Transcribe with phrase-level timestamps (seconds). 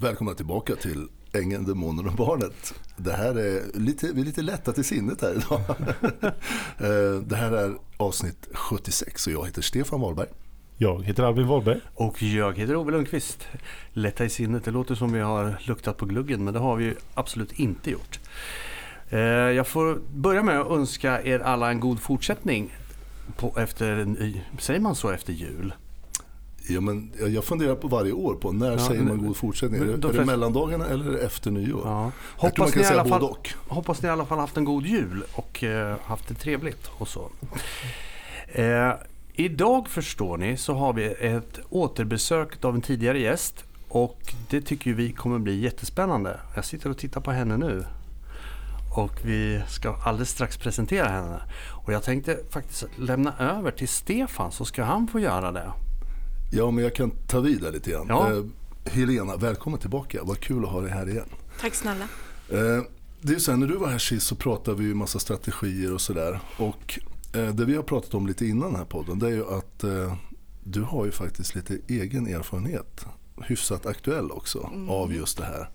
[0.00, 2.74] Välkomna tillbaka till Ängeln, Demonen och Barnet.
[2.96, 5.60] Det här är lite, vi är lite lätta till sinnet här idag.
[6.78, 10.28] Eh, det här är avsnitt 76 och jag heter Stefan Wahlberg.
[10.76, 11.80] Jag heter Albin Wahlberg.
[11.94, 13.48] Och jag heter Ove Lundqvist.
[13.92, 16.84] Lätta i sinnet, det låter som vi har luktat på gluggen men det har vi
[16.84, 18.20] ju absolut inte gjort.
[19.08, 22.74] Eh, jag får börja med att önska er alla en god fortsättning
[23.36, 24.16] på efter,
[24.58, 25.72] säger man så efter jul?
[26.70, 29.80] Ja, men jag funderar på varje år på när ja, säger man god fortsättning?
[29.82, 31.82] Är det, är det mellandagarna eller efter nyår?
[31.84, 32.10] Ja.
[32.36, 33.36] Hoppas, ni i alla fall,
[33.68, 37.08] hoppas ni i alla fall haft en god jul och eh, haft det trevligt och
[37.08, 37.30] så.
[38.46, 38.92] Eh,
[39.34, 44.92] idag förstår ni så har vi ett återbesök av en tidigare gäst och det tycker
[44.92, 46.40] vi kommer bli jättespännande.
[46.54, 47.84] Jag sitter och tittar på henne nu
[48.96, 51.40] och vi ska alldeles strax presentera henne.
[51.84, 55.72] Och jag tänkte faktiskt lämna över till Stefan så ska han få göra det.
[56.50, 58.06] Ja, men jag kan ta vid där lite grann.
[58.08, 58.32] Ja.
[58.32, 58.44] Eh,
[58.84, 60.20] Helena, välkommen tillbaka.
[60.24, 61.28] Vad kul att ha dig här igen.
[61.60, 62.04] Tack snälla.
[62.48, 62.82] Eh,
[63.20, 65.94] det är så här, när du var här sist så pratade vi ju massa strategier
[65.94, 66.40] och sådär.
[66.58, 66.98] Och
[67.32, 69.84] eh, det vi har pratat om lite innan den här podden det är ju att
[69.84, 70.14] eh,
[70.64, 73.06] du har ju faktiskt lite egen erfarenhet.
[73.42, 74.88] Hyfsat aktuell också mm.
[74.88, 75.70] av just det här.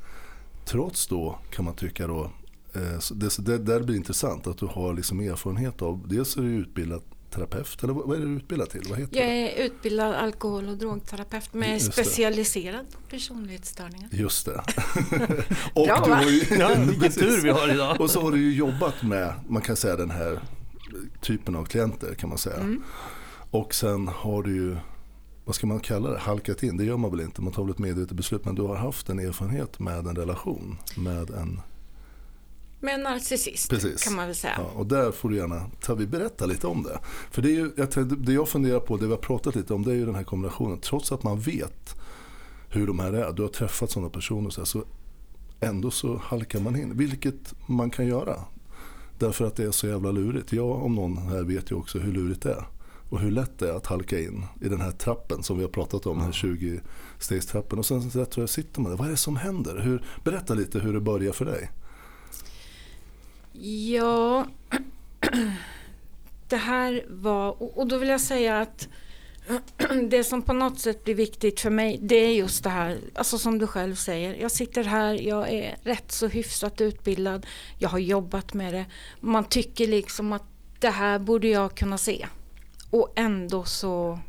[0.65, 2.31] Trots då kan man tycka då
[2.73, 6.47] eh, det, det där blir intressant att du har liksom erfarenhet av, dels är du
[6.47, 7.01] utbildad
[7.33, 8.81] terapeut eller vad är du utbildad till?
[8.89, 9.65] Vad heter jag är det?
[9.65, 14.09] utbildad alkohol och drogterapeut men Just specialiserad på personlighetsstörningar.
[14.11, 14.51] Just det.
[15.73, 18.01] och Bra, du har ju, ja, vilken tur vi har idag.
[18.01, 20.39] och så har du ju jobbat med, man kan säga den här
[21.21, 22.55] typen av klienter kan man säga.
[22.57, 22.83] Mm.
[23.51, 24.77] Och sen har du ju,
[25.45, 27.71] vad ska man kalla det, halkat in, det gör man väl inte, man tar väl
[27.71, 31.61] ett medvetet beslut, men du har haft en erfarenhet med en relation med en
[32.83, 34.03] med en narcissist Precis.
[34.03, 34.53] kan man väl säga.
[34.57, 36.99] Ja, och där får du gärna ta, vi berätta lite om det.
[37.31, 39.83] För det, är ju, jag, det jag funderar på, det vi har pratat lite om,
[39.83, 40.79] det är ju den här kombinationen.
[40.79, 41.95] Trots att man vet
[42.69, 44.83] hur de här är, du har träffat sådana personer så, här, så
[45.59, 46.97] ändå så halkar man in.
[46.97, 48.35] Vilket man kan göra.
[49.19, 50.53] Därför att det är så jävla lurigt.
[50.53, 52.67] Jag om någon här vet ju också hur lurigt det är.
[53.09, 55.69] Och hur lätt det är att halka in i den här trappen som vi har
[55.69, 57.77] pratat om, den här 20-stegstrappen.
[57.77, 59.79] Och sen så jag sitter man där, vad är det som händer?
[59.79, 61.71] Hur, berätta lite hur det börjar för dig.
[63.61, 64.47] Ja,
[66.47, 68.87] det här var, och då vill jag säga att
[70.09, 73.37] det som på något sätt blir viktigt för mig det är just det här, alltså
[73.37, 74.35] som du själv säger.
[74.35, 77.45] Jag sitter här, jag är rätt så hyfsat utbildad,
[77.77, 78.85] jag har jobbat med det.
[79.19, 80.43] Man tycker liksom att
[80.79, 82.27] det här borde jag kunna se.
[82.89, 84.19] Och ändå så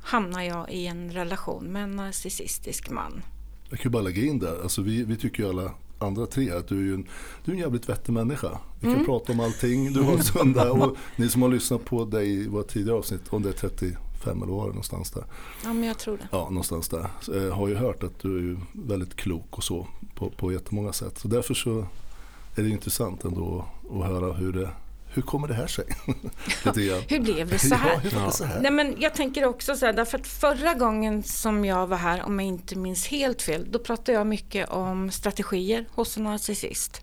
[0.00, 3.22] hamnar jag i en relation med en narcissistisk man.
[3.70, 6.68] Jag kan bara lägga in där, alltså vi, vi tycker ju alla andra tre att
[6.68, 7.06] du är en,
[7.44, 8.58] du är en jävligt vettig människa.
[8.80, 9.06] Vi kan mm.
[9.06, 12.62] prata om allting, du har sunda och ni som har lyssnat på dig i våra
[12.62, 15.24] tidigare avsnitt, om det är 35 eller var det någonstans där.
[15.64, 16.28] Ja men jag tror det.
[16.32, 17.06] Ja någonstans där.
[17.20, 20.92] Så, eh, har ju hört att du är väldigt klok och så på, på jättemånga
[20.92, 21.18] sätt.
[21.18, 21.86] Så därför så
[22.56, 24.70] är det intressant ändå att höra hur det
[25.12, 25.84] hur kommer det här sig?
[27.08, 27.90] hur blev det så här?
[27.90, 28.60] Ja, hur det så här?
[28.60, 32.22] Nej, men jag tänker också så här, därför att förra gången som jag var här,
[32.22, 37.02] om jag inte minns helt fel, då pratade jag mycket om strategier hos en narcissist.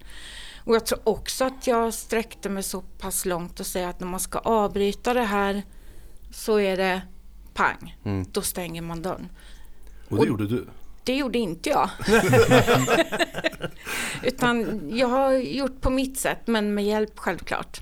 [0.63, 4.07] Och jag tror också att jag sträckte mig så pass långt och säga att när
[4.07, 5.63] man ska avbryta det här
[6.31, 7.01] så är det
[7.53, 8.25] pang, mm.
[8.31, 9.29] då stänger man dörren.
[10.09, 10.67] Och det och, gjorde du?
[11.03, 11.89] Det gjorde inte jag.
[14.23, 17.81] Utan jag har gjort på mitt sätt, men med hjälp självklart.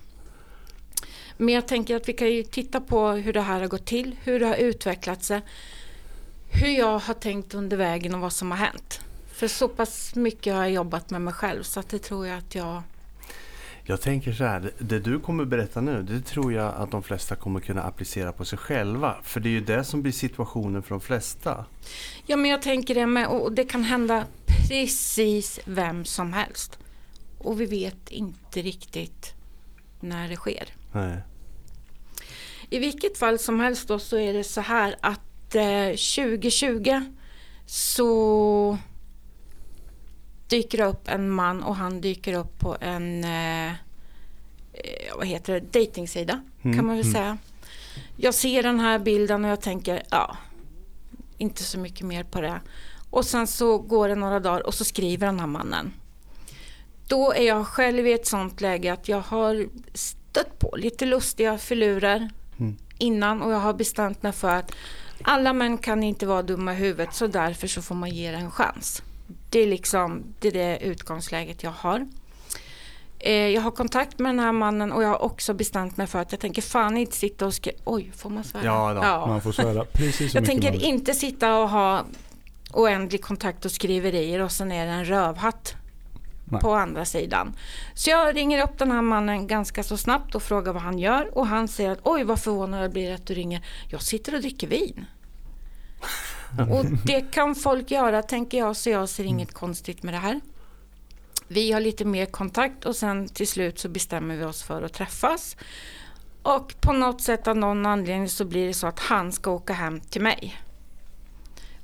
[1.38, 4.16] Men jag tänker att vi kan ju titta på hur det här har gått till,
[4.24, 5.42] hur det har utvecklat sig,
[6.52, 9.02] hur jag har tänkt under vägen och vad som har hänt.
[9.32, 12.38] För så pass mycket har jag jobbat med mig själv så att det tror jag
[12.38, 12.82] att jag
[13.88, 17.36] jag tänker så här, det du kommer berätta nu, det tror jag att de flesta
[17.36, 19.16] kommer kunna applicera på sig själva.
[19.24, 21.66] För det är ju det som blir situationen för de flesta.
[22.26, 26.80] Ja, men jag tänker det med, och det kan hända precis vem som helst.
[27.38, 29.34] Och vi vet inte riktigt
[30.00, 30.70] när det sker.
[30.96, 31.18] Nej.
[32.70, 37.02] I vilket fall som helst då så är det så här att eh, 2020
[37.66, 38.78] så
[40.48, 43.74] dyker det upp en man och han dyker upp på en eh, eh
[45.18, 46.78] vad heter det, dejtingsida mm.
[46.78, 47.14] kan man väl mm.
[47.14, 47.38] säga.
[48.18, 50.38] Jag ser den här bilden och jag tänker ja,
[51.38, 52.62] inte så mycket mer på det.
[53.10, 55.94] Och sen så går det några dagar och så skriver den här mannen.
[57.08, 59.68] Då är jag själv i ett sånt läge att jag har
[60.36, 62.30] stött på lite lustiga filurer
[62.60, 62.78] mm.
[62.98, 64.72] innan och jag har bestämt mig för att
[65.22, 68.38] alla män kan inte vara dumma i huvudet så därför så får man ge det
[68.38, 69.04] en chans.
[69.50, 72.08] Det är liksom det, är det utgångsläget jag har.
[73.20, 76.20] Eh, jag har kontakt med den här mannen och jag har också bestämt mig för
[76.20, 78.66] att jag tänker fan inte sitta och skriva, oj får man svära?
[78.66, 79.02] Ja, då.
[79.04, 79.28] ja.
[79.28, 82.06] man får svära precis Jag tänker inte sitta och ha
[82.74, 85.76] oändlig kontakt och skriverier och sen är det en rövhatt
[86.46, 86.62] Nej.
[86.62, 87.56] på andra sidan.
[87.94, 91.38] Så jag ringer upp den här mannen ganska så snabbt och frågar vad han gör
[91.38, 93.66] och han säger att oj vad förvånad jag blir att du ringer.
[93.90, 95.06] Jag sitter och dricker vin.
[96.72, 100.42] och det kan folk göra tänker jag så jag ser inget konstigt med det här.
[101.48, 104.94] Vi har lite mer kontakt och sen till slut så bestämmer vi oss för att
[104.94, 105.58] träffas.
[106.42, 109.74] Och på något sätt av någon anledning så blir det så att han ska åka
[109.74, 110.56] hem till mig.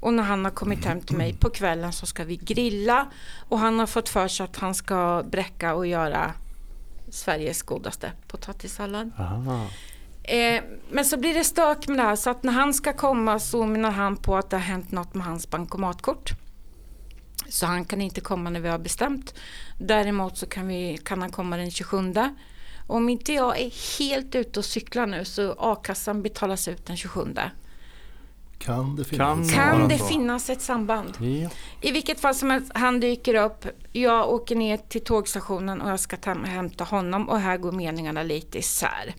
[0.02, 3.08] Och när han har kommit hem till mig på kvällen så ska vi grilla.
[3.50, 6.34] Och han har fått för sig att han ska bräcka och göra
[7.10, 9.12] Sveriges godaste potatissallad.
[10.24, 13.40] Eh, men så blir det stök med det här så att när han ska komma
[13.40, 16.32] så menar han på att det har hänt något med hans bankomatkort.
[17.50, 19.34] Så han kan inte komma när vi har bestämt.
[19.80, 22.14] Däremot så kan, vi, kan han komma den 27.
[22.88, 27.36] Om inte jag är helt ute och cyklar nu så a-kassan betalas ut den 27.
[28.62, 31.18] Kan det finnas, kan, kan det finnas ett samband?
[31.20, 31.50] Ja.
[31.82, 33.66] I vilket fall som helst, han dyker upp.
[33.92, 38.24] Jag åker ner till tågstationen och jag ska ta, hämta honom och här går meningarna
[38.24, 39.16] lite isär.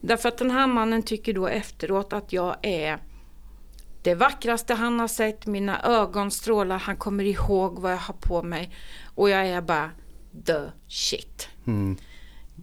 [0.00, 2.98] Därför att den här mannen tycker då efteråt att jag är
[4.02, 8.42] det vackraste han har sett, mina ögon strålar, han kommer ihåg vad jag har på
[8.42, 8.70] mig
[9.14, 9.90] och jag är bara
[10.46, 11.48] the shit.
[11.66, 11.96] Mm.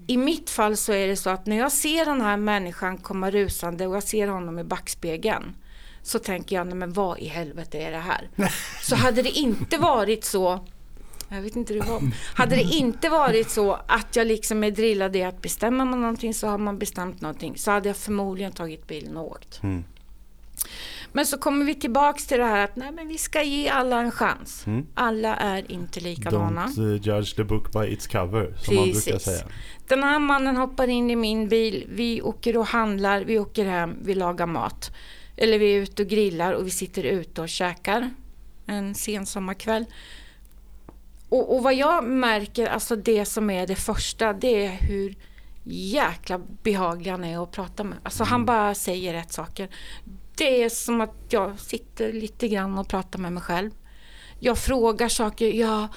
[0.08, 3.32] I mitt fall så är det så att när jag ser den här människan komma
[3.32, 5.56] rusande och jag ser honom i backspegeln
[6.04, 8.30] så tänker jag, nej men vad i helvete är det här?
[8.82, 10.66] Så hade det inte varit så
[11.36, 12.02] jag vet inte hur det var.
[12.34, 16.34] Hade det inte varit så att jag liksom är drillad i att bestämma man någonting
[16.34, 19.64] så har man bestämt någonting så hade jag förmodligen tagit bilen och åkt.
[19.64, 19.84] Mm.
[21.12, 24.00] Men så kommer vi tillbaks till det här att nej, men vi ska ge alla
[24.00, 24.68] en chans.
[24.68, 24.86] Mm.
[24.94, 26.66] Alla är inte likadana.
[26.66, 28.76] Don't uh, judge the book by its cover, som Precis.
[28.76, 29.46] man brukar säga.
[29.88, 33.98] Den här mannen hoppar in i min bil, vi åker och handlar, vi åker hem,
[34.02, 34.92] vi lagar mat.
[35.42, 38.10] Eller vi är ute och grillar och vi sitter ute och käkar
[38.66, 39.86] en sen sommarkväll.
[41.30, 45.16] Och, och vad jag märker, alltså det som är det första, det är hur
[45.64, 47.98] jäkla behaglig han är att prata med.
[48.04, 48.32] Alltså mm.
[48.32, 49.70] han bara säger rätt saker.
[50.36, 53.72] Det är som att jag sitter lite grann och pratar med mig själv.
[54.40, 55.88] Jag frågar saker, ja,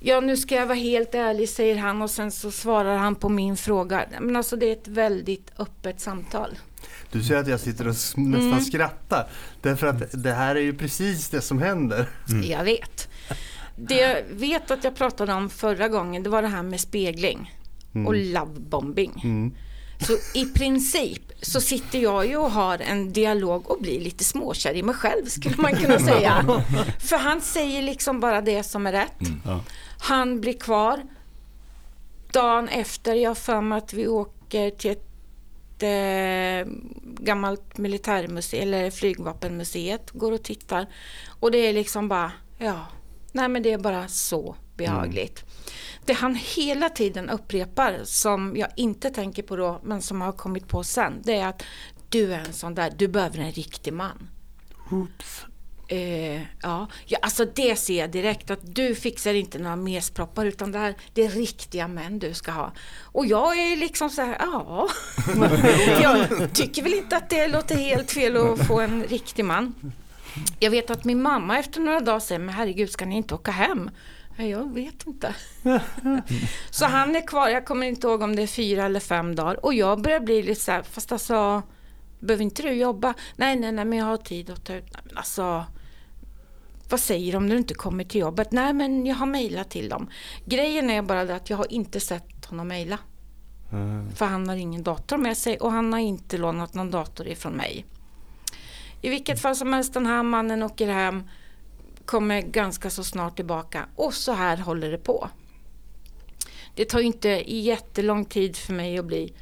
[0.00, 3.28] ja nu ska jag vara helt ärlig säger han och sen så svarar han på
[3.28, 4.06] min fråga.
[4.20, 6.58] Men alltså det är ett väldigt öppet samtal.
[7.12, 8.60] Du ser att jag sitter och nästan mm.
[8.60, 9.28] skrattar.
[9.62, 12.08] Därför att det här är ju precis det som händer.
[12.28, 12.50] Mm.
[12.50, 13.08] Jag vet.
[13.76, 17.54] Det jag vet att jag pratade om förra gången det var det här med spegling
[17.94, 18.06] mm.
[18.06, 19.20] och lovebombing.
[19.24, 19.54] Mm.
[20.00, 24.74] Så i princip så sitter jag ju och har en dialog och blir lite småkär
[24.74, 26.62] i mig själv skulle man kunna säga.
[26.98, 29.20] För han säger liksom bara det som är rätt.
[29.20, 29.60] Mm, ja.
[29.98, 31.02] Han blir kvar.
[32.32, 35.07] Dagen efter, jag för mig att vi åker till ett
[35.82, 36.66] eh,
[37.02, 40.86] gammalt militärmuseum, eller flygvapenmuseet, går och tittar.
[41.40, 42.86] Och det är liksom bara, ja,
[43.32, 45.42] nej men det är bara så behagligt.
[45.42, 45.52] Mm.
[46.04, 50.68] Det han hela tiden upprepar, som jag inte tänker på då, men som har kommit
[50.68, 51.62] på sen, det är att
[52.08, 54.28] du är en sån där, du behöver en riktig man.
[54.90, 55.44] Oops.
[55.90, 56.86] Eh, ja.
[57.06, 60.94] ja, alltså det ser jag direkt att du fixar inte några mesproppar utan det, här,
[61.14, 62.72] det är riktiga män du ska ha.
[63.02, 64.88] Och jag är liksom så här, ja.
[66.02, 69.74] jag tycker väl inte att det låter helt fel att få en riktig man.
[70.58, 73.50] Jag vet att min mamma efter några dagar säger, men herregud ska ni inte åka
[73.50, 73.90] hem?
[74.36, 75.34] Jag vet inte.
[76.70, 79.64] så han är kvar, jag kommer inte ihåg om det är fyra eller fem dagar.
[79.64, 81.62] Och jag börjar bli lite så här, fast alltså,
[82.20, 83.14] behöver inte du jobba?
[83.36, 84.94] Nej, nej, nej, men jag har tid att ta ut.
[85.14, 85.64] Alltså,
[86.88, 88.52] vad säger de om du inte kommer till jobbet?
[88.52, 90.10] Nej, men jag har mejlat till dem.
[90.44, 92.98] Grejen är bara det att jag har inte sett honom mejla.
[93.72, 94.14] Mm.
[94.14, 97.52] För han har ingen dator med sig och han har inte lånat någon dator ifrån
[97.52, 97.84] mig.
[99.02, 101.22] I vilket fall som helst, den här mannen åker hem,
[102.04, 105.28] kommer ganska så snart tillbaka och så här håller det på.
[106.74, 109.34] Det tar inte jättelång tid för mig att bli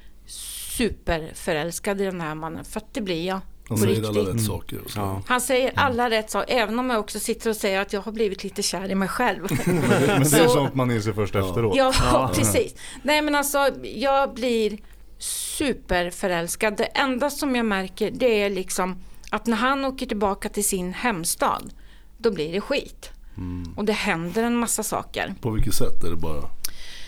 [0.76, 3.40] superförälskad i den här mannen, för att det blir jag.
[3.68, 4.16] Han säger riktigt.
[4.16, 4.80] alla rätt saker.
[4.96, 5.22] Ja.
[5.26, 8.12] Han säger alla rätt saker, även om jag också sitter och säger att jag har
[8.12, 9.42] blivit lite kär i mig själv.
[9.66, 11.48] men det är sånt man inser först ja.
[11.48, 11.76] efteråt.
[11.76, 12.74] Ja, ja, precis.
[13.02, 14.78] Nej men alltså, jag blir
[15.18, 16.76] superförälskad.
[16.76, 18.96] Det enda som jag märker det är liksom
[19.30, 21.72] att när han åker tillbaka till sin hemstad,
[22.18, 23.10] då blir det skit.
[23.36, 23.74] Mm.
[23.76, 25.34] Och det händer en massa saker.
[25.40, 26.04] På vilket sätt?
[26.04, 26.42] Är det bara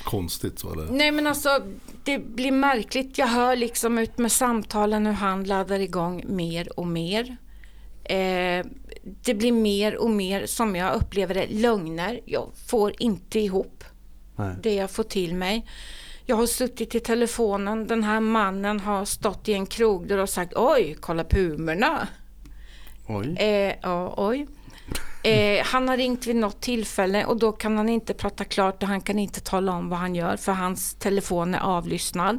[0.08, 0.86] konstigt så eller?
[0.90, 1.62] Nej men alltså
[2.04, 3.18] det blir märkligt.
[3.18, 7.36] Jag hör liksom ut med samtalen hur han laddar igång mer och mer.
[8.04, 8.66] Eh,
[9.02, 12.20] det blir mer och mer som jag upplever det lögner.
[12.24, 13.84] Jag får inte ihop
[14.36, 14.54] Nej.
[14.62, 15.66] det jag får till mig.
[16.26, 17.86] Jag har suttit i telefonen.
[17.86, 22.08] Den här mannen har stått i en krog där och sagt oj, kolla pumorna.
[23.06, 23.36] Oj.
[23.38, 24.46] Eh, ja, oj.
[25.28, 28.88] Eh, han har ringt vid något tillfälle och då kan han inte prata klart och
[28.88, 32.38] han kan inte tala om vad han gör för hans telefon är avlyssnad.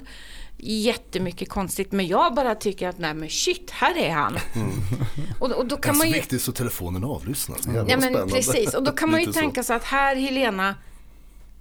[0.57, 4.37] Jättemycket konstigt men jag bara tycker att nej men shit, här är han.
[4.55, 4.71] Mm.
[5.39, 6.13] Och, och, då kan man ju...
[6.13, 7.59] viktigt så telefonen avlyssnas.
[7.87, 10.75] Ja, men precis och då kan man ju tänka sig att här Helena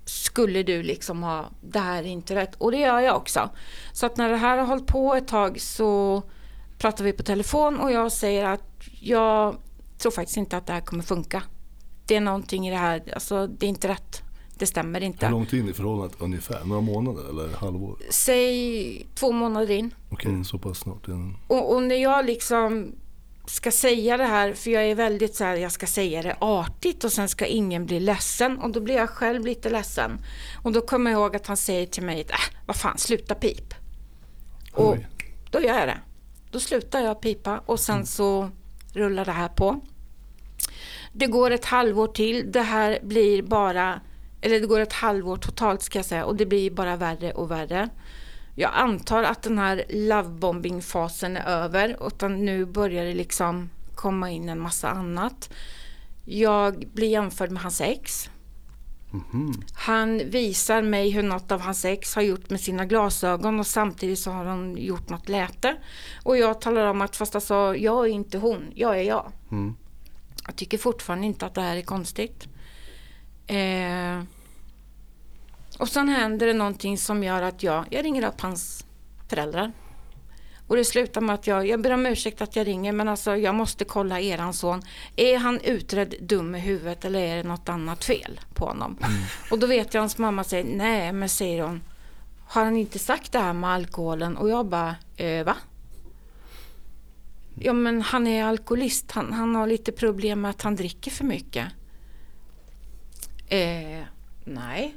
[0.05, 2.55] skulle du liksom ha, det här är inte rätt.
[2.59, 3.51] Och det gör jag också.
[3.93, 6.23] Så att när det här har hållit på ett tag så
[6.79, 8.63] pratar vi på telefon och jag säger att
[9.01, 9.57] jag
[9.99, 11.43] tror faktiskt inte att det här kommer funka.
[12.07, 14.23] Det är någonting i det här, alltså det är inte rätt.
[14.59, 15.27] Det stämmer inte.
[15.27, 16.65] Hur långt in i förhållandet ungefär?
[16.65, 17.99] Några månader eller halvår?
[18.11, 19.95] Säg två månader in.
[20.11, 21.07] Okej, okay, så pass snart.
[21.47, 22.93] Och, och, när jag liksom
[23.47, 27.05] ska säga det här, för jag är väldigt så här, jag ska säga det artigt
[27.05, 30.19] och sen ska ingen bli ledsen och då blir jag själv lite ledsen.
[30.63, 32.37] Och då kommer jag ihåg att han säger till mig, äh,
[32.67, 33.75] vad fan, sluta pip.
[34.73, 34.97] Och
[35.51, 36.01] då gör jag det.
[36.51, 38.07] Då slutar jag pipa och sen mm.
[38.07, 38.51] så
[38.93, 39.81] rullar det här på.
[41.13, 42.53] Det går ett halvår till.
[42.53, 44.01] Det här blir bara,
[44.41, 47.51] eller det går ett halvår totalt ska jag säga och det blir bara värre och
[47.51, 47.89] värre.
[48.55, 54.49] Jag antar att den här lovebombing-fasen är över utan nu börjar det liksom komma in
[54.49, 55.51] en massa annat.
[56.25, 58.31] Jag blir jämförd med hans ex.
[59.13, 59.53] Mm.
[59.75, 64.19] Han visar mig hur något av hans ex har gjort med sina glasögon och samtidigt
[64.19, 65.77] så har han gjort något läte.
[66.23, 69.33] Och jag talar om att fast alltså, jag är inte hon, jag är jag.
[69.51, 69.77] Mm.
[70.47, 72.49] Jag tycker fortfarande inte att det här är konstigt.
[73.47, 74.23] Eh,
[75.79, 78.85] och sen händer det någonting som gör att jag, jag ringer upp hans
[79.29, 79.73] föräldrar.
[80.69, 83.37] Och det slutar med att jag, jag ber om ursäkt att jag ringer men alltså
[83.37, 84.83] jag måste kolla eran son.
[85.17, 88.99] Är han utredd dum i huvudet eller är det något annat fel på honom?
[89.01, 89.23] Mm.
[89.51, 91.81] Och då vet jag hans mamma säger nej men säger hon
[92.49, 94.37] har han inte sagt det här med alkoholen?
[94.37, 95.57] Och jag bara, eh, va?
[97.55, 101.25] Ja men han är alkoholist, han, han har lite problem med att han dricker för
[101.25, 101.67] mycket.
[103.49, 104.05] Eh,
[104.45, 104.95] nej.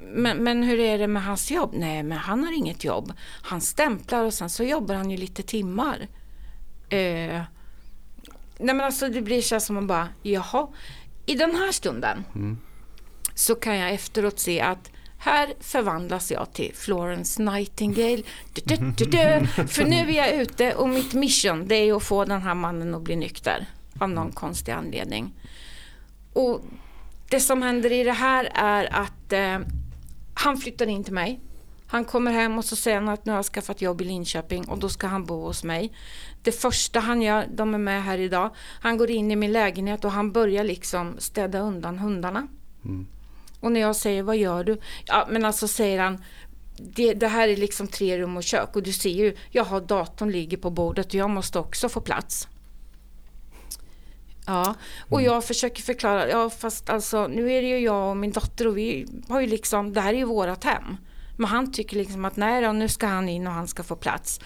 [0.00, 1.70] Men, men hur är det med hans jobb?
[1.74, 3.12] Nej, men han har inget jobb.
[3.42, 6.08] Han stämplar och sen så jobbar han ju lite timmar.
[6.88, 7.42] Eh,
[8.58, 10.68] nej men alltså det blir så som man bara, jaha.
[11.26, 12.58] I den här stunden mm.
[13.34, 18.22] så kan jag efteråt se att här förvandlas jag till Florence Nightingale.
[18.52, 22.24] Du, du, du, För nu är jag ute och mitt mission det är att få
[22.24, 23.66] den här mannen att bli nykter.
[23.98, 25.32] Av någon konstig anledning.
[26.32, 26.60] Och
[27.30, 29.58] det som händer i det här är att eh,
[30.38, 31.40] han flyttar in till mig.
[31.86, 34.68] Han kommer hem och så säger han att nu har jag skaffat jobb i Linköping
[34.68, 35.92] och då ska han bo hos mig.
[36.42, 38.50] Det första han gör, de är med här idag,
[38.80, 42.48] han går in i min lägenhet och han börjar liksom städa undan hundarna.
[42.84, 43.06] Mm.
[43.60, 44.78] Och när jag säger vad gör du?
[45.06, 46.24] Ja men alltså säger han
[46.78, 49.80] det, det, här är liksom tre rum och kök och du ser ju, jag har
[49.80, 52.48] datorn ligger på bordet och jag måste också få plats.
[54.46, 54.74] Ja,
[55.08, 55.32] och mm.
[55.32, 58.78] jag försöker förklara, ja fast alltså nu är det ju jag och min dotter och
[58.78, 60.96] vi har ju liksom, det här är ju vårat hem.
[61.36, 63.96] Men han tycker liksom att nej då, nu ska han in och han ska få
[63.96, 64.40] plats.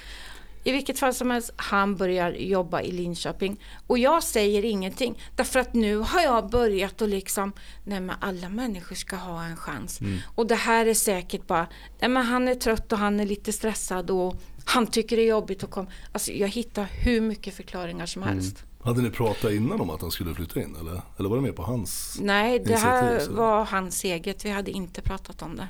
[0.65, 3.61] I vilket fall som helst, han börjar jobba i Linköping.
[3.87, 5.19] Och jag säger ingenting.
[5.37, 7.53] Därför att nu har jag börjat och liksom,
[7.85, 10.01] nej men alla människor ska ha en chans.
[10.01, 10.19] Mm.
[10.35, 11.67] Och det här är säkert bara,
[12.01, 15.29] nej men han är trött och han är lite stressad och han tycker det är
[15.29, 15.91] jobbigt att komma.
[16.13, 18.35] Alltså jag hittar hur mycket förklaringar som mm.
[18.83, 21.53] Hade ni pratat innan om att han skulle flytta in eller, eller var det mer
[21.53, 23.33] på hans Nej, det här så?
[23.33, 24.45] var hans eget.
[24.45, 25.69] Vi hade inte pratat om det.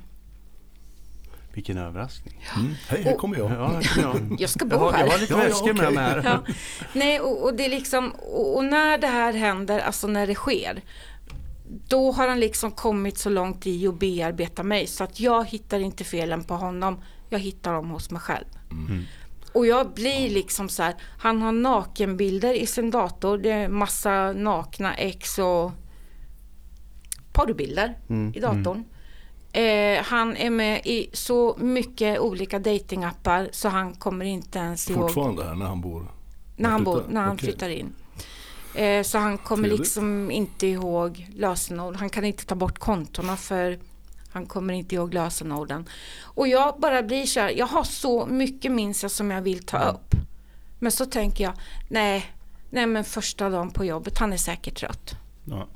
[1.52, 2.46] Vilken överraskning.
[2.56, 2.74] Mm.
[2.88, 3.50] Hej, här kommer jag.
[3.50, 4.36] Ja, jag.
[4.38, 5.04] jag ska bo jag har, här.
[5.04, 6.22] Jag har lite ja, väskor med mig här.
[6.24, 6.54] Ja.
[6.92, 8.10] Nej, och, och, det är liksom,
[8.54, 10.82] och, när det här händer, alltså när det sker,
[11.88, 15.78] då har han liksom kommit så långt i att bearbeta mig så att jag hittar
[15.78, 17.02] inte felen på honom.
[17.28, 18.46] Jag hittar dem hos mig själv.
[18.70, 19.04] Mm.
[19.52, 23.38] Och jag blir liksom så här, han har nakenbilder i sin dator.
[23.38, 25.72] Det är massa nakna ex och
[27.32, 28.84] porrbilder mm, i datorn.
[29.52, 29.98] Mm.
[29.98, 35.00] Eh, han är med i så mycket olika datingappar så han kommer inte ens ihåg.
[35.00, 36.12] Fortfarande här när han bor?
[36.56, 37.48] När han, bor, när han okay.
[37.48, 37.92] flyttar in.
[38.74, 39.80] Eh, så han kommer Trevligt.
[39.80, 41.96] liksom inte ihåg lösenord.
[41.96, 43.78] Han kan inte ta bort kontona för
[44.32, 45.88] han kommer inte ihåg lösenorden.
[46.22, 49.66] Och jag bara blir så här, jag har så mycket minns jag som jag vill
[49.66, 50.14] ta upp.
[50.78, 51.52] Men så tänker jag,
[51.88, 52.32] nej,
[52.70, 55.14] nej men första dagen på jobbet, han är säkert trött.
[55.44, 55.68] Ja.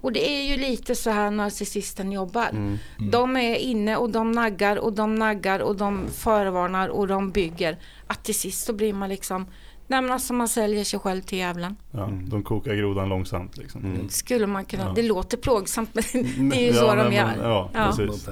[0.00, 2.48] Och det är ju lite så här narcissisten jobbar.
[2.48, 2.78] Mm.
[2.98, 3.10] Mm.
[3.10, 7.78] De är inne och de naggar och de naggar och de förvarnar och de bygger.
[8.06, 9.46] Att till sist så blir man liksom
[9.90, 11.76] Nej men alltså man säljer sig själv till djävulen.
[11.90, 12.28] Ja, mm.
[12.28, 13.84] de kokar grodan långsamt liksom.
[13.84, 14.08] Mm.
[14.08, 14.92] Skulle man kunna, ja.
[14.94, 16.04] det låter plågsamt men
[16.50, 17.26] det är ju så ja, de gör.
[17.26, 17.94] Men, ja, ja.
[17.96, 18.28] Precis.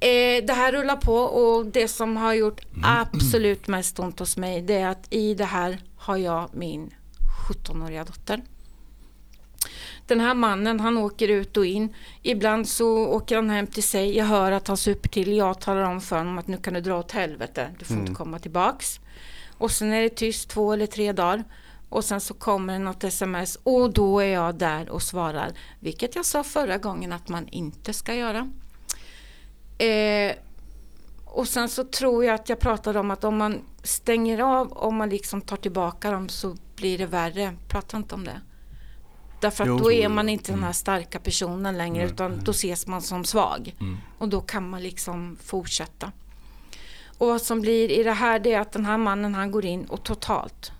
[0.00, 2.84] Eh, det här rullar på och det som har gjort mm.
[2.84, 6.94] absolut mest ont hos mig det är att i det här har jag min
[7.48, 8.42] 17-åriga dotter.
[10.06, 11.94] Den här mannen han åker ut och in.
[12.22, 14.16] Ibland så åker han hem till sig.
[14.16, 15.36] Jag hör att han super till.
[15.36, 17.70] Jag talar om för honom att nu kan du dra åt helvete.
[17.78, 18.06] Du får mm.
[18.06, 19.00] inte komma tillbaks.
[19.58, 21.44] Och sen är det tyst två eller tre dagar.
[21.88, 25.52] Och sen så kommer det något sms och då är jag där och svarar.
[25.80, 28.50] Vilket jag sa förra gången att man inte ska göra.
[29.78, 30.36] Eh,
[31.24, 34.96] och sen så tror jag att jag pratade om att om man stänger av, om
[34.96, 37.56] man liksom tar tillbaka dem så blir det värre.
[37.68, 38.40] Prata inte om det.
[39.40, 40.60] Därför att jo, då är man inte mm.
[40.60, 42.14] den här starka personen längre mm.
[42.14, 43.74] utan då ses man som svag.
[43.80, 43.96] Mm.
[44.18, 46.12] Och då kan man liksom fortsätta.
[47.18, 49.64] Och vad som blir i det här det är att den här mannen han går
[49.64, 50.72] in och totalt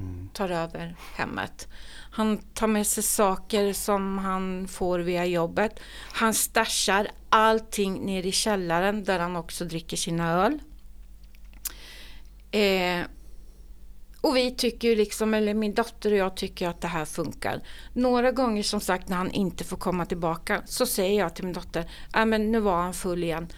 [0.00, 0.28] mm.
[0.32, 1.68] tar över hemmet.
[2.10, 5.80] Han tar med sig saker som han får via jobbet.
[6.12, 10.60] Han stashar allting ner i källaren där han också dricker sina öl.
[12.50, 13.06] Eh,
[14.20, 17.60] och vi tycker liksom, eller min dotter och jag tycker att det här funkar.
[17.92, 21.52] Några gånger som sagt när han inte får komma tillbaka så säger jag till min
[21.52, 23.48] dotter, äh, men nu var han full igen.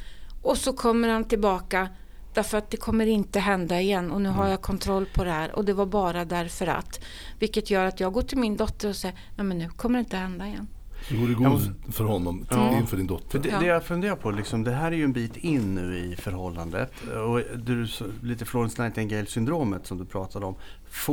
[0.42, 1.88] Och så kommer han tillbaka
[2.36, 5.56] Därför att det kommer inte hända igen och nu har jag kontroll på det här
[5.56, 7.00] och det var bara därför att.
[7.38, 10.00] Vilket gör att jag går till min dotter och säger, nej men nu kommer det
[10.00, 10.66] inte hända igen.
[11.08, 12.76] Det vore god för honom, ja.
[12.76, 13.30] inför din dotter.
[13.30, 15.98] För det, det, jag funderar på, liksom, det här är ju en bit in nu
[15.98, 16.92] i förhållandet.
[17.26, 17.86] Och du,
[18.22, 20.54] lite Florence Nightingale syndromet som du pratade om.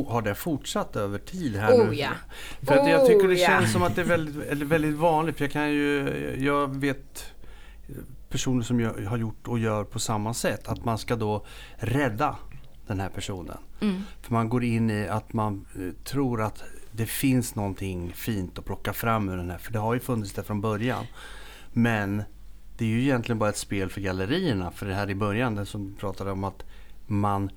[0.08, 1.96] har det fortsatt över tid här oh, nu?
[1.96, 2.10] Ja.
[2.62, 5.38] För att jag tycker det oh, känns som att det är väldigt, väldigt vanligt.
[5.38, 7.34] För jag kan ju, jag vet
[8.34, 10.68] personer som gör, har gjort och gör på samma sätt.
[10.68, 12.36] Att man ska då rädda
[12.88, 13.58] den här personen.
[13.82, 14.02] Mm.
[14.22, 18.66] För man går in i att man eh, tror att det finns någonting fint att
[18.66, 19.58] plocka fram ur den här.
[19.58, 21.06] För det har ju funnits där från början.
[21.74, 22.24] Men
[22.78, 24.72] det är ju egentligen bara ett spel för gallerierna.
[24.72, 26.66] För det här i början, det som pratade om att
[27.08, 27.50] man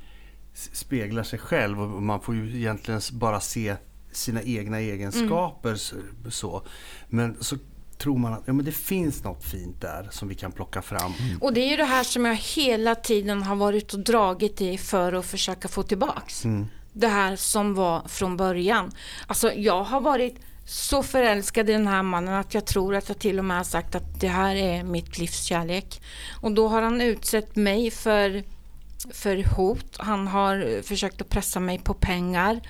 [0.53, 3.77] speglar sig själv och man får ju egentligen bara se
[4.13, 5.77] sina egna egenskaper.
[5.93, 6.31] Mm.
[6.31, 6.63] Så.
[7.09, 7.57] Men så
[7.99, 11.13] tror man att ja, men det finns något fint där som vi kan plocka fram.
[11.21, 11.39] Mm.
[11.43, 14.79] Och det är ju det här som jag hela tiden har varit och dragit i
[14.79, 16.45] för att försöka få tillbaks.
[16.45, 16.67] Mm.
[16.93, 18.93] Det här som var från början.
[19.27, 23.19] Alltså jag har varit så förälskad i den här mannen att jag tror att jag
[23.19, 26.03] till och med har sagt att det här är mitt livs kärlek.
[26.41, 28.43] Och då har han utsett mig för,
[29.13, 29.97] för hot.
[29.99, 32.61] Han har försökt att pressa mig på pengar.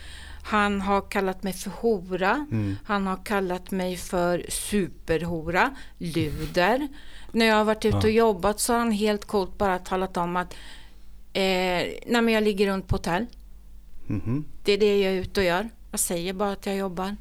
[0.47, 2.47] Han har kallat mig för hora.
[2.51, 2.77] Mm.
[2.85, 6.89] Han har kallat mig för superhora, luder.
[7.33, 10.37] När jag har varit ute och jobbat så har han helt coolt bara talat om
[10.37, 10.55] att
[11.33, 13.27] eh, jag ligger runt på hotell.
[14.09, 14.45] Mm.
[14.65, 15.69] Det är det jag är ute och gör.
[15.91, 17.17] Jag säger bara att jag jobbar.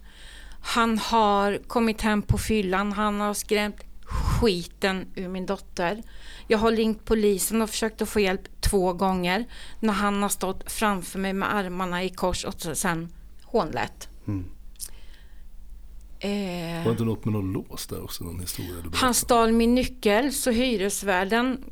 [0.61, 2.91] Han har kommit hem på fyllan.
[2.91, 6.03] Han har skrämt skiten ur min dotter.
[6.47, 9.45] Jag har ringt polisen och försökt att få hjälp två gånger
[9.79, 13.09] när han har stått framför mig med armarna i kors och sen
[13.59, 14.09] hånlätt.
[14.27, 14.45] Mm.
[16.19, 18.23] Eh, var det inte något med någon lås där också?
[18.23, 21.63] Någon historia han stal min nyckel så hyresvärden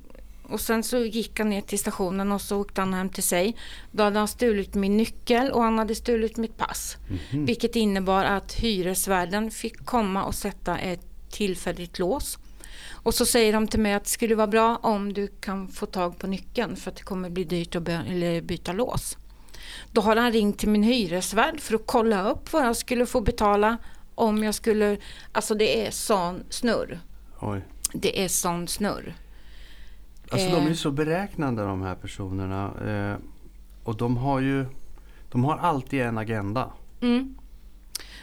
[0.44, 3.56] och sen så gick han ner till stationen och så åkte han hem till sig.
[3.92, 6.98] Då hade han stulit min nyckel och han hade stulit mitt pass.
[7.10, 7.46] Mm -hmm.
[7.46, 12.38] Vilket innebar att hyresvärden fick komma och sätta ett tillfälligt lås.
[12.90, 15.86] Och så säger de till mig att det skulle vara bra om du kan få
[15.86, 17.84] tag på nyckeln för att det kommer bli dyrt att
[18.44, 19.18] byta lås.
[19.92, 23.22] Då har han ringt till min hyresvärd för att kolla upp vad jag skulle få
[23.22, 23.78] betala
[24.16, 24.98] om jag skulle...
[25.32, 27.00] Alltså det är sån snurr.
[27.40, 27.62] Oj.
[27.94, 29.16] Det är sån snurr.
[30.30, 30.54] Alltså eh.
[30.54, 30.76] de är eh.
[30.76, 32.72] så beräknande de här personerna.
[32.88, 33.18] Eh,
[33.84, 34.66] och de har ju...
[35.32, 36.72] De har alltid en agenda.
[37.02, 37.36] Mm.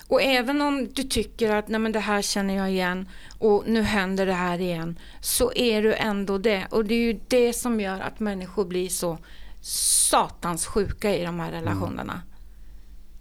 [0.08, 3.08] Och även om du tycker att Nej, men det här känner jag igen
[3.38, 4.98] och nu händer det här igen.
[5.20, 6.66] Så är du ändå det.
[6.70, 9.18] Och det är ju det som gör att människor blir så
[9.60, 12.12] satans sjuka i de här relationerna.
[12.12, 12.26] Mm.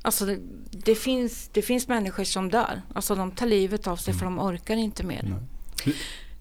[0.01, 0.39] Alltså det,
[0.71, 2.81] det, finns, det finns människor som dör.
[2.93, 4.19] Alltså de tar livet av sig mm.
[4.19, 5.23] för de orkar inte mer.
[5.23, 5.95] Mm.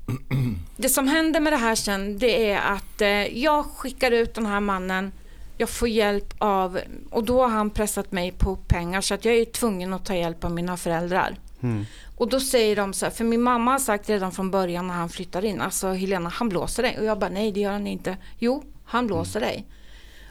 [0.76, 4.46] Det som händer med det här sen det är att eh, jag skickar ut den
[4.46, 5.12] här mannen.
[5.56, 6.78] Jag får hjälp av,
[7.10, 10.14] och då har han pressat mig på pengar så att jag är tvungen att ta
[10.14, 11.36] hjälp av mina föräldrar.
[11.60, 11.84] Mm.
[12.16, 14.94] Och då säger de så här, för min mamma har sagt redan från början när
[14.94, 16.98] han flyttar in, alltså Helena han blåser dig.
[16.98, 18.16] Och jag bara nej det gör han inte.
[18.38, 19.48] Jo, han blåser mm.
[19.48, 19.66] dig.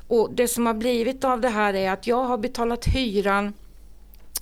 [0.07, 3.53] Och det som har blivit av det här är att jag har betalat hyran,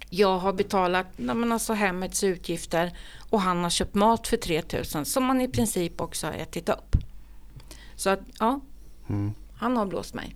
[0.10, 2.98] jag har betalat nej alltså hemmets utgifter
[3.30, 6.96] och han har köpt mat för 3000 som han i princip också har ätit upp.
[7.96, 8.60] Så att ja,
[9.10, 9.34] mm.
[9.58, 10.36] han har blåst mig.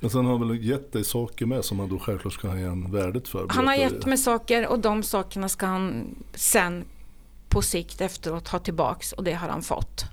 [0.00, 2.56] Men sen har han väl gett dig saker med som han då självklart ska ha
[2.56, 3.46] igen värdet för?
[3.48, 6.84] Han har gett mig saker och de sakerna ska han sen
[7.48, 10.04] på sikt efteråt ha tillbaks och det har han fått.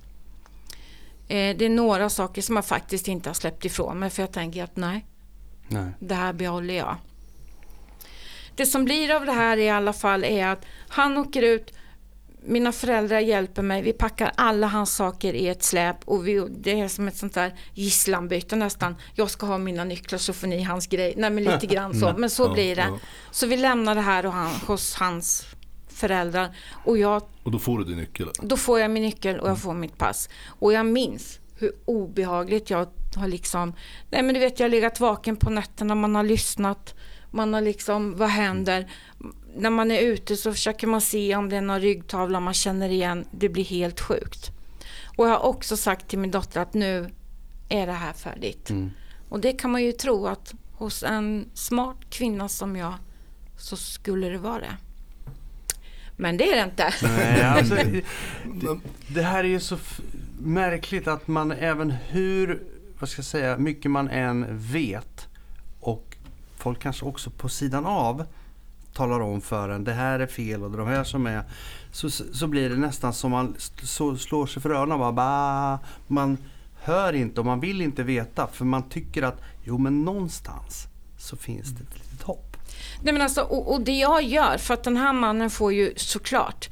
[1.27, 4.31] Eh, det är några saker som jag faktiskt inte har släppt ifrån mig för jag
[4.31, 5.05] tänker att nej,
[5.67, 5.91] nej.
[5.99, 6.95] det här behåller jag.
[8.55, 11.73] Det som blir av det här i alla fall är att han åker ut,
[12.47, 16.79] mina föräldrar hjälper mig, vi packar alla hans saker i ett släp och vi, det
[16.79, 18.95] är som ett sånt där gisslanbyte nästan.
[19.13, 21.13] Jag ska ha mina nycklar så får ni hans grej.
[21.17, 22.89] Nej men lite grann så, men så blir det.
[23.31, 25.45] Så vi lämnar det här och han, hos hans
[25.95, 26.55] föräldrar.
[26.83, 28.29] Och, jag, och då får du din nyckel?
[28.41, 30.29] Då får jag min nyckel och jag får mitt pass.
[30.47, 33.73] Och jag minns hur obehagligt jag har liksom...
[34.09, 36.95] Nej men du vet jag har legat vaken på nätterna, man har lyssnat.
[37.31, 38.91] Man har liksom, vad händer?
[39.55, 42.89] När man är ute så försöker man se om det är någon ryggtavla man känner
[42.89, 43.25] igen.
[43.31, 44.51] Det blir helt sjukt.
[45.17, 47.09] Och jag har också sagt till min dotter att nu
[47.69, 48.69] är det här färdigt.
[48.69, 48.91] Mm.
[49.29, 52.93] Och det kan man ju tro att hos en smart kvinna som jag
[53.57, 54.77] så skulle det vara det.
[56.15, 56.93] Men det är det inte.
[57.03, 58.03] Nej, alltså, det,
[59.07, 59.77] det, här är ju så
[60.39, 62.63] märkligt att man även hur,
[62.99, 65.27] vad ska jag säga, mycket man än vet
[65.79, 66.17] och
[66.57, 68.25] folk kanske också på sidan av
[68.93, 71.43] talar om för en det här är fel och det är de här som är
[71.91, 76.37] så, så blir det nästan som man så slår sig för öronen och bara man
[76.75, 81.37] hör inte och man vill inte veta för man tycker att jo men någonstans så
[81.37, 82.04] finns det.
[83.05, 85.93] Nej men alltså och, och det jag gör för att den här mannen får ju
[85.95, 86.69] såklart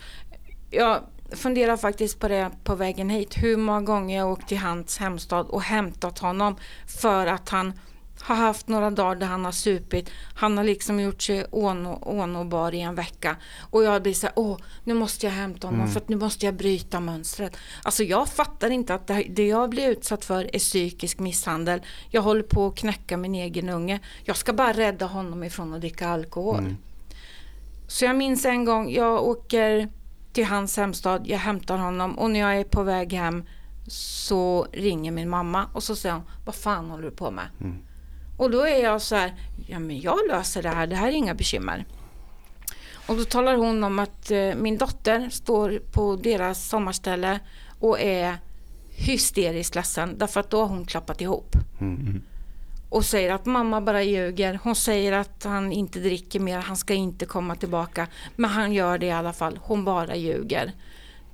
[0.72, 1.00] jag
[1.32, 3.34] funderar faktiskt på det på vägen hit.
[3.38, 6.56] Hur många gånger jag åkt till hans hemstad och hämtat honom
[7.02, 7.74] för att han
[8.24, 10.10] har haft några dagar där han har supit.
[10.36, 13.36] Han har liksom gjort sig ånåbar i en vecka.
[13.60, 15.92] Och jag blir så här, åh, nu måste jag hämta honom mm.
[15.92, 17.58] för att nu måste jag bryta mönstret.
[17.84, 21.82] Alltså jag fattar inte att det, det jag blir utsatt för är psykisk misshandel.
[22.10, 24.00] Jag håller på att knäcka min egen unge.
[24.24, 26.60] Jag ska bara rädda honom ifrån att dricka alkohol.
[26.60, 26.78] Mm.
[27.88, 29.90] Så jag minns en gång, jag åker
[30.34, 33.44] till hans hemstad, jag hämtar honom och när jag är på väg hem
[33.88, 37.48] så ringer min mamma och så säger hon, vad fan håller du på med?
[37.62, 37.78] Mm.
[38.38, 39.34] Och då är jag så här,
[39.68, 41.86] ja men jag löser det här, det här är inga bekymmer.
[43.08, 47.40] Och då talar hon om att eh, min dotter står på deras sommarställe
[47.80, 48.38] och är
[48.90, 51.56] hysteriskt ledsen därför att då har hon klappat ihop.
[51.82, 52.22] Mm.
[52.90, 54.60] Och säger att mamma bara ljuger.
[54.64, 58.08] Hon säger att han inte dricker mer, han ska inte komma tillbaka.
[58.36, 60.72] Men han gör det i alla fall, hon bara ljuger.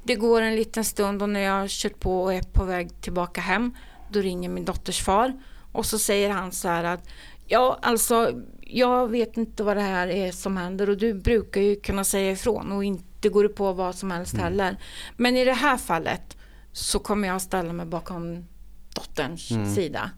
[0.04, 3.02] Det går en liten stund och när jag har kört på och är på väg
[3.02, 3.78] tillbaka hem,
[4.12, 5.34] då ringer min dotters far
[5.72, 7.10] och så säger han så här att
[7.48, 11.76] ja, alltså jag vet inte vad det här är som händer och du brukar ju
[11.76, 14.44] kunna säga ifrån och inte går du på vad som helst mm.
[14.44, 14.78] heller.
[15.18, 16.38] Men i det här fallet
[16.72, 18.46] så kommer jag ställa mig bakom
[18.94, 19.76] dotterns mm.
[19.76, 20.12] sida.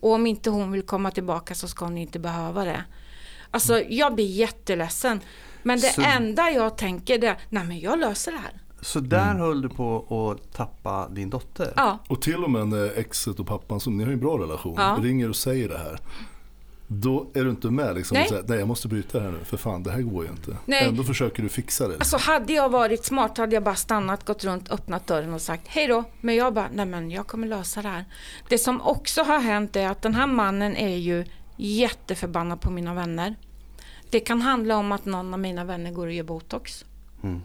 [0.00, 2.84] Och om inte hon vill komma tillbaka så ska hon inte behöva det.
[3.50, 5.20] Alltså jag blir jätteledsen.
[5.62, 6.02] Men det så...
[6.02, 8.60] enda jag tänker är, nej men jag löser det här.
[8.84, 9.36] Så där mm.
[9.36, 11.72] höll du på att tappa din dotter?
[11.76, 11.98] Ja.
[12.08, 14.74] Och till och med när exet och pappan, som ni har ju en bra relation,
[14.76, 14.98] ja.
[15.02, 15.98] ringer och säger det här.
[16.86, 18.28] Då är du inte med liksom nej.
[18.28, 20.56] Säger, nej jag måste bryta det här nu för fan det här går ju inte.
[20.64, 20.88] Nej.
[20.88, 21.94] Ändå försöker du fixa det.
[21.94, 25.68] Alltså hade jag varit smart hade jag bara stannat, gått runt, öppnat dörren och sagt
[25.68, 26.04] hej då.
[26.20, 28.04] Men jag bara, nej men jag kommer lösa det här.
[28.48, 31.24] Det som också har hänt är att den här mannen är ju
[31.56, 33.36] jätteförbannad på mina vänner.
[34.10, 36.84] Det kan handla om att någon av mina vänner går och gör botox.
[37.22, 37.40] Mm.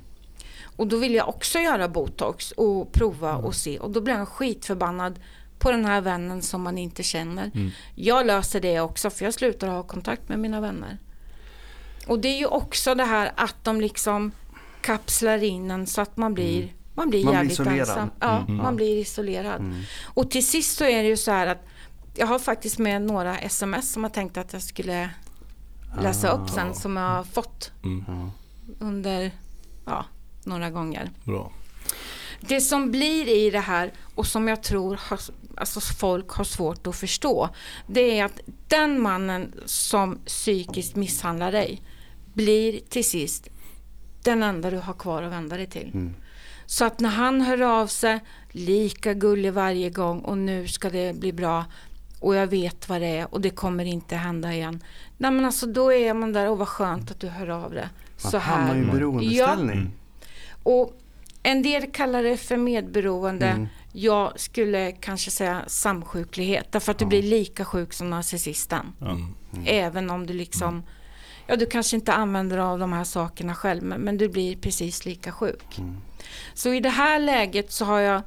[0.79, 3.45] Och då vill jag också göra botox och prova mm.
[3.45, 3.79] och se.
[3.79, 5.19] Och då blir han skitförbannad
[5.57, 7.51] på den här vännen som man inte känner.
[7.55, 7.71] Mm.
[7.95, 10.97] Jag löser det också för jag slutar ha kontakt med mina vänner.
[12.07, 14.31] Och det är ju också det här att de liksom
[14.81, 16.69] kapslar in en så att man blir mm.
[16.93, 18.11] Man blir man jävligt blir ensam.
[18.19, 18.57] Ja, mm.
[18.57, 19.59] man blir isolerad.
[19.61, 19.81] Mm.
[20.03, 21.65] Och till sist så är det ju så här att
[22.15, 25.09] jag har faktiskt med några sms som jag tänkte att jag skulle
[26.01, 26.35] läsa ah.
[26.35, 28.31] upp sen som jag har fått mm.
[28.79, 29.31] under
[29.85, 30.05] ja,
[30.43, 31.11] några gånger.
[31.23, 31.51] Bra.
[32.41, 35.19] Det som blir i det här och som jag tror har,
[35.57, 37.49] alltså folk har svårt att förstå.
[37.87, 41.81] Det är att den mannen som psykiskt misshandlar dig
[42.33, 43.49] blir till sist
[44.23, 45.91] den enda du har kvar att vända dig till.
[45.93, 46.15] Mm.
[46.65, 48.19] Så att när han hör av sig,
[48.51, 51.65] lika gullig varje gång och nu ska det bli bra
[52.19, 54.83] och jag vet vad det är och det kommer inte hända igen.
[55.17, 57.89] Nej men alltså då är man där och vad skönt att du hör av det.
[58.23, 58.57] Man så här.
[58.57, 59.91] hamnar i en beroendeställning.
[59.93, 59.98] Ja.
[60.69, 60.93] Och
[61.43, 63.45] en del kallar det för medberoende.
[63.45, 63.67] Mm.
[63.93, 66.71] Jag skulle kanske säga samsjuklighet.
[66.71, 67.05] Därför att ja.
[67.05, 68.93] du blir lika sjuk som narcissisten.
[69.01, 69.15] Mm.
[69.15, 69.65] Mm.
[69.65, 70.83] Även om du liksom,
[71.47, 73.83] ja du kanske inte använder av de här sakerna själv.
[73.83, 75.77] Men, men du blir precis lika sjuk.
[75.77, 75.97] Mm.
[76.53, 78.21] Så i det här läget så har jag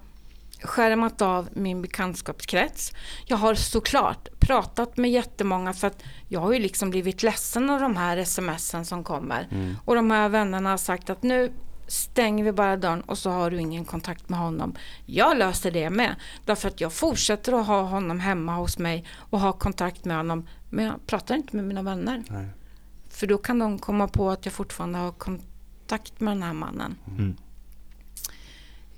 [0.63, 2.93] skärmat av min bekantskapskrets.
[3.27, 7.81] Jag har såklart pratat med jättemånga för att jag har ju liksom blivit ledsen av
[7.81, 9.49] de här smsen som kommer.
[9.51, 9.77] Mm.
[9.85, 11.53] Och de här vännerna har sagt att nu
[11.93, 14.75] stänger vi bara dörren och så har du ingen kontakt med honom.
[15.07, 16.15] Jag löser det med.
[16.45, 20.49] Därför att jag fortsätter att ha honom hemma hos mig och ha kontakt med honom.
[20.71, 22.23] Men jag pratar inte med mina vänner.
[22.29, 22.47] Nej.
[23.09, 26.95] För då kan de komma på att jag fortfarande har kontakt med den här mannen.
[27.09, 27.37] Mm.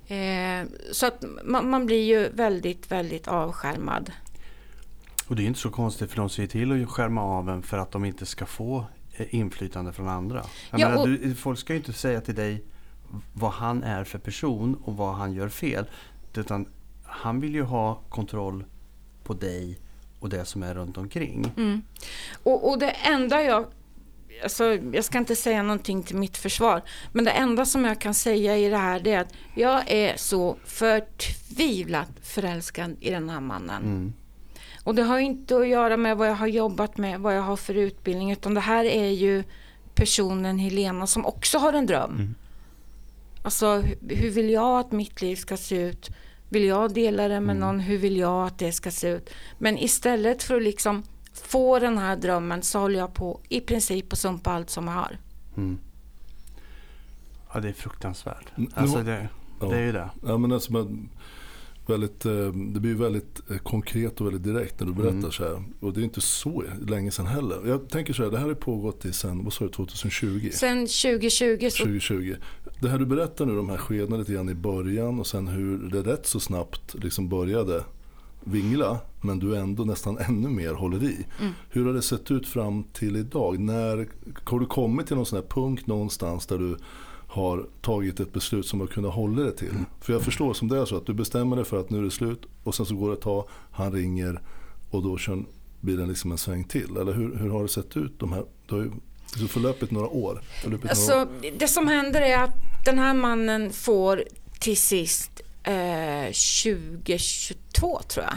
[0.06, 4.12] Eh, så att man, man, blir ju väldigt, väldigt avskärmad.
[5.28, 7.78] Och det är inte så konstigt för de ser till att skärma av en för
[7.78, 10.44] att de inte ska få eh, inflytande från andra.
[10.70, 11.08] Jag ja, menar, och...
[11.08, 12.64] du, folk ska ju inte säga till dig
[13.32, 15.86] vad han är för person och vad han gör fel.
[16.34, 16.66] Utan
[17.04, 18.64] han vill ju ha kontroll
[19.24, 19.78] på dig
[20.20, 21.52] och det som är runt omkring.
[21.56, 21.82] Mm.
[22.42, 23.66] Och, och det enda jag
[24.42, 28.14] Alltså, jag ska inte säga någonting till mitt försvar, men det enda som jag kan
[28.14, 33.82] säga i det här är att jag är så förtvivlat förälskad i den här mannen.
[33.82, 34.12] Mm.
[34.84, 37.56] Och det har inte att göra med vad jag har jobbat med, vad jag har
[37.56, 39.44] för utbildning, utan det här är ju
[39.94, 42.10] personen Helena som också har en dröm.
[42.10, 42.34] Mm.
[43.44, 46.10] Alltså, hur vill jag att mitt liv ska se ut?
[46.48, 47.58] Vill jag dela det med mm.
[47.58, 47.80] någon?
[47.80, 49.30] Hur vill jag att det ska se ut?
[49.58, 51.02] Men istället för att liksom
[51.32, 54.94] få den här drömmen så håller jag på i princip att sumpa allt som jag
[54.94, 55.18] har.
[55.56, 55.78] Mm.
[57.52, 58.52] Ja, det är fruktansvärt.
[58.74, 59.28] Alltså det,
[59.60, 60.10] det är ju det.
[60.26, 61.08] Ja, men alltså, man,
[61.86, 65.32] väldigt, eh, det blir väldigt eh, konkret och väldigt direkt när du berättar mm.
[65.32, 65.64] så här.
[65.80, 67.60] Och det är inte så länge sedan heller.
[67.66, 70.50] Jag tänker så här, det här har pågått i sen, vad sa du, 2020?
[70.52, 71.68] Sen 2020.
[71.70, 71.84] Så...
[71.84, 72.34] 2020.
[72.80, 75.78] Det här du berättar nu, de här skedena lite grann i början och sen hur
[75.78, 77.84] det rätt så snabbt liksom började
[78.44, 81.26] vingla men du ändå nästan ännu mer håller i.
[81.40, 81.52] Mm.
[81.68, 83.58] Hur har det sett ut fram till idag?
[83.58, 84.08] När,
[84.44, 86.76] har du kommit till någon sån här punkt någonstans där du
[87.34, 89.70] har tagit ett beslut som du kunnat hålla dig till?
[89.70, 89.84] Mm.
[90.00, 92.02] För jag förstår som det är så att du bestämmer dig för att nu är
[92.02, 94.40] det slut och sen så går det ett tag, han ringer
[94.90, 95.44] och då kör,
[95.80, 96.96] blir det liksom en sväng till.
[96.96, 98.18] Eller hur, hur har det sett ut?
[98.18, 98.90] De här, du har ju
[99.36, 100.42] du förlöpit några år.
[100.62, 101.58] Förlöpit alltså, några år.
[101.58, 104.24] Det som händer är att den här mannen får
[104.58, 108.36] till sist eh, 2022 tror jag.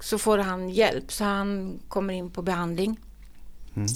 [0.00, 2.96] Så får han hjälp så han kommer in på behandling.
[3.76, 3.88] Mm.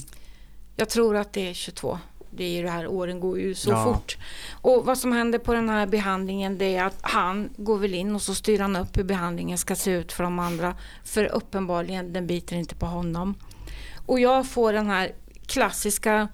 [0.75, 1.99] Jag tror att det är 22.
[2.37, 3.83] Det är ju det här, åren går ju så ja.
[3.83, 4.17] fort.
[4.51, 8.15] Och vad som händer på den här behandlingen det är att han går väl in
[8.15, 10.75] och så styr han upp hur behandlingen ska se ut för de andra.
[11.03, 13.35] För uppenbarligen, den biter inte på honom.
[14.05, 15.11] Och jag får den här
[15.45, 16.27] klassiska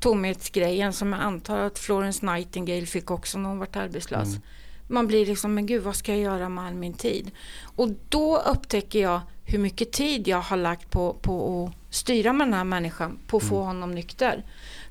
[0.00, 4.28] tomhetsgrejen som jag antar att Florence Nightingale fick också när hon var arbetslös.
[4.28, 4.42] Mm.
[4.88, 7.30] Man blir liksom, men gud vad ska jag göra med all min tid?
[7.76, 12.46] Och då upptäcker jag hur mycket tid jag har lagt på, på att styra med
[12.46, 13.66] den här människan, på att få mm.
[13.66, 14.44] honom nykter.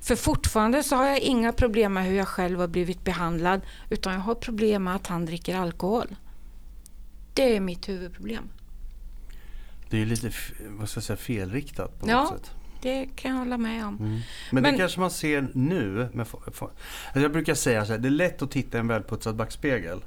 [0.06, 4.12] För fortfarande så har jag inga problem med hur jag själv har blivit behandlad, utan
[4.12, 6.16] jag har problem med att han dricker alkohol.
[7.34, 8.48] Det är mitt huvudproblem.
[9.90, 10.30] Det är lite
[10.68, 12.50] vad ska jag säga, felriktat på något sätt
[12.86, 13.96] det kan jag hålla med om.
[13.96, 14.10] Mm.
[14.10, 16.08] Men, Men, det kanske man ser nu.
[16.12, 16.70] Med, alltså
[17.14, 20.04] jag brukar säga så här, det är lätt att titta i en välputsad backspegel.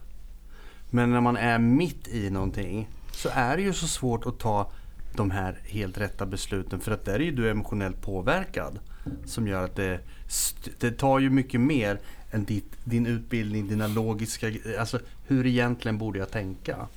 [0.90, 4.72] Men när man är mitt i någonting så är det ju så svårt att ta
[5.16, 6.80] de här helt rätta besluten.
[6.80, 8.80] För att där är ju du emotionellt påverkad.
[9.26, 10.00] Som gör att det,
[10.80, 12.00] det tar ju mycket mer
[12.32, 14.52] än ditt, din utbildning, dina logiska...
[14.80, 16.88] Alltså hur egentligen borde jag tänka?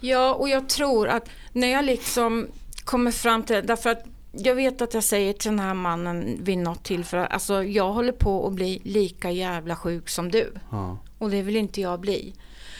[0.00, 2.46] Ja, och jag tror att när jag liksom
[2.84, 6.58] kommer fram till därför att jag vet att jag säger till den här mannen vid
[6.58, 10.52] något tillfälle, alltså jag håller på att bli lika jävla sjuk som du.
[10.70, 10.98] Ja.
[11.18, 12.34] Och det vill inte jag bli.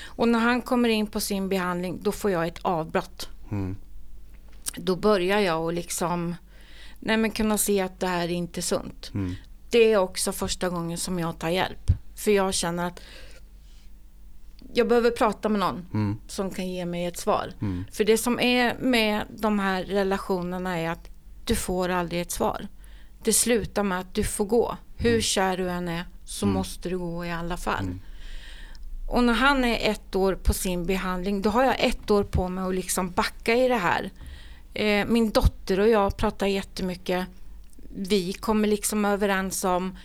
[0.04, 3.28] Och när han kommer in på sin behandling, då får jag ett avbrott.
[3.50, 3.76] Mm.
[4.76, 6.34] Då börjar jag och liksom,
[7.02, 9.10] nej men kunna se att det här är inte sunt.
[9.14, 9.34] Mm.
[9.70, 11.90] Det är också första gången som jag tar hjälp.
[12.16, 13.00] För jag känner att
[14.74, 16.18] jag behöver prata med någon mm.
[16.28, 17.52] som kan ge mig ett svar.
[17.60, 17.84] Mm.
[17.92, 21.08] För det som är med de här relationerna är att
[21.44, 22.68] du får aldrig ett svar.
[23.24, 24.76] Det slutar med att du får gå.
[24.96, 25.22] Hur mm.
[25.22, 26.54] kär du än är så mm.
[26.54, 27.84] måste du gå i alla fall.
[27.84, 28.00] Mm.
[29.08, 32.48] Och när han är ett år på sin behandling, då har jag ett år på
[32.48, 34.10] mig att liksom backa i det här.
[34.74, 37.26] Eh, min dotter och jag pratar jättemycket.
[37.94, 39.96] Vi kommer liksom överens om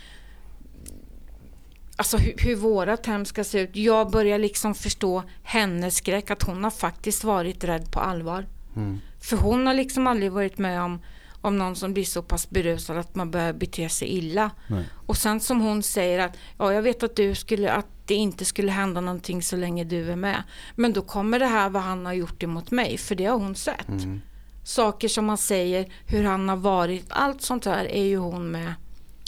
[1.96, 3.76] alltså hur, hur vårat hem ska se ut.
[3.76, 8.46] Jag börjar liksom förstå hennes skräck, att hon har faktiskt varit rädd på allvar.
[8.76, 9.00] Mm.
[9.22, 11.00] För hon har liksom aldrig varit med om
[11.42, 14.52] om någon som blir så pass berusad att man börjar bete sig illa.
[14.68, 14.84] Nej.
[15.06, 18.46] Och sen som hon säger att ja, jag vet att, du skulle, att det inte
[18.46, 20.44] skulle hända någonting så länge du är med.
[20.76, 23.56] Men då kommer det här vad han har gjort emot mig, för det har hon
[23.56, 23.88] sett.
[23.88, 24.22] Mm.
[24.68, 28.74] Saker som man säger, hur han har varit, allt sånt här är ju hon med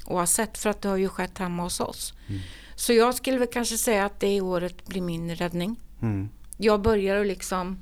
[0.06, 2.14] och har sett för att det har ju skett hemma hos oss.
[2.28, 2.42] Mm.
[2.76, 5.80] Så jag skulle väl kanske säga att det året blir min räddning.
[6.02, 6.30] Mm.
[6.58, 7.80] Jag börjar att liksom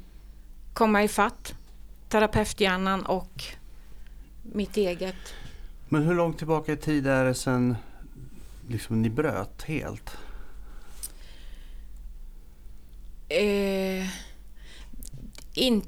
[0.73, 1.53] komma ifatt
[2.09, 3.43] terapeuthjärnan och
[4.43, 5.33] mitt eget.
[5.89, 7.75] Men hur långt tillbaka i tid är det sen
[8.69, 10.17] liksom, ni bröt helt?
[13.29, 14.07] Eh,
[15.53, 15.83] in...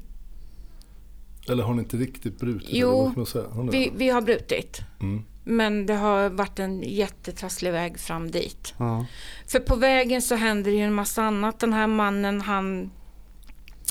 [1.50, 2.68] Eller har ni inte riktigt brutit?
[2.72, 4.80] Jo, har vi, vi, har brutit.
[5.00, 5.24] Mm.
[5.44, 8.74] Men det har varit en jättetrasslig väg fram dit.
[8.78, 9.06] Ja.
[9.46, 11.58] För på vägen så händer ju en massa annat.
[11.58, 12.90] Den här mannen han,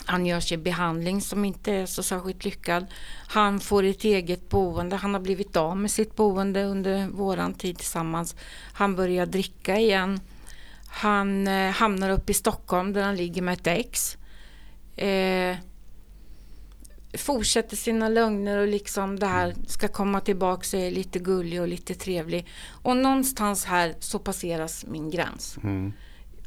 [0.05, 2.85] han gör sig behandling som inte är så särskilt lyckad.
[3.27, 4.95] Han får ett eget boende.
[4.95, 8.35] Han har blivit av med sitt boende under våran tid tillsammans.
[8.73, 10.19] Han börjar dricka igen.
[10.87, 14.17] Han eh, hamnar uppe i Stockholm där han ligger med ett ex.
[14.95, 15.57] Eh,
[17.13, 21.67] fortsätter sina lögner och liksom det här ska komma tillbaka och är lite gullig och
[21.67, 22.47] lite trevlig.
[22.81, 25.57] Och någonstans här så passeras min gräns.
[25.63, 25.93] Mm.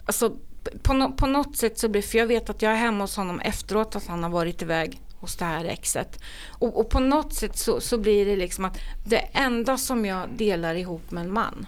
[0.04, 0.36] Alltså
[0.82, 3.16] på, no på något sätt så blir, för jag vet att jag är hemma hos
[3.16, 6.20] honom efteråt att han har varit iväg hos det här exet.
[6.48, 10.28] Och, och på något sätt så, så, blir det liksom att det enda som jag
[10.30, 11.66] delar ihop med en man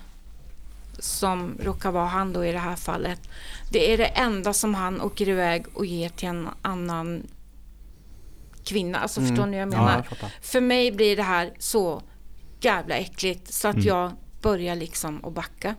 [0.98, 3.20] som råkar vara han då i det här fallet.
[3.70, 7.22] Det är det enda som han åker iväg och ger till en annan
[8.64, 8.98] kvinna.
[8.98, 9.28] Alltså mm.
[9.30, 10.06] förstår ni vad jag menar?
[10.10, 12.02] Ja, jag För mig blir det här så
[12.60, 13.86] jävla äckligt så att mm.
[13.86, 15.74] jag börjar liksom att backa.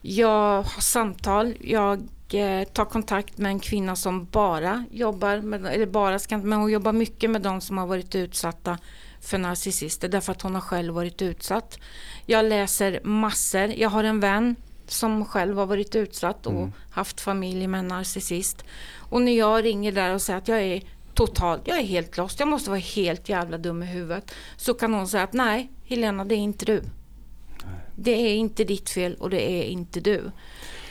[0.00, 2.02] Jag har samtal, jag
[2.32, 6.72] eh, tar kontakt med en kvinna som bara jobbar med, eller bara ska men hon
[6.72, 8.78] jobbar mycket med de som har varit utsatta
[9.20, 11.78] för narcissister därför att hon har själv varit utsatt.
[12.26, 13.72] Jag läser massor.
[13.76, 16.72] Jag har en vän som själv har varit utsatt och mm.
[16.90, 18.64] haft familj med en narcissist.
[18.96, 20.82] Och när jag ringer där och säger att jag är
[21.14, 24.34] totalt, jag är helt lost, jag måste vara helt jävla dum i huvudet.
[24.56, 26.82] Så kan hon säga att nej, Helena, det är inte du.
[27.96, 30.30] Det är inte ditt fel och det är inte du.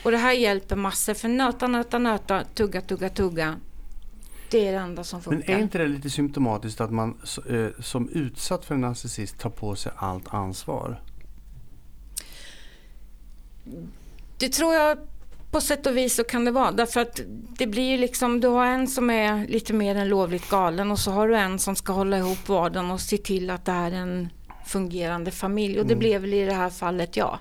[0.04, 3.56] Och det här hjälper massor, för nöta, nöta, nöta, tugga, tugga, tugga.
[4.50, 5.48] Det är det enda som funkar.
[5.48, 9.50] Men är inte det lite symptomatiskt att man eh, som utsatt för en narcissist tar
[9.50, 11.02] på sig allt ansvar?
[14.38, 14.98] Det tror jag
[15.54, 16.72] på sätt och vis så kan det vara.
[16.72, 17.20] Därför att
[17.58, 20.98] det blir ju liksom, du har en som är lite mer än lovligt galen och
[20.98, 23.90] så har du en som ska hålla ihop vardagen och se till att det är
[23.90, 24.28] en
[24.64, 25.80] fungerande familj.
[25.80, 25.98] Och det mm.
[25.98, 27.38] blev väl i det här fallet ja.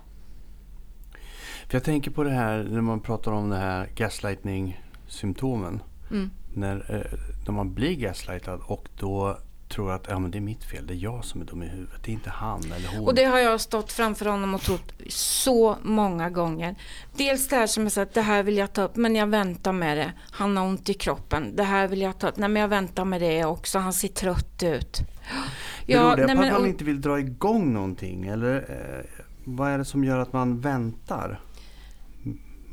[1.68, 5.82] För jag tänker på det här när man pratar om det här gaslightning-symptomen.
[6.12, 6.30] Mm.
[6.54, 9.38] När, eh, när man blir gaslightad och då
[9.74, 11.68] tror att ja, men det är mitt fel, det är jag som är dum i
[11.68, 13.08] huvudet, det är inte han eller hon.
[13.08, 16.76] Och det har jag stått framför honom och trott så många gånger.
[17.18, 19.74] Dels det här som jag sa, det här vill jag ta upp, men jag väntar
[19.74, 20.14] med det.
[20.32, 23.06] Han har ont i kroppen, det här vill jag ta upp, nej men jag väntar
[23.06, 25.00] med det också, han ser trött ut.
[25.86, 28.28] Ja, Beror det nej, på att man inte vill dra igång någonting?
[28.28, 31.42] Eller eh, vad är det som gör att man väntar?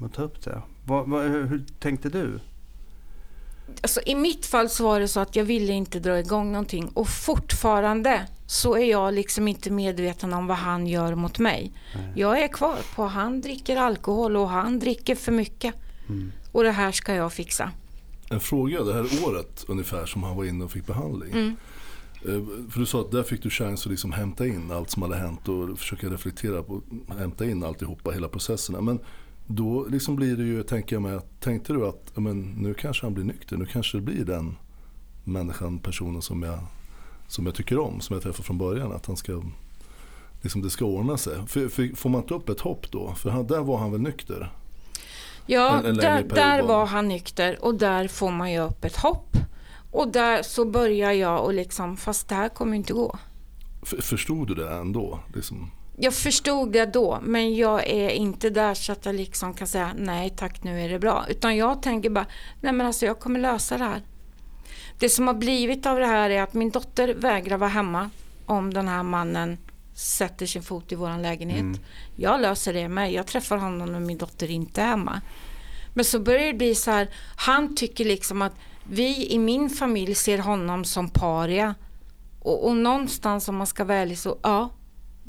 [0.04, 0.62] Att ta upp det?
[0.86, 2.40] Vad, vad, hur tänkte du?
[3.82, 6.88] Alltså, I mitt fall så var det så att jag ville inte dra igång någonting
[6.88, 11.72] och fortfarande så är jag liksom inte medveten om vad han gör mot mig.
[11.94, 12.12] Nej.
[12.16, 15.74] Jag är kvar på han dricker alkohol och han dricker för mycket.
[16.08, 16.32] Mm.
[16.52, 17.70] Och det här ska jag fixa.
[18.30, 21.32] En fråga, det här året ungefär som han var inne och fick behandling.
[21.32, 21.56] Mm.
[22.24, 25.02] Eh, för du sa att där fick du chans att liksom hämta in allt som
[25.02, 26.82] hade hänt och försöka reflektera på,
[27.18, 28.80] hämta in alltihopa, hela processerna.
[28.80, 28.98] Men
[29.50, 33.14] då liksom blir det ju, tänker jag mig, tänkte du att men, nu kanske han
[33.14, 34.56] blir nykter, nu kanske det blir den
[35.24, 36.58] människan, personen som jag,
[37.28, 39.42] som jag tycker om, som jag träffade från början, att han ska,
[40.42, 41.46] liksom det ska ordna sig.
[41.46, 43.14] För, för, får man inte upp ett hopp då?
[43.14, 44.52] För han, där var han väl nykter?
[45.46, 48.96] Ja, en, en där, där var han nykter och där får man ju upp ett
[48.96, 49.36] hopp.
[49.90, 53.18] Och där så börjar jag och liksom, fast det här kommer inte gå.
[53.82, 55.18] För, förstod du det ändå?
[55.34, 55.70] Liksom?
[56.02, 59.92] Jag förstod det då, men jag är inte där så att jag liksom kan säga
[59.96, 61.24] nej tack nu är det bra.
[61.28, 62.26] Utan jag tänker bara,
[62.60, 64.02] nej men alltså jag kommer lösa det här.
[64.98, 68.10] Det som har blivit av det här är att min dotter vägrar vara hemma
[68.46, 69.58] om den här mannen
[69.94, 71.60] sätter sin fot i våran lägenhet.
[71.60, 71.78] Mm.
[72.16, 73.12] Jag löser det med.
[73.12, 75.20] Jag träffar honom när min dotter inte är hemma.
[75.94, 80.14] Men så börjar det bli så här, han tycker liksom att vi i min familj
[80.14, 81.74] ser honom som paria.
[82.40, 84.70] Och, och någonstans om man ska vara ärlig så, ja,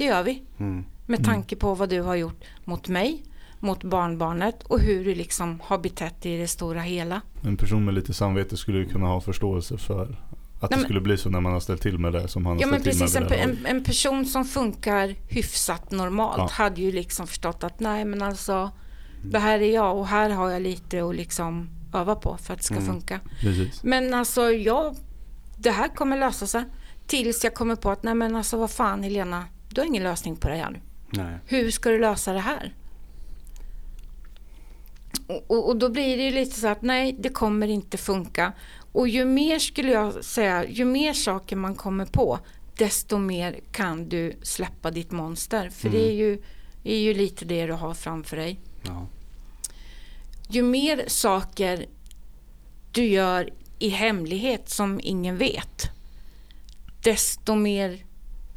[0.02, 0.44] det gör vi.
[0.60, 0.86] Mm.
[1.06, 1.24] Med mm.
[1.24, 3.24] tanke på vad du har gjort mot mig,
[3.60, 7.22] mot barnbarnet och hur du liksom har betett dig i det stora hela.
[7.42, 10.04] En person med lite samvete skulle kunna ha förståelse för
[10.62, 12.60] att Nej, det skulle bli så när man har ställt till med det som han
[12.60, 13.39] ja, har ställt men precis, till med.
[13.39, 16.49] En, en, person som funkar hyfsat normalt ja.
[16.52, 18.72] hade ju liksom förstått att nej men alltså
[19.24, 22.60] det här är jag och här har jag lite att liksom öva på för att
[22.60, 22.88] det ska mm.
[22.88, 23.20] funka.
[23.41, 23.84] Precis.
[23.84, 24.95] Men alltså jag,
[25.58, 26.64] det här kommer lösa sig.
[27.08, 29.45] Tills jag kommer på att nej men alltså vad fan Helena,
[29.76, 30.82] du har ingen lösning på det här.
[31.09, 31.38] Nej.
[31.45, 32.76] Hur ska du lösa det här?
[35.28, 38.53] Och, och, då blir det ju lite så att nej, det kommer inte funka.
[38.91, 42.39] Och ju mer skulle jag säga, ju mer saker man kommer på,
[42.78, 45.69] desto mer kan du släppa ditt monster.
[45.69, 45.99] För mm.
[45.99, 46.41] det är ju,
[46.84, 48.59] är ju lite det du har framför dig.
[48.82, 49.07] Ja.
[50.49, 51.86] Ju mer saker
[52.91, 53.49] du gör
[53.80, 55.89] i hemlighet som ingen vet,
[57.03, 58.05] desto mer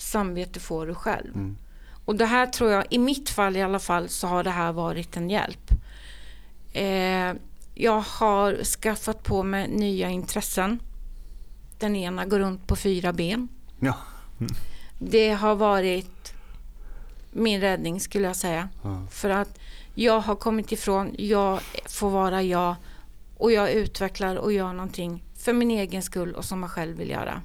[0.04, 1.34] samvete får du själv.
[1.34, 1.56] Mm.
[2.04, 4.72] Och det här tror jag, i mitt fall i alla fall, så har det här
[4.72, 5.70] varit en hjälp.
[6.72, 7.32] Eh,
[7.74, 10.80] jag har skaffat på mig nya intressen.
[11.78, 13.48] Den ena går runt på fyra ben.
[13.80, 13.96] Ja.
[14.40, 14.52] Mm.
[14.98, 16.34] Det har varit
[17.32, 18.68] min räddning skulle jag säga.
[18.84, 19.08] Mm.
[19.08, 19.58] För att
[19.94, 22.74] jag har kommit ifrån, jag får vara jag
[23.36, 27.10] och jag utvecklar och gör någonting för min egen skull och som jag själv vill
[27.10, 27.42] göra.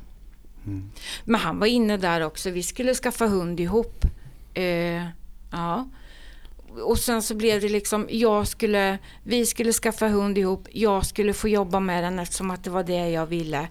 [0.65, 0.91] Mm.
[1.25, 4.05] Men han var inne där också, vi skulle skaffa hund ihop.
[4.53, 5.03] Eh,
[5.51, 5.89] ja.
[6.83, 11.33] Och sen så blev det liksom, jag skulle, vi skulle skaffa hund ihop, jag skulle
[11.33, 13.67] få jobba med den eftersom att det var det jag ville.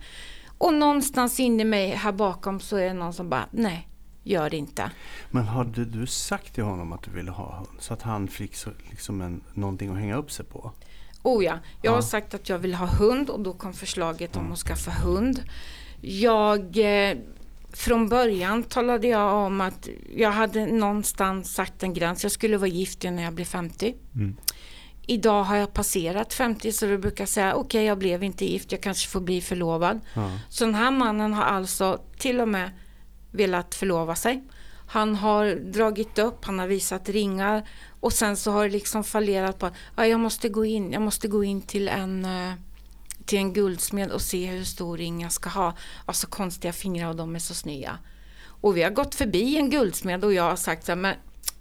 [0.58, 3.88] Och någonstans inne i mig här bakom så är det någon som bara, nej,
[4.22, 4.90] gör det inte.
[5.30, 8.56] Men hade du sagt till honom att du ville ha hund så att han fick
[8.56, 10.72] så, liksom en, någonting att hänga upp sig på?
[11.22, 11.94] Oh ja, jag ja.
[11.94, 15.42] har sagt att jag vill ha hund och då kom förslaget om att skaffa hund.
[16.00, 16.78] Jag
[17.10, 17.16] eh,
[17.72, 22.22] från början talade jag om att jag hade någonstans sagt en gräns.
[22.22, 23.94] Jag skulle vara gift när jag blev 50.
[24.14, 24.36] Mm.
[25.06, 28.72] Idag har jag passerat 50 så du brukar säga okej okay, jag blev inte gift,
[28.72, 30.00] jag kanske får bli förlovad.
[30.14, 30.30] Ja.
[30.48, 32.70] Så den här mannen har alltså till och med
[33.30, 34.44] velat förlova sig.
[34.88, 37.68] Han har dragit upp, han har visat ringar
[38.00, 41.02] och sen så har det liksom fallerat på att ja, jag måste gå in, jag
[41.02, 42.52] måste gå in till en uh,
[43.28, 45.76] till en guldsmed och se hur stor ring jag ska ha.
[46.06, 47.98] Alltså konstiga fingrar och de är så snygga.
[48.60, 51.14] Och vi har gått förbi en guldsmed och jag har sagt så här, men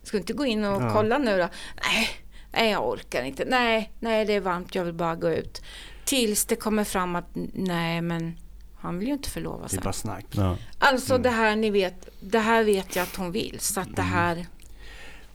[0.04, 0.90] ska du inte gå in och ja.
[0.94, 1.50] kolla nu då?
[1.84, 2.10] Nej,
[2.52, 3.46] nej, jag orkar inte.
[3.46, 5.62] Nej, nej, det är varmt, jag vill bara gå ut.
[6.06, 8.38] Tills det kommer fram att nej, men
[8.80, 9.78] han vill ju inte förlova sig.
[9.78, 10.26] Det är bara snack.
[10.32, 10.58] Ja.
[10.80, 11.24] Alltså mm.
[11.24, 13.60] det här ni vet, det här vet jag att hon vill.
[13.60, 14.14] Så att det mm.
[14.14, 14.46] här...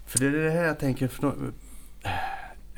[0.06, 1.54] För det är det här jag tänker, för en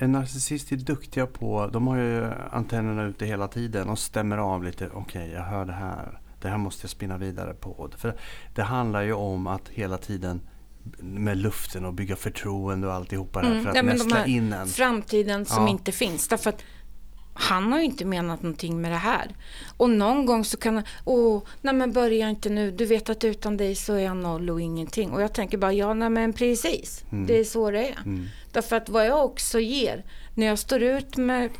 [0.06, 4.86] narcissist är duktiga på, de har ju antennerna ute hela tiden och stämmer av lite.
[4.86, 6.20] Okej, okay, jag hör det här.
[6.40, 7.90] Det här måste jag spinna vidare på.
[7.96, 8.16] För
[8.54, 10.40] det handlar ju om att hela tiden
[11.00, 14.66] med luften och bygga förtroende och alltihopa mm, för att ja, nästla in en.
[14.66, 15.68] Framtiden som ja.
[15.68, 16.28] inte finns.
[16.28, 16.62] Därför att
[17.34, 19.34] han har ju inte menat någonting med det här.
[19.76, 23.24] Och någon gång så kan han, åh, nej men börja inte nu, du vet att
[23.24, 25.10] utan dig så är jag noll och ingenting.
[25.10, 27.26] Och jag tänker bara, ja nej men precis, mm.
[27.26, 27.98] det är så det är.
[28.04, 28.26] Mm.
[28.52, 30.04] Därför att vad jag också ger,
[30.34, 31.50] när jag står ut med,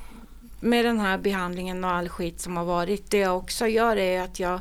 [0.61, 4.21] med den här behandlingen och all skit som har varit, det jag också gör är
[4.21, 4.61] att jag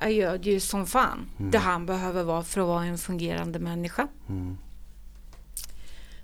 [0.00, 1.50] jag gör ju som fan mm.
[1.50, 4.08] det han behöver vara för att vara en fungerande människa.
[4.28, 4.58] Mm.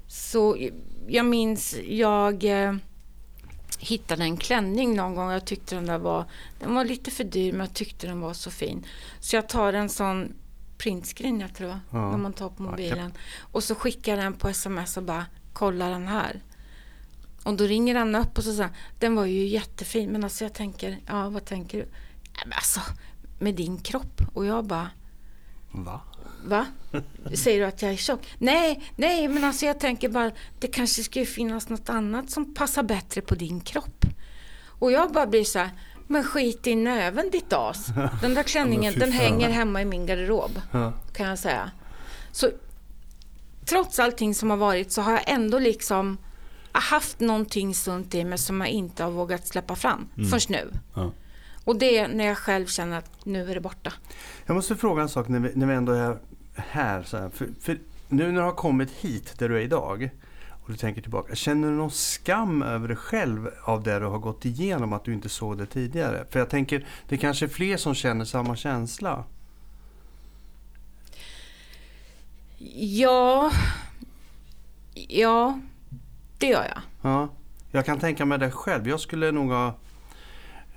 [0.09, 0.69] Så
[1.09, 2.75] jag minns, jag eh,
[3.79, 5.31] hittade en klänning någon gång.
[5.31, 6.25] Jag tyckte den där var,
[6.61, 8.87] den var lite för dyr men jag tyckte den var så fin.
[9.21, 10.33] Så jag tar en sån
[10.79, 12.11] printscreen jag tror ja.
[12.11, 13.13] när man tar på mobilen.
[13.41, 16.43] Och så skickar den på sms och bara kolla den här.
[17.45, 20.53] Och då ringer han upp och så säger den var ju jättefin men alltså jag
[20.53, 21.89] tänker, ja vad tänker du?
[22.45, 22.81] Men alltså
[23.39, 24.23] med din kropp.
[24.35, 24.91] Och jag bara,
[25.71, 26.01] Va?
[26.45, 26.67] Va?
[27.35, 28.21] Säger du att jag är tjock?
[28.39, 32.83] Nej, nej, men alltså jag tänker bara det kanske skulle finnas något annat som passar
[32.83, 34.05] bättre på din kropp.
[34.79, 35.71] Och jag bara blir så här,
[36.07, 37.87] men skit i näven ditt as.
[38.21, 40.61] Den där klänningen, den hänger hemma i min garderob.
[41.13, 41.71] Kan jag säga.
[42.33, 42.51] Så
[43.65, 46.19] trots allting som har varit så har jag ändå liksom
[46.73, 50.31] haft någonting sunt i mig som jag inte har vågat släppa fram mm.
[50.31, 50.73] först nu.
[50.95, 51.13] Ja.
[51.69, 53.93] Och det är när jag själv känner att nu är det borta.
[54.47, 56.19] Jag måste fråga en sak när vi, när vi ändå är
[56.57, 57.03] här.
[57.03, 57.29] Så här.
[57.29, 60.11] För, för, nu när du har kommit hit där du är idag
[60.51, 61.35] och du tänker tillbaka.
[61.35, 65.13] Känner du någon skam över dig själv av det du har gått igenom att du
[65.13, 66.25] inte såg det tidigare?
[66.31, 69.25] För jag tänker, det är kanske är fler som känner samma känsla.
[72.75, 73.51] Ja,
[74.95, 75.61] ja,
[76.39, 76.81] det gör jag.
[77.13, 77.29] Ja,
[77.71, 78.89] jag kan tänka mig det själv.
[78.89, 79.75] Jag skulle nog ha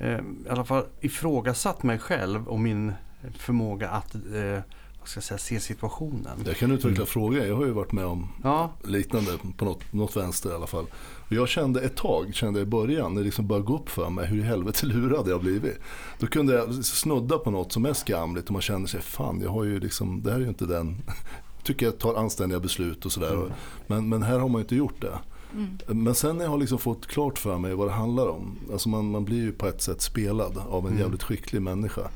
[0.01, 2.93] eh, i alla fall ifrågasatt mig själv och min
[3.37, 4.63] förmåga att eh,
[5.01, 6.37] vad ska jag säga, se situationen.
[6.45, 7.07] Jag kan utveckla mm.
[7.07, 7.47] frågan.
[7.47, 8.71] Jag har ju varit med om ja.
[8.83, 10.85] liknande på något, något vänster i alla fall.
[11.27, 14.09] Och jag kände ett tag, kände i början, när det liksom började gå upp för
[14.09, 15.79] mig hur i helvete lurad jag blivit.
[16.19, 19.49] Då kunde jag snudda på något som är skamligt och man känner sig, fan jag
[19.49, 21.01] har ju liksom, det här är ju inte den,
[21.63, 23.33] tycker jag tar anständiga beslut och sådär.
[23.33, 23.51] Mm.
[23.87, 25.19] Men, men här har man ju inte gjort det.
[25.53, 26.03] Mm.
[26.03, 28.57] Men sen när jag har liksom fått klart för mig vad det handlar om.
[28.71, 30.99] Alltså man, man blir ju på ett sätt spelad av en mm.
[30.99, 32.09] jävligt skicklig människa.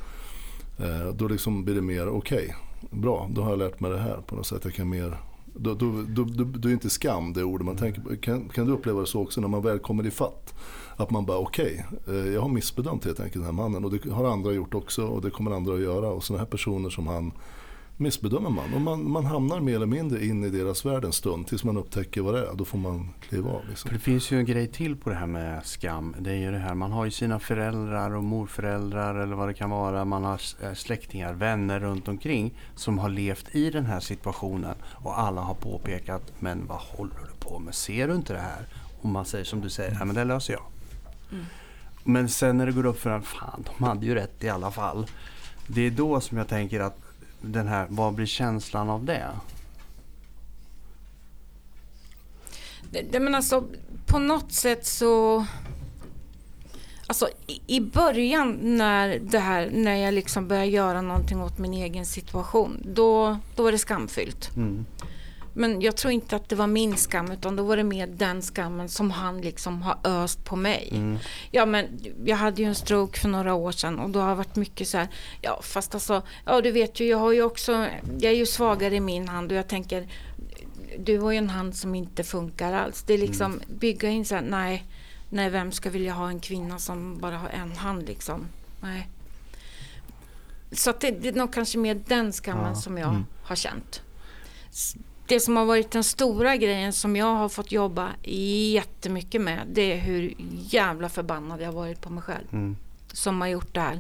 [0.80, 4.00] Eh, då liksom blir det mer, okej, okay, bra, då har jag lärt mig det
[4.00, 4.62] här på något sätt.
[4.64, 8.16] Jag kan mer, då, då, då, då, är inte skam det ordet man tänker på.
[8.16, 10.54] Kan, kan du uppleva det så också när man väl kommer i fatt?
[10.96, 13.86] Att man bara, okej, okay, eh, jag har missbedömt helt enkelt den här mannen.
[13.86, 16.10] Och det har andra gjort också och det kommer andra att göra.
[16.10, 17.32] Och sådana här personer som han
[17.98, 18.74] missbedömer man.
[18.74, 21.78] Och man, man hamnar mer eller mindre in i deras värld en stund tills man
[21.78, 22.54] upptäcker vad det är.
[22.54, 23.62] Då får man kliva av.
[23.70, 23.92] Liksom.
[23.94, 26.16] det finns ju en grej till på det här med skam.
[26.20, 29.54] Det är ju det här, man har ju sina föräldrar och morföräldrar eller vad det
[29.54, 30.06] kan vara.
[30.06, 34.76] Man har eh, släktingar, vänner runt omkring som har levt i den här situationen.
[34.84, 37.76] Och alla har påpekat, men vad håller du på med?
[37.76, 38.68] Ser du inte det här?
[39.02, 40.64] Och man säger som du säger, nej men det löser jag.
[41.32, 41.46] Mm.
[42.04, 44.72] Men sen när det går upp för en, fan de hade ju rätt i alla
[44.72, 45.08] fall.
[45.68, 47.05] Det är då som jag tänker att
[47.46, 49.28] den här, vad blir känslan av det?
[52.96, 53.64] det, det men alltså,
[54.06, 55.46] på något sätt så...
[57.08, 61.74] Alltså i, i början när det här, när jag liksom började göra någonting åt min
[61.74, 64.56] egen situation, då, då var det skamfyllt.
[64.56, 64.86] Mm.
[65.58, 68.42] Men jag tror inte att det var min skam utan då var det mer den
[68.42, 70.90] skammen som han liksom har öst på mig.
[70.92, 71.18] Mm.
[71.52, 74.36] Ja men jag hade ju en stroke för några år sedan och då har det
[74.36, 75.08] varit mycket så här,
[75.42, 77.88] ja fast alltså, ja du vet ju jag har ju också,
[78.20, 80.08] jag är ju svagare i min hand och jag tänker,
[81.00, 83.04] du har ju en hand som inte funkar alls.
[83.04, 83.66] Det är liksom mm.
[83.68, 84.86] bygga in så här, nej,
[85.30, 88.48] nej vem ska vilja ha en kvinna som bara har en hand liksom.
[88.82, 89.10] Nej.
[90.72, 92.76] Så det, det, är nog kanske mer den skammen ja.
[92.76, 93.26] som jag mm.
[93.44, 94.02] har känt
[95.28, 98.10] det som har varit den stora grejen som jag har fått jobba
[98.74, 100.34] jättemycket med det är hur
[100.70, 102.48] jävla förbannad jag varit på mig själv.
[102.52, 102.78] Mm.
[103.14, 104.00] Som har gjort det här.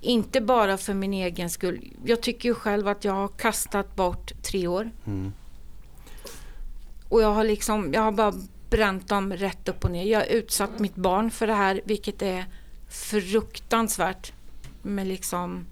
[0.00, 1.92] Inte bara för min egen skull.
[2.04, 4.90] Jag tycker ju själv att jag har kastat bort tre år.
[5.06, 5.32] Mm.
[7.08, 8.32] Och jag har liksom, jag har bara
[8.70, 10.04] bränt dem rätt upp och ner.
[10.04, 12.44] Jag har utsatt mitt barn för det här vilket är
[12.88, 14.32] fruktansvärt.
[14.82, 15.66] Med liksom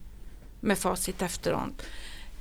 [0.65, 1.83] med facit efteråt.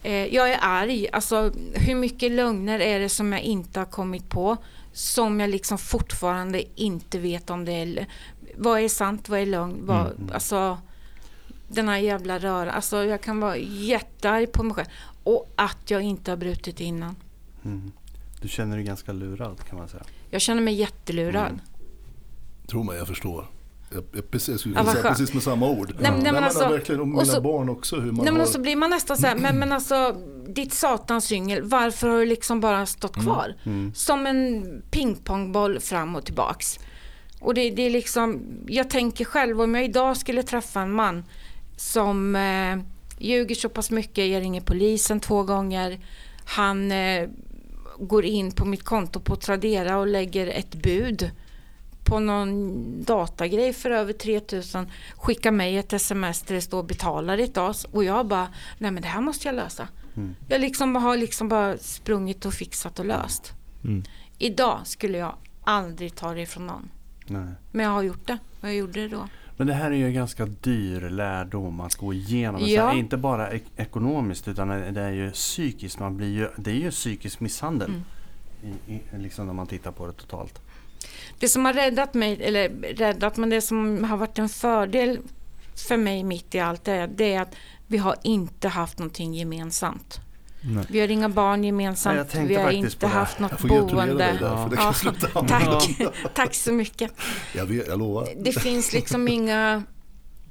[0.04, 1.08] Eh, jag är arg.
[1.12, 4.58] Alltså, hur mycket lögner är det som jag inte har kommit på?
[4.94, 8.08] Som jag liksom fortfarande inte vet om det är...
[8.58, 9.30] Vad är sant?
[9.30, 9.86] Vad är lögn?
[9.86, 10.30] Vad, mm.
[10.34, 10.78] Alltså,
[11.68, 12.70] den här jävla röran.
[12.70, 14.88] Alltså, jag kan vara jättearg på mig själv.
[15.24, 17.16] Och att jag inte har brutit innan.
[17.66, 17.92] Mm.
[18.42, 20.04] Du känner dig ganska lurad kan man säga.
[20.30, 21.48] Jag känner mig jättelurad.
[21.48, 21.62] Mm.
[22.68, 23.48] Tro mig, jag förstår.
[23.94, 25.96] Jag, precis, skulle ja, säga precis med samma ord.
[26.00, 27.96] Nej, nej, men alltså, verkligen om mina så, barn också.
[27.96, 28.48] Hur man nej, men har...
[28.48, 30.16] så blir man nästan så här, men, men alltså
[30.48, 33.56] ditt satans yngel, varför har du liksom bara stått mm, kvar?
[33.64, 33.94] Mm, mm.
[33.94, 36.80] Som en pingpongboll fram och tillbaks.
[37.40, 41.24] Och det, det, är liksom, jag tänker själv om jag idag skulle träffa en man
[41.78, 42.78] som eh,
[43.18, 46.00] ljuger så pass mycket, jag ringer polisen två gånger,
[46.46, 47.30] han eh,
[48.00, 51.32] går in på mitt konto på Tradera och lägger ett bud
[52.04, 57.58] på någon datagrej för över 3000 skickar mig ett sms där det står betala ditt
[57.58, 58.48] as och jag bara,
[58.78, 59.88] nej men det här måste jag lösa.
[60.16, 60.36] Mm.
[60.48, 63.54] Jag liksom har liksom bara sprungit och fixat och löst.
[63.84, 64.04] Mm.
[64.38, 66.90] Idag skulle jag aldrig ta det ifrån någon.
[67.28, 67.54] Nej.
[67.72, 69.28] Men jag har gjort det och jag gjorde det då.
[69.58, 72.62] Men det här är ju en ganska dyr lärdom att gå igenom.
[72.66, 72.88] Ja.
[72.88, 76.00] Här, inte bara ek ekonomiskt utan det är ju psykiskt.
[76.00, 77.90] Man blir ju, det är ju psykisk misshandel.
[77.90, 78.78] Mm.
[78.88, 80.62] I, i, liksom när man tittar på det totalt.
[81.40, 85.20] Det som har räddat mig, eller räddat, men det som har varit en fördel
[85.88, 87.56] för mig mitt i allt det, det är att
[87.88, 90.20] vi har inte haft någonting gemensamt.
[90.66, 90.86] Nej.
[90.90, 94.38] Vi har inga barn gemensamt, Nej, vi har inte haft något boende.
[94.40, 94.94] Får ja.
[95.34, 95.90] ja, tack.
[96.34, 97.12] tack så mycket.
[97.56, 98.28] Jag, vet, jag lovar.
[98.38, 99.84] Det finns liksom inga...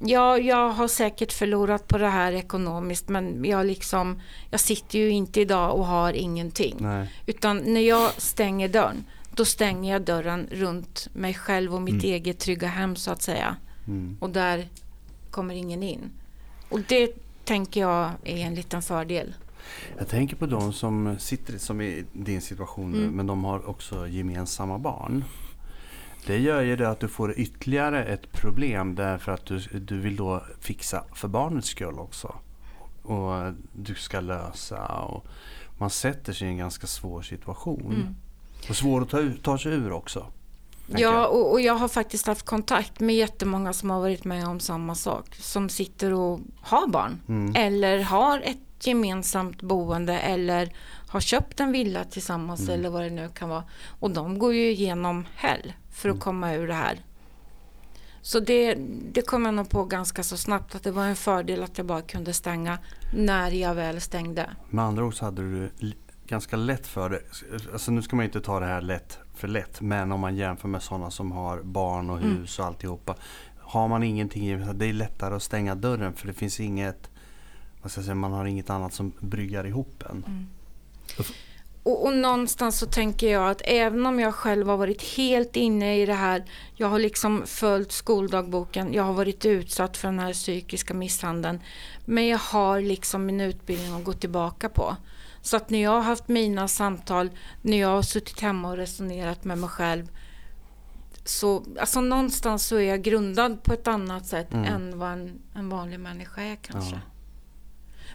[0.05, 4.21] Ja, jag har säkert förlorat på det här ekonomiskt men jag, liksom,
[4.51, 6.75] jag sitter ju inte idag och har ingenting.
[6.79, 7.11] Nej.
[7.25, 9.05] Utan när jag stänger dörren
[9.35, 12.05] då stänger jag dörren runt mig själv och mitt mm.
[12.05, 13.55] eget trygga hem så att säga.
[13.87, 14.17] Mm.
[14.19, 14.67] Och där
[15.31, 16.11] kommer ingen in.
[16.69, 17.11] Och det
[17.45, 19.33] tänker jag är en liten fördel.
[19.97, 23.11] Jag tänker på de som sitter som i din situation mm.
[23.11, 25.23] men de har också gemensamma barn.
[26.25, 30.15] Det gör ju det att du får ytterligare ett problem därför att du, du vill
[30.15, 32.35] då fixa för barnets skull också.
[33.01, 35.27] Och du ska lösa och
[35.77, 37.93] man sätter sig i en ganska svår situation.
[37.95, 38.15] Mm.
[38.69, 40.25] Och svår att ta, ta sig ur också.
[40.87, 44.59] Ja, och, och, jag har faktiskt haft kontakt med jättemånga som har varit med om
[44.59, 45.35] samma sak.
[45.35, 47.21] Som sitter och har barn.
[47.27, 47.55] Mm.
[47.55, 50.73] Eller har ett gemensamt boende eller
[51.07, 52.73] har köpt en villa tillsammans mm.
[52.73, 53.63] eller vad det nu kan vara.
[53.99, 56.21] Och de går ju igenom hell för att mm.
[56.21, 56.99] komma ur det här.
[58.21, 58.75] Så det,
[59.11, 61.87] det kom jag nog på ganska så snabbt att det var en fördel att jag
[61.87, 62.77] bara kunde stänga
[63.13, 64.49] när jag väl stängde.
[64.69, 65.71] Med andra ord så hade du
[66.27, 67.21] ganska lätt för det.
[67.73, 69.81] Alltså nu ska man inte ta det här lätt för lätt.
[69.81, 72.37] Men om man jämför med sådana som har barn och mm.
[72.37, 73.15] hus och alltihopa.
[73.59, 77.09] Har man ingenting, det är lättare att stänga dörren för det finns inget,
[77.81, 80.23] vad ska jag säga, man har inget annat som bryggar ihop en.
[80.27, 80.47] Mm.
[81.83, 86.01] och, och, någonstans så tänker jag att även om jag själv har varit helt inne
[86.01, 86.43] i det här,
[86.75, 91.59] jag har liksom följt skoldagboken, jag har varit utsatt för den här psykiska misshandeln,
[92.05, 94.95] men jag har liksom min utbildning att gå tillbaka på.
[95.43, 97.29] Så att när jag har haft mina samtal,
[97.61, 100.07] när jag har suttit hemma och resonerat med mig själv,
[101.25, 104.65] så alltså någonstans så är jag grundad på ett annat sätt mm.
[104.65, 106.95] än vad en, en, vanlig människa är kanske.
[106.95, 107.01] Ja.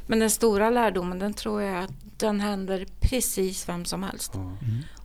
[0.07, 4.35] Men den stora lärdomen, den tror jag att den händer precis vem som helst.
[4.35, 4.55] Mm.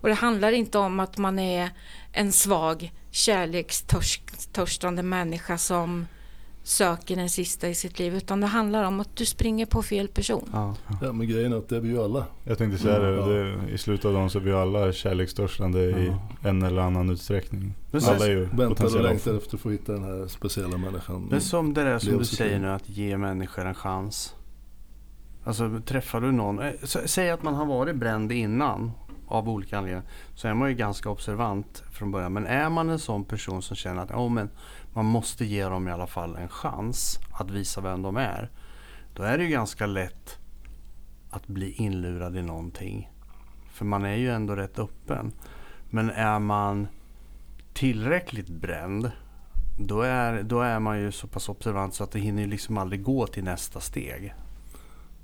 [0.01, 1.69] Och det handlar inte om att man är
[2.11, 6.07] en svag kärlekstörstande människa som
[6.63, 8.15] söker den sista i sitt liv.
[8.15, 10.49] Utan det handlar om att du springer på fel person.
[10.53, 12.25] Ja, ja men grejen är att det är vi ju alla.
[12.43, 13.65] Jag tänkte säga det, mm.
[13.65, 15.97] det, i slutet av dagen så är vi alla kärlekstörstande ja.
[15.97, 17.73] i en eller annan utsträckning.
[17.91, 21.27] Men alla är ju Väntar och längtar efter att få hitta den här speciella människan.
[21.31, 24.35] Men som det där som du säger nu, att ge människor en chans.
[25.45, 28.91] Alltså träffar du någon, eh, säg att man har varit bränd innan
[29.27, 30.03] av olika anledningar.
[30.35, 32.33] Så är man ju ganska observant från början.
[32.33, 34.49] Men är man en sån person som känner att oh, men
[34.93, 38.49] man måste ge dem i alla fall en chans att visa vem de är.
[39.13, 40.39] Då är det ju ganska lätt
[41.29, 43.11] att bli inlurad i någonting.
[43.71, 45.31] För man är ju ändå rätt öppen.
[45.89, 46.87] Men är man
[47.73, 49.11] tillräckligt bränd
[49.77, 53.03] då är, då är man ju så pass observant så att det hinner liksom aldrig
[53.03, 54.33] gå till nästa steg.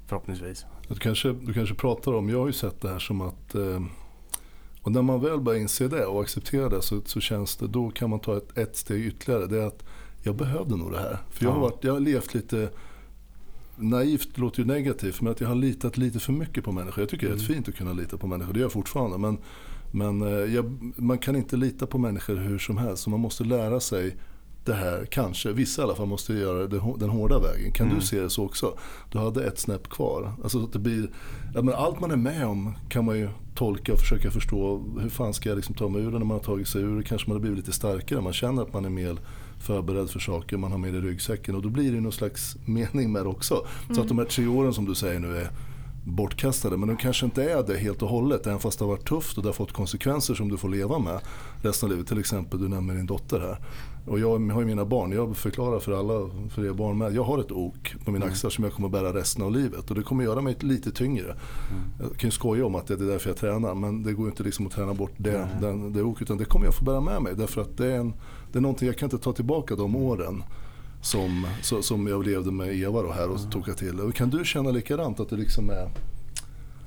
[0.08, 0.66] Förhoppningsvis.
[0.88, 3.82] Du kanske, du kanske pratar om, jag har ju sett det här som att eh,
[4.90, 7.90] och när man väl börjar inse det och acceptera det så, så känns det, då
[7.90, 9.48] kan man ta ett, ett steg ytterligare.
[9.48, 9.84] Det är att
[10.24, 11.18] jag behövde nog det här.
[11.30, 12.70] För jag har, varit, jag har levt lite
[13.76, 17.02] naivt låter ju negativt, men att jag har litat lite för mycket på människor.
[17.02, 17.56] Jag tycker det är rätt mm.
[17.56, 19.18] fint att kunna lita på människor, det gör jag fortfarande.
[19.18, 19.38] Men,
[19.92, 23.04] men eh, jag, man kan inte lita på människor hur som helst.
[23.04, 24.16] Så man måste lära sig
[24.70, 27.72] det här, kanske, vissa i alla fall måste göra det, den hårda vägen.
[27.72, 28.00] Kan mm.
[28.00, 28.78] du se det så också?
[29.12, 30.34] Du hade ett snäpp kvar.
[30.44, 31.10] Alltså att det blir,
[31.54, 34.84] men allt man är med om kan man ju tolka och försöka förstå.
[35.02, 36.98] Hur fan ska jag liksom ta mig ur det när man har tagit sig ur
[36.98, 37.04] det?
[37.04, 38.22] Kanske man har blivit lite starkare.
[38.22, 39.18] Man känner att man är mer
[39.60, 41.56] förberedd för saker, man har med i ryggsäcken.
[41.56, 43.54] Och då blir det någon slags mening med det också.
[43.56, 43.96] Mm.
[43.96, 45.50] Så att de här tre åren som du säger nu är
[46.04, 46.78] bortkastade.
[46.78, 48.48] Men de kanske inte är det helt och hållet.
[48.48, 51.00] Även fast det har varit tufft och det har fått konsekvenser som du får leva
[51.00, 51.20] med
[51.62, 52.08] resten av livet.
[52.08, 53.58] Till exempel, du nämner din dotter här.
[54.06, 57.16] Och jag har ju mina barn, jag förklarar för alla, för er barn med.
[57.16, 58.34] Jag har ett ok på mina mm.
[58.34, 59.90] axlar som jag kommer att bära resten av livet.
[59.90, 61.26] Och det kommer göra mig lite tyngre.
[61.26, 61.38] Mm.
[62.00, 63.76] Jag kan ju skoja om att det är därför jag tränar.
[63.76, 65.62] Men det går inte liksom att träna bort det, mm.
[65.62, 66.22] den, det ok.
[66.22, 67.36] Utan det kommer jag få bära med mig.
[67.36, 68.14] Därför att det är, en,
[68.52, 70.44] det är någonting, jag kan inte ta tillbaka de åren.
[71.02, 73.52] Som, som jag levde med Eva då här och mm.
[73.52, 74.12] tog jag till.
[74.16, 75.20] Kan du känna likadant?
[75.20, 75.90] Att du liksom är,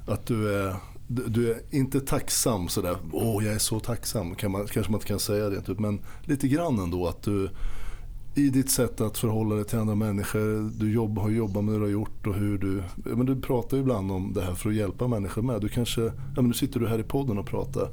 [0.06, 4.66] att du är du är inte tacksam sådär, åh jag är så tacksam, kan man,
[4.66, 5.78] kanske man inte kan säga det, typ.
[5.78, 7.50] men lite grann ändå att du
[8.34, 11.78] i ditt sätt att förhålla dig till andra människor, du jobb, har jobbat med det
[11.78, 14.68] du har gjort och hur du, men du pratar ju ibland om det här för
[14.70, 15.60] att hjälpa människor med.
[15.60, 17.88] Du kanske, ja men nu sitter du här i podden och pratar.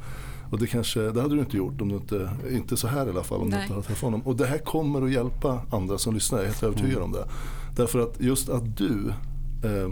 [0.51, 3.09] Och det kanske, det hade du inte gjort om du inte, inte så här i
[3.09, 3.57] alla fall om Nej.
[3.57, 4.21] du inte hade träffat honom.
[4.21, 7.03] Och det här kommer att hjälpa andra som lyssnar, jag är helt övertygad mm.
[7.03, 7.25] om det.
[7.75, 9.13] Därför att just att du,
[9.63, 9.91] eh,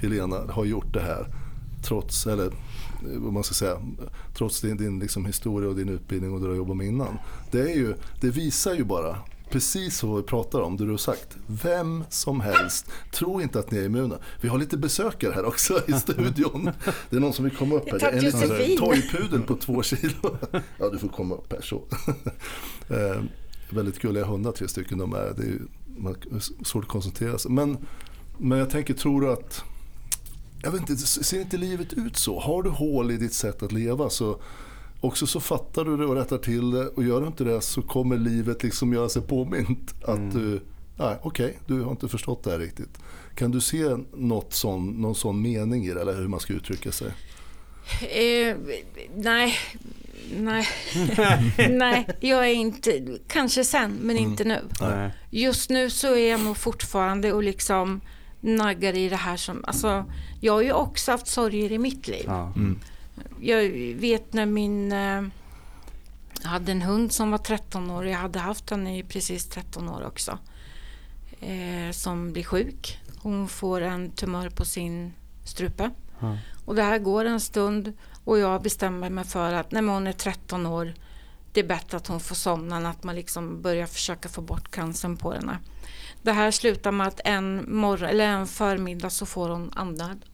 [0.00, 1.26] Helena, har gjort det här
[1.82, 2.50] trots, eller
[3.16, 3.76] vad man ska säga,
[4.34, 7.18] trots din, din liksom historia och din utbildning och det du har jobbat med innan.
[7.50, 9.16] Det, är ju, det visar ju bara
[9.54, 11.36] precis vad vi pratar om, det du har sagt.
[11.46, 14.18] Vem som helst, tro inte att ni är immuna.
[14.40, 16.70] Vi har lite besökare här också i studion.
[17.10, 17.98] Det är någon som vill komma upp här.
[17.98, 20.36] Det är en liten toypudel på två kilo.
[20.78, 21.82] Ja, du får komma upp här så.
[22.88, 23.22] Eh,
[23.70, 25.32] väldigt gulliga hundar, tre stycken de är.
[25.36, 27.50] Det är svårt att koncentrera sig.
[27.50, 27.78] Men,
[28.38, 29.64] men jag tänker, tror du att
[30.62, 32.40] jag vet inte, ser inte livet ut så?
[32.40, 34.40] Har du hål i ditt sätt att leva så
[35.04, 37.82] också så fattar du det och rättar till det och gör du inte det så
[37.82, 40.30] kommer livet liksom göra sig påmint att mm.
[40.30, 40.60] du,
[40.96, 42.98] nej okej, okay, du har inte förstått det här riktigt.
[43.34, 46.92] Kan du se något sån, någon sån mening i det eller hur man ska uttrycka
[46.92, 47.08] sig?
[48.00, 48.56] Eh,
[49.16, 49.54] nej,
[50.36, 50.68] nej,
[51.70, 54.30] nej, jag är inte, kanske sen men mm.
[54.30, 54.60] inte nu.
[54.80, 55.10] Nej.
[55.30, 58.00] Just nu så är jag nog fortfarande och liksom
[58.40, 60.04] naggar i det här som, alltså
[60.40, 62.24] jag har ju också haft sorger i mitt liv.
[62.26, 62.52] Ja.
[62.56, 62.78] Mm.
[63.40, 65.22] Jag vet när min, eh,
[66.42, 69.88] jag hade en hund som var 13 år, jag hade haft den i precis 13
[69.88, 70.38] år också.
[71.40, 73.00] Eh, som blir sjuk.
[73.22, 75.12] Hon får en tumör på sin
[75.44, 75.90] strupe.
[76.20, 76.38] Ja.
[76.64, 77.92] Och det här går en stund
[78.24, 80.94] och jag bestämmer mig för att när hon är 13 år,
[81.52, 84.70] det är bättre att hon får somna än att man liksom börjar försöka få bort
[84.70, 85.58] cancern på henne.
[86.22, 90.24] Det här slutar med att en, morgon, eller en förmiddag så får hon andnöd.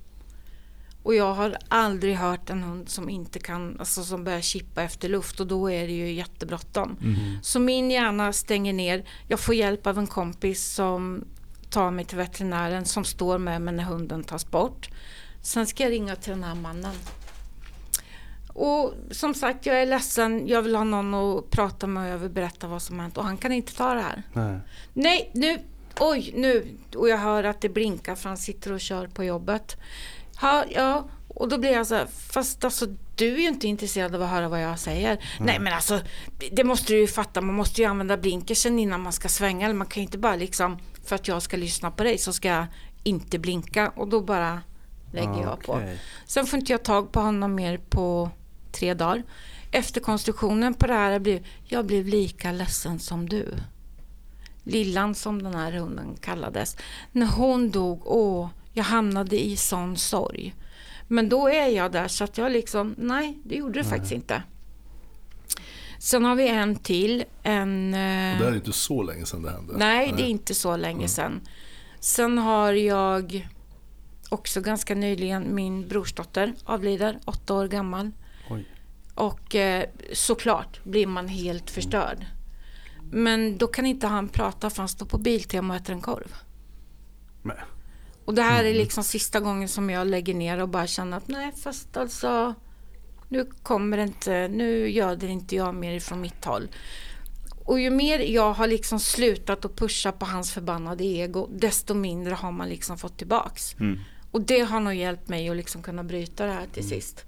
[1.02, 5.08] Och jag har aldrig hört en hund som inte kan, alltså som börjar chippa efter
[5.08, 6.96] luft och då är det ju jättebråttom.
[7.02, 7.42] Mm.
[7.42, 9.04] Så min hjärna stänger ner.
[9.28, 11.24] Jag får hjälp av en kompis som
[11.70, 14.90] tar mig till veterinären som står med mig när hunden tas bort.
[15.42, 16.94] Sen ska jag ringa till den här mannen.
[18.52, 20.48] Och som sagt, jag är ledsen.
[20.48, 23.18] Jag vill ha någon att prata med och jag vill berätta vad som hänt.
[23.18, 24.22] Och han kan inte ta det här.
[24.32, 24.58] Nej,
[24.92, 25.58] Nej nu,
[26.00, 26.76] oj, nu.
[26.96, 29.76] Och jag hör att det blinkar för han sitter och kör på jobbet.
[30.40, 34.14] Ha, ja, och då blir jag så här, fast alltså du är ju inte intresserad
[34.14, 35.10] av att höra vad jag säger.
[35.10, 35.46] Mm.
[35.46, 36.00] Nej men alltså,
[36.52, 39.72] det måste du ju fatta, man måste ju använda blinkersen innan man ska svänga.
[39.72, 42.48] Man kan ju inte bara liksom, för att jag ska lyssna på dig så ska
[42.48, 42.66] jag
[43.02, 43.92] inte blinka.
[43.96, 44.62] Och då bara
[45.12, 45.80] lägger jag på.
[46.26, 48.30] Sen får inte jag tag på honom mer på
[48.72, 49.22] tre dagar.
[49.70, 53.54] Efterkonstruktionen på det här blev, jag blev lika ledsen som du.
[54.64, 56.76] Lillan som den här hunden kallades.
[57.12, 58.48] När hon dog, åh,
[58.80, 60.54] jag hamnade i sån sorg.
[61.08, 63.90] Men då är jag där så att jag liksom, nej det gjorde det nej.
[63.90, 64.42] faktiskt inte.
[65.98, 67.24] Sen har vi en till.
[67.42, 69.72] En, eh, det är inte så länge sedan det hände.
[69.76, 70.14] Nej, nej.
[70.16, 71.08] det är inte så länge mm.
[71.08, 71.40] sedan.
[72.00, 73.48] Sen har jag
[74.28, 78.10] också ganska nyligen min brorsdotter avlider, åtta år gammal.
[78.50, 78.64] Oj.
[79.14, 82.26] Och eh, såklart blir man helt förstörd.
[83.12, 86.34] Men då kan inte han prata för han står på Biltema och äter en korv.
[87.42, 87.56] Nej.
[88.30, 88.82] Och det här är mm.
[88.82, 92.54] liksom sista gången som jag lägger ner och bara känner att nej fast alltså
[93.28, 96.68] nu kommer det inte, nu gör det inte jag mer ifrån mitt håll.
[97.64, 102.34] Och ju mer jag har liksom slutat att pusha på hans förbannade ego, desto mindre
[102.34, 103.74] har man liksom fått tillbaks.
[103.80, 103.98] Mm.
[104.30, 107.00] Och det har nog hjälpt mig att liksom kunna bryta det här till mm.
[107.00, 107.24] sist.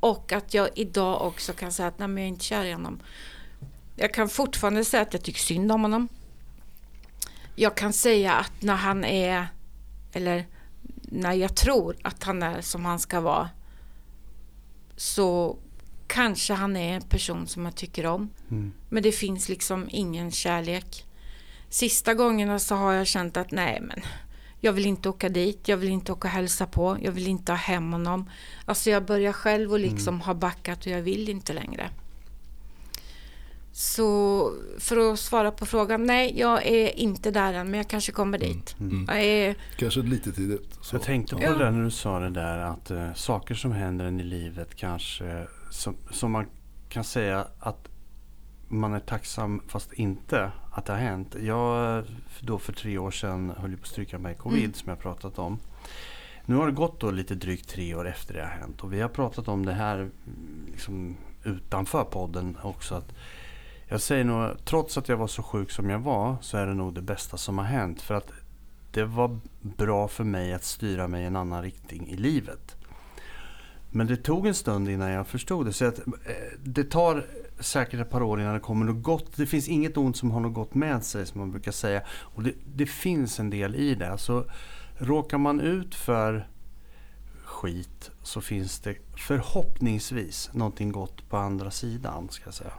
[0.00, 2.72] Och att jag idag också kan säga att nej, men jag är inte kär i
[2.72, 3.00] honom.
[3.96, 6.08] Jag kan fortfarande säga att jag tycker synd om honom.
[7.54, 9.46] Jag kan säga att när han är,
[10.18, 10.46] eller
[11.02, 13.50] när jag tror att han är som han ska vara,
[14.96, 15.58] så
[16.06, 18.30] kanske han är en person som jag tycker om.
[18.50, 18.72] Mm.
[18.88, 21.06] Men det finns liksom ingen kärlek.
[21.68, 24.00] Sista gångerna så har jag känt att nej men
[24.60, 27.52] jag vill inte åka dit, jag vill inte åka och hälsa på, jag vill inte
[27.52, 28.30] ha hem honom.
[28.64, 30.20] Alltså jag börjar själv och liksom mm.
[30.20, 31.90] ha backat och jag vill inte längre.
[33.78, 38.12] Så för att svara på frågan, nej jag är inte där än men jag kanske
[38.12, 38.76] kommer mm, dit.
[38.80, 38.92] Mm.
[38.92, 39.08] Mm.
[39.18, 39.56] Är...
[39.76, 40.78] Kanske lite tidigt.
[40.80, 40.96] Så.
[40.96, 41.54] Jag tänkte på ja.
[41.54, 45.46] det när du sa det där att uh, saker som händer en i livet kanske
[45.70, 46.46] som, som man
[46.88, 47.88] kan säga att
[48.68, 51.36] man är tacksam fast inte att det har hänt.
[51.40, 52.04] Jag
[52.40, 54.74] då för tre år sedan höll på att stryka mig covid mm.
[54.74, 55.58] som jag pratat om.
[56.44, 59.00] Nu har det gått då lite drygt tre år efter det har hänt och vi
[59.00, 60.10] har pratat om det här
[60.66, 62.94] liksom utanför podden också.
[62.94, 63.12] Att
[63.88, 66.74] jag säger nog, trots att jag var så sjuk som jag var så är det
[66.74, 68.02] nog det bästa som har hänt.
[68.02, 68.32] För att
[68.90, 72.76] det var bra för mig att styra mig i en annan riktning i livet.
[73.90, 75.72] Men det tog en stund innan jag förstod det.
[75.72, 76.04] Så att, eh,
[76.64, 77.26] det tar
[77.60, 79.36] säkert ett par år innan det kommer något gott.
[79.36, 82.02] Det finns inget ont som har något gott med sig som man brukar säga.
[82.10, 84.18] Och det, det finns en del i det.
[84.18, 84.44] Så
[84.98, 86.48] råkar man ut för
[87.44, 92.28] skit så finns det förhoppningsvis någonting gott på andra sidan.
[92.30, 92.72] ska jag säga.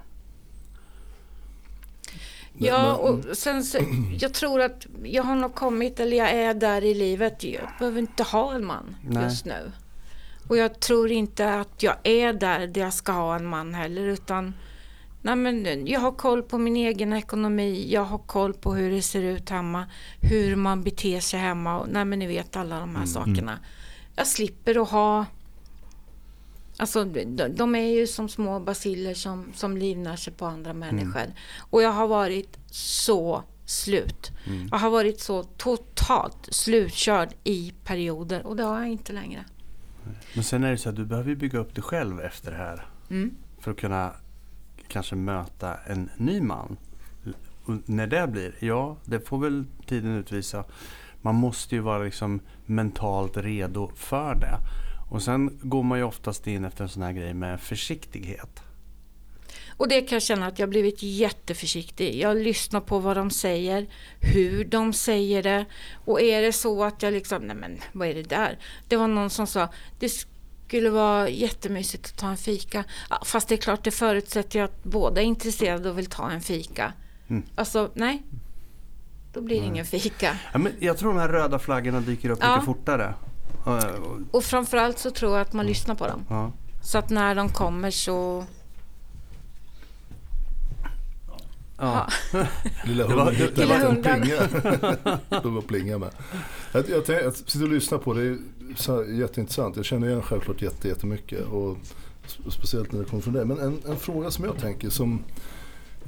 [2.59, 3.77] Ja, och sen så,
[4.19, 7.43] jag tror att jag har nog kommit, eller jag är där i livet.
[7.43, 9.23] Jag behöver inte ha en man Nej.
[9.23, 9.71] just nu.
[10.47, 14.07] Och jag tror inte att jag är där, där jag ska ha en man heller,
[14.07, 14.53] utan
[15.21, 19.01] nej men, jag har koll på min egen ekonomi, jag har koll på hur det
[19.01, 19.85] ser ut hemma,
[20.21, 23.07] hur man beter sig hemma, och, nej men ni vet alla de här mm.
[23.07, 23.59] sakerna.
[24.15, 25.25] Jag slipper att ha
[26.79, 30.79] Alltså, de, de är ju som små basiller som, som livnär sig på andra mm.
[30.79, 31.21] människor.
[31.21, 31.33] Mm.
[31.59, 34.31] Och jag har varit så slut.
[34.47, 34.67] Mm.
[34.71, 39.45] Jag har varit så totalt slutkörd i perioder och det har jag inte längre.
[40.33, 42.85] Men sen är det så att du behöver bygga upp dig själv efter det här.
[43.09, 43.35] Mm.
[43.59, 44.11] För att kunna
[44.87, 46.77] kanske möta en ny man.
[47.65, 50.63] Och när det blir, ja det får väl tiden utvisa.
[51.21, 54.59] Man måste ju vara liksom mentalt redo för det.
[55.09, 58.63] Och sen går man ju oftast in efter en sån här grej med försiktighet.
[59.79, 62.15] Och det kan jag känna att jag blivit jätteförsiktig.
[62.15, 63.87] Jag lyssnar på vad de säger,
[64.19, 65.65] hur de säger det.
[66.05, 68.59] Och är det så att jag liksom, nej men vad är det där?
[68.87, 70.25] Det var någon som sa, det
[70.67, 72.83] skulle vara jättemysigt att ta en fika.
[73.09, 76.31] Ja, fast det är klart, det förutsätter ju att båda är intresserade och vill ta
[76.31, 76.93] en fika.
[77.27, 77.43] Mm.
[77.55, 78.23] Alltså, nej.
[79.33, 80.37] Då blir det ingen fika.
[80.53, 82.55] Ja, men jag tror de här röda flaggorna dyker upp ja.
[82.55, 83.13] mycket fortare.
[84.31, 86.25] Och framförallt så tror jag att man lyssnar på dem.
[86.29, 86.51] Ja.
[86.81, 88.45] Så att när de kommer så
[91.81, 92.07] Ja.
[92.85, 94.39] Lilla hunden hittade en plinga.
[95.43, 96.09] De var plinga med.
[96.71, 98.21] Jag, jag, jag, sitter och lyssnar på det.
[98.21, 99.75] Det är jätteintressant.
[99.75, 101.47] Jag känner igen självklart jätte, jättemycket.
[101.47, 101.77] Och
[102.49, 103.45] speciellt när det kommer från dig.
[103.45, 105.23] Men en, en fråga som jag tänker som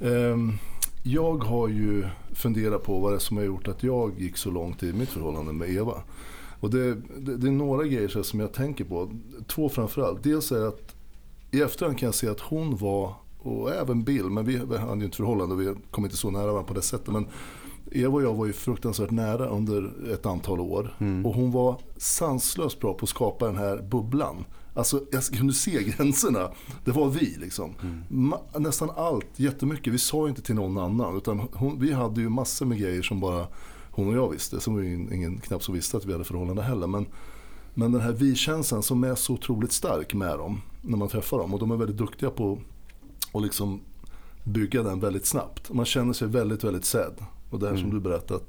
[0.01, 0.37] eh,
[1.03, 4.51] jag har ju funderat på vad det är som har gjort att jag gick så
[4.51, 6.01] långt i mitt förhållande med Eva.
[6.61, 9.11] Och det, det, det är några grejer som jag tänker på.
[9.47, 10.23] Två framförallt.
[10.23, 10.95] Dels är att
[11.51, 15.05] i efterhand kan jag se att hon var, och även Bill, men vi hade ju
[15.05, 17.13] inte förhållande och vi kom inte så nära varandra på det sättet.
[17.13, 17.27] Men
[17.91, 20.95] Eva och jag var ju fruktansvärt nära under ett antal år.
[20.99, 21.25] Mm.
[21.25, 24.45] Och hon var sanslöst bra på att skapa den här bubblan.
[24.73, 26.51] Alltså jag kunde se gränserna.
[26.85, 27.73] Det var vi liksom.
[27.81, 28.33] Mm.
[28.57, 29.93] Nästan allt, jättemycket.
[29.93, 31.17] Vi sa inte till någon annan.
[31.17, 33.47] Utan hon, vi hade ju massor med grejer som bara
[33.91, 34.59] hon och jag visste.
[34.59, 36.87] Som var ju ingen knappt som visste att vi hade förhållande heller.
[36.87, 37.05] Men,
[37.73, 40.61] men den här vi-känslan som är så otroligt stark med dem.
[40.81, 41.53] När man träffar dem.
[41.53, 42.59] Och de är väldigt duktiga på
[43.33, 43.81] att liksom
[44.43, 45.73] bygga den väldigt snabbt.
[45.73, 47.25] Man känner sig väldigt, väldigt sedd.
[47.49, 47.83] Och det här mm.
[47.83, 48.43] som du berättat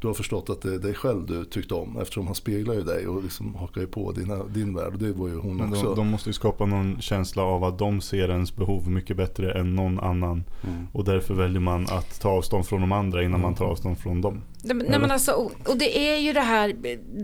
[0.00, 2.82] du har förstått att det är dig själv du tyckte om eftersom han speglar ju
[2.82, 4.92] dig och liksom hakar ju på dina, din värld.
[4.92, 5.84] Och det var ju hon Men också.
[5.84, 9.52] De, de, måste ju skapa någon känsla av att de ser ens behov mycket bättre
[9.52, 10.44] än någon annan.
[10.64, 10.86] Mm.
[10.92, 13.42] Och därför väljer man att ta avstånd från de andra innan mm.
[13.42, 14.42] man tar avstånd från dem.
[14.62, 15.32] Nej, men alltså,
[15.66, 16.76] och det är ju det här,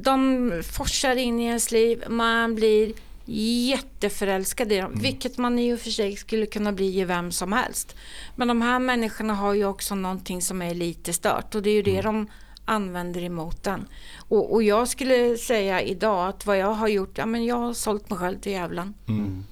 [0.03, 2.93] de forsar in i ens liv, man blir
[3.33, 5.03] jätteförälskad i dem, mm.
[5.03, 7.97] vilket man i och för sig skulle kunna bli i vem som helst.
[8.37, 11.75] Men de här människorna har ju också någonting som är lite stört och det är
[11.75, 12.05] ju det mm.
[12.05, 12.27] de
[12.71, 13.89] använder emot den.
[14.17, 17.73] Och, och, jag skulle säga idag att vad jag har gjort, ja men jag har
[17.73, 18.95] sålt mig själv till djävulen.
[19.09, 19.45] Mm.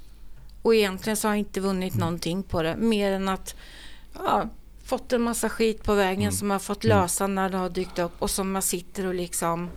[0.62, 2.00] Och egentligen så har jag inte vunnit mm.
[2.00, 3.54] någonting på det, mer än att
[4.14, 4.48] ja,
[4.84, 6.32] fått en massa skit på vägen mm.
[6.32, 6.96] som jag fått mm.
[6.96, 9.70] lösa när det har dykt upp och som jag sitter och liksom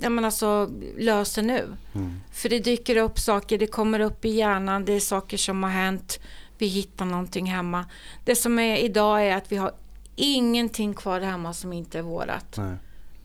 [0.00, 1.76] ja, men alltså, löser nu.
[1.94, 2.20] Mm.
[2.32, 5.70] För det dyker upp saker, det kommer upp i hjärnan, det är saker som har
[5.70, 6.20] hänt,
[6.58, 7.84] vi hittar någonting hemma.
[8.24, 9.72] Det som är idag är att vi har
[10.16, 12.56] ingenting kvar hemma som inte är vårat.
[12.56, 12.76] Nej.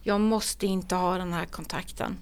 [0.02, 2.16] Jag måste inte ha den här kontakten.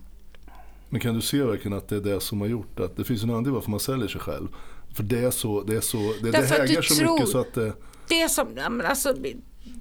[0.88, 3.22] Men kan du se verkligen att det är det som har gjort att det finns
[3.22, 4.48] en anledning varför man säljer sig själv?
[4.94, 7.54] För det är så, det är så, det, det hägar så tror, mycket så att
[7.54, 7.72] det...
[8.08, 9.14] Det är, som, alltså,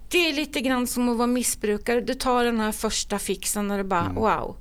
[0.09, 2.01] det är lite grann som att vara missbrukare.
[2.01, 4.15] Du tar den här första fixen och du bara mm.
[4.15, 4.55] wow.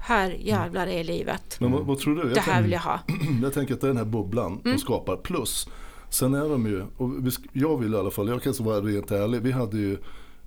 [0.00, 1.60] Här jävlar är livet.
[1.60, 2.22] Men vad, vad tror du?
[2.22, 3.00] Jag det här vill jag ha.
[3.42, 4.76] Jag tänker att det är den här bubblan mm.
[4.76, 5.16] de skapar.
[5.16, 5.68] Plus
[6.12, 7.10] Sen är de ju, och
[7.52, 9.42] jag vill i alla fall, jag kan vara rent ärlig.
[9.42, 9.98] Vi hade ju,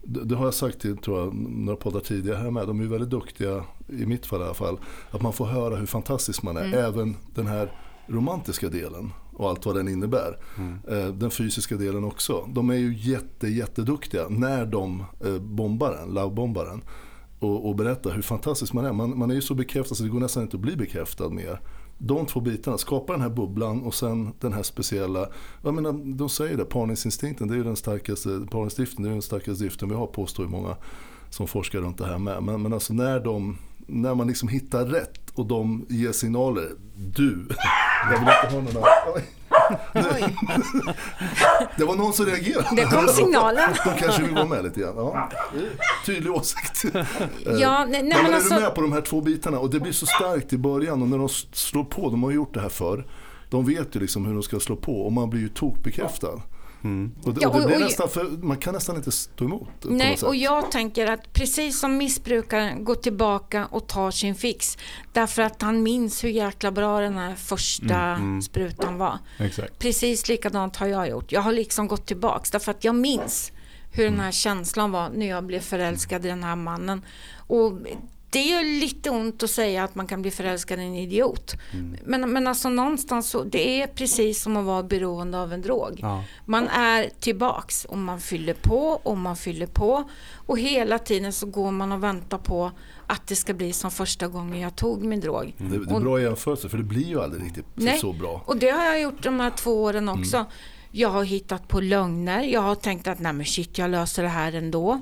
[0.03, 2.68] det har jag sagt till tror jag, några poddar tidigare här med.
[2.68, 4.80] De är ju väldigt duktiga, i mitt fall i alla fall,
[5.11, 6.66] att man får höra hur fantastisk man är.
[6.66, 6.80] Mm.
[6.80, 7.72] Även den här
[8.07, 10.38] romantiska delen och allt vad den innebär.
[10.57, 10.80] Mm.
[10.89, 12.47] Eh, den fysiska delen också.
[12.47, 16.82] De är ju jätte, jätteduktiga när de eh, bombar en, lovebombar en.
[17.39, 18.93] Och, och berättar hur fantastisk man är.
[18.93, 21.59] Man, man är ju så bekräftad så det går nästan inte att bli bekräftad mer
[22.08, 25.28] de två bitarna, skapa den här bubblan och sen den här speciella,
[25.64, 29.22] jag menar, de säger det, parningsinstinkten det är ju den starkaste, parningsdriften det är den
[29.22, 30.76] starkaste driften vi har påstår ju många
[31.30, 32.43] som forskar runt det här med.
[32.43, 37.47] Men, men alltså när, de, när man liksom hittar rätt och de ger signaler, du,
[38.12, 39.18] jag vill inte ha
[41.78, 42.68] det var någon som reagerade.
[42.76, 43.70] Det kom signalen.
[43.86, 44.95] De kanske vill vara med lite grann.
[44.97, 45.30] Ja.
[46.05, 46.86] Tydlig åsikt.
[47.45, 48.53] Ja, nej, nej, men alltså...
[48.53, 49.59] Är du med på de här två bitarna?
[49.59, 52.53] Och det blir så starkt i början och när de slår på, de har gjort
[52.53, 53.05] det här förr.
[53.49, 56.41] De vet ju liksom hur de ska slå på och man blir ju tokbekräftad.
[56.86, 57.12] Mm.
[57.24, 59.68] Och, det, och det blir nästan för, man kan nästan inte stå emot.
[59.82, 64.78] Nej, och jag tänker att precis som missbrukaren går tillbaka och tar sin fix.
[65.14, 68.42] Därför att han minns hur jäkla bra den här första mm, mm.
[68.42, 69.20] sprutan var.
[69.40, 69.80] Exakt.
[69.80, 71.32] Precis likadant har jag gjort.
[71.32, 73.52] Jag har liksom gått tillbaka därför att jag minns
[73.92, 74.32] hur den här mm.
[74.32, 77.02] känslan var när jag blev förälskad i den här mannen.
[77.48, 77.74] Och
[78.36, 81.56] det är ju lite ont att säga att man kan bli förälskad i en idiot.
[81.74, 81.96] Mm.
[82.06, 86.00] Men, men alltså någonstans så, det är precis som att vara beroende av en drog.
[86.02, 86.24] Ja.
[86.46, 90.10] Man är tillbaks och man fyller på och man fyller på.
[90.34, 92.72] Och hela tiden så går man och väntar på
[93.08, 95.54] att det ska bli som första gången jag tog min drog.
[95.60, 95.72] Mm.
[95.72, 98.42] Det, det, är bra jämförelse för det blir ju aldrig riktigt nej, så bra.
[98.46, 100.38] Och det har jag gjort de här två åren också.
[100.38, 100.50] Mm.
[100.92, 102.44] Jag har hittat på lögner.
[102.44, 105.02] Jag har tänkt att nej men shit, jag löser det här ändå.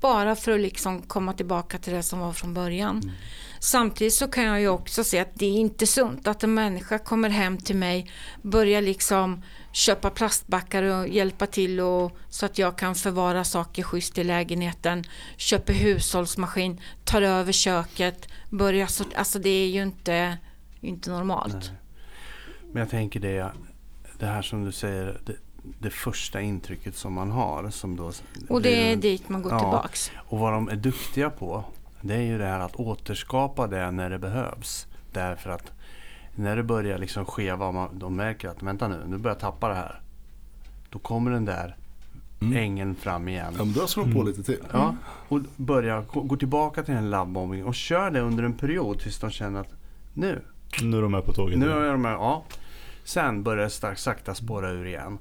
[0.00, 3.00] Bara för att liksom komma tillbaka till det som var från början.
[3.02, 3.14] Mm.
[3.60, 6.98] Samtidigt så kan jag ju också se att det är inte sunt att en människa
[6.98, 8.10] kommer hem till mig,
[8.42, 9.42] börjar liksom
[9.72, 15.04] köpa plastbackar och hjälpa till och, så att jag kan förvara saker schysst i lägenheten,
[15.36, 20.38] köper hushållsmaskin, tar över köket, börjar så, alltså det är ju inte,
[20.80, 21.54] inte normalt.
[21.54, 21.70] Nej.
[22.72, 23.52] Men jag tänker det,
[24.18, 27.70] det här som du säger, det, det första intrycket som man har.
[27.70, 28.12] Som då
[28.48, 30.10] och det är dit man går ja, tillbaks.
[30.16, 31.64] Och vad de är duktiga på
[32.00, 34.86] det är ju det här att återskapa det när det behövs.
[35.12, 35.72] Därför att
[36.34, 39.68] när det börjar liksom skeva man, de märker att vänta nu, nu börjar jag tappa
[39.68, 40.00] det här.
[40.90, 41.76] Då kommer den där
[42.40, 42.56] mm.
[42.56, 43.54] ängeln fram igen.
[43.58, 44.30] Ja, men då slår de på mm.
[44.30, 44.64] lite till.
[44.72, 44.94] Ja,
[45.28, 49.30] och börjar gå tillbaka till en labbbombing och kör det under en period tills de
[49.30, 49.72] känner att
[50.14, 50.42] nu.
[50.82, 51.58] Nu är de med på tåget.
[51.58, 52.44] Nu är de med, ja.
[53.04, 55.18] Sen börjar det sakta spåra ur igen.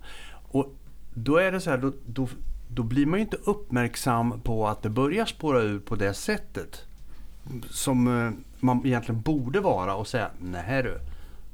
[0.52, 0.76] Och
[1.14, 2.28] då är det så här, då, då,
[2.68, 6.86] då blir man ju inte uppmärksam på att det börjar spåra ur på det sättet.
[7.70, 11.00] Som eh, man egentligen borde vara och säga, nej du,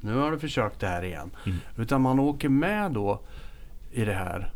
[0.02, 1.32] nu har du försökt det här igen.
[1.46, 1.58] Mm.
[1.78, 3.22] Utan man åker med då
[3.92, 4.52] i det här.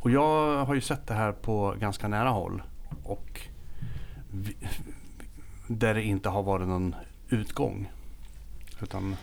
[0.00, 2.62] Och jag har ju sett det här på ganska nära håll.
[3.04, 3.40] Och
[4.30, 4.56] vi,
[5.66, 6.94] där det inte har varit någon
[7.28, 7.92] utgång.
[8.82, 9.16] Utan...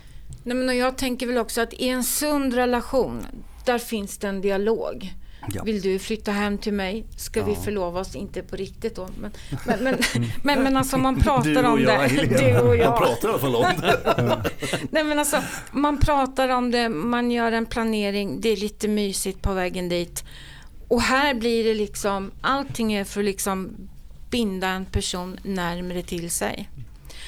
[0.43, 3.25] Nej, men jag tänker väl också att i en sund relation,
[3.65, 5.13] där finns det en dialog.
[5.53, 5.63] Ja.
[5.63, 7.05] Vill du flytta hem till mig?
[7.15, 7.45] Ska ja.
[7.45, 8.15] vi förlova oss?
[8.15, 9.09] Inte på riktigt då.
[9.19, 9.31] Men,
[9.65, 9.97] men, men,
[10.43, 12.27] men, men alltså man pratar om det.
[12.39, 12.89] Du och jag.
[12.89, 14.51] Man pratar i alla fall om det.
[14.91, 15.37] Nej men alltså
[15.71, 20.23] man pratar om det, man gör en planering, det är lite mysigt på vägen dit.
[20.87, 23.69] Och här blir det liksom, allting är för att liksom
[24.29, 26.69] binda en person närmare till sig.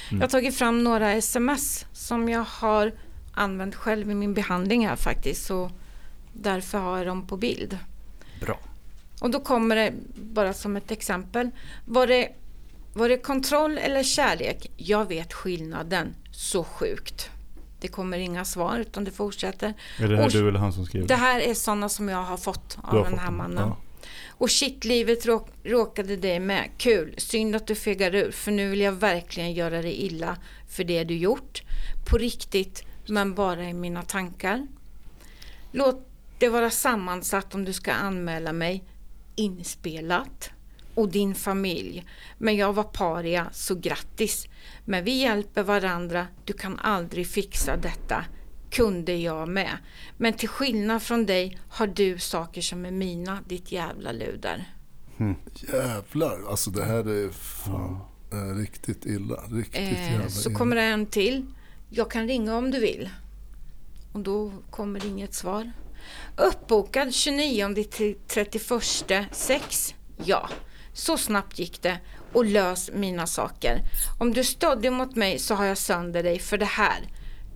[0.09, 0.21] Mm.
[0.21, 2.91] Jag har tagit fram några sms som jag har
[3.33, 5.45] använt själv i min behandling här faktiskt.
[5.45, 5.71] Så
[6.33, 7.77] därför har jag dem på bild.
[8.41, 8.59] Bra.
[9.21, 11.49] Och då kommer det, bara som ett exempel.
[11.85, 12.29] Var det,
[12.93, 14.71] var det kontroll eller kärlek?
[14.77, 16.15] Jag vet skillnaden.
[16.31, 17.29] Så sjukt.
[17.79, 19.73] Det kommer inga svar utan det fortsätter.
[19.99, 21.07] Är det här och, du eller han som skriver?
[21.07, 23.67] Det här är sådana som jag har fått av har den här mannen.
[23.69, 23.77] Ja.
[24.27, 26.69] Och shit, livet råk, råkade dig med.
[26.77, 27.13] Kul.
[27.17, 28.31] Synd att du fegar ur.
[28.31, 30.37] För nu vill jag verkligen göra dig illa
[30.69, 31.61] för det du gjort.
[32.09, 34.67] På riktigt, men bara i mina tankar.
[35.71, 36.07] Låt
[36.43, 38.83] det vara sammansatt om du ska anmäla mig.
[39.35, 40.49] Inspelat.
[40.95, 42.05] Och din familj.
[42.37, 44.47] Men jag var paria, så grattis.
[44.85, 46.27] Men vi hjälper varandra.
[46.45, 48.25] Du kan aldrig fixa detta
[48.71, 49.77] kunde jag med.
[50.17, 54.73] Men till skillnad från dig har du saker som är mina, ditt jävla luder.
[55.17, 55.35] Mm.
[55.73, 57.99] Jävlar, alltså det här är fan
[58.31, 58.57] mm.
[58.57, 59.43] riktigt illa.
[59.51, 60.59] Riktigt eh, jävla så illa.
[60.59, 61.45] kommer det en till.
[61.89, 63.09] Jag kan ringa om du vill.
[64.13, 65.71] Och då kommer inget svar.
[66.37, 69.95] Uppbokad 29 till 31 6.
[70.25, 70.49] Ja,
[70.93, 71.99] så snabbt gick det.
[72.33, 73.81] Och lös mina saker.
[74.19, 77.07] Om du stödde mot mig så har jag sönder dig för det här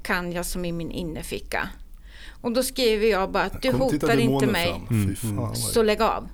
[0.03, 1.69] kan jag som i min innerficka.
[2.41, 5.15] Och då skriver jag bara att du hotar inte mig, mm.
[5.55, 6.29] så lägg av.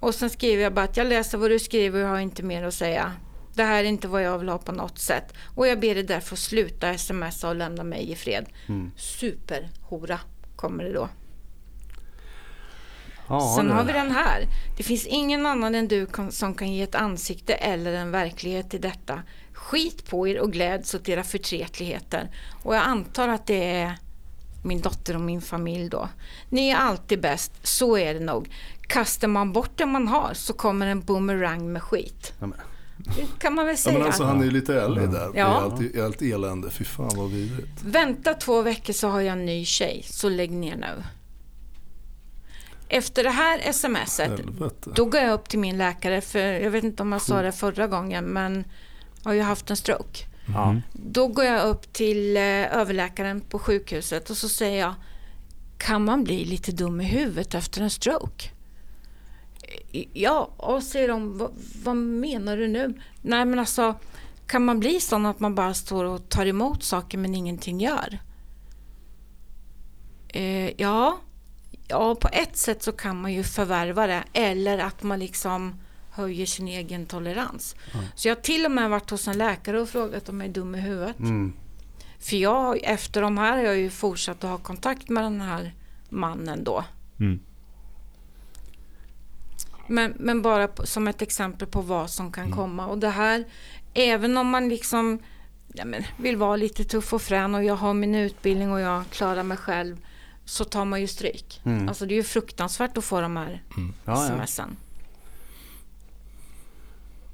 [0.00, 2.62] Och sen skriver jag bara att jag läser vad du skriver och har inte mer
[2.62, 3.12] att säga.
[3.54, 5.34] Det här är inte vad jag vill ha på något sätt.
[5.54, 8.46] Och jag ber dig därför sluta smsa och lämna mig i fred.
[8.68, 8.90] Mm.
[8.96, 10.20] Superhora
[10.56, 11.08] kommer det då.
[13.28, 14.46] Ja, Sen har vi den här.
[14.76, 18.80] Det finns ingen annan än du som kan ge ett ansikte eller en verklighet till
[18.80, 19.22] detta.
[19.52, 22.30] Skit på er och gläds åt era förtretligheter.
[22.62, 23.98] Och jag antar att det är
[24.64, 26.08] min dotter och min familj då.
[26.48, 28.50] Ni är alltid bäst, så är det nog.
[28.80, 32.32] Kastar man bort det man har så kommer en boomerang med skit.
[33.16, 33.92] Det kan man väl säga.
[33.92, 35.30] Ja, men alltså, han är ju lite ärlig där.
[35.34, 35.44] Ja.
[35.44, 36.70] allt, allt elände.
[36.70, 37.82] Fy fan vad vidrigt.
[37.84, 40.02] Vänta två veckor så har jag en ny tjej.
[40.10, 41.02] Så lägg ner nu.
[42.88, 44.90] Efter det här smset, Helvete.
[44.94, 46.20] då går jag upp till min läkare.
[46.20, 48.24] För jag vet inte om jag sa det förra gången.
[48.24, 48.64] Men
[49.22, 50.26] har ju haft en stroke.
[50.48, 50.82] Mm.
[50.92, 52.42] Då går jag upp till eh,
[52.76, 54.94] överläkaren på sjukhuset och så säger jag
[55.78, 58.50] Kan man bli lite dum i huvudet efter en stroke?
[60.12, 61.50] Ja, och säger de, vad,
[61.84, 63.00] vad menar du nu?
[63.22, 63.94] Nej men alltså,
[64.46, 68.18] kan man bli sån att man bara står och tar emot saker men ingenting gör?
[70.28, 71.18] Eh, ja,
[71.88, 75.74] ja, på ett sätt så kan man ju förvärva det eller att man liksom
[76.10, 77.76] höjer sin egen tolerans.
[77.94, 78.06] Mm.
[78.14, 80.52] Så jag har till och med varit hos en läkare och frågat om jag är
[80.52, 81.18] dum i huvudet.
[81.18, 81.52] Mm.
[82.18, 85.74] För jag, efter de här har jag ju fortsatt att ha kontakt med den här
[86.08, 86.84] mannen då.
[87.20, 87.40] Mm.
[89.86, 92.56] Men, men bara som ett exempel på vad som kan mm.
[92.56, 92.86] komma.
[92.86, 93.44] Och det här,
[93.94, 95.18] även om man liksom
[95.72, 99.10] ja, men, vill vara lite tuff och frän och jag har min utbildning och jag
[99.10, 99.96] klarar mig själv.
[100.46, 101.60] Så tar man ju stryk.
[101.64, 101.88] Mm.
[101.88, 103.92] Alltså det är ju fruktansvärt att få de här mm.
[104.04, 104.68] ja, smsen.
[104.70, 104.86] Ja.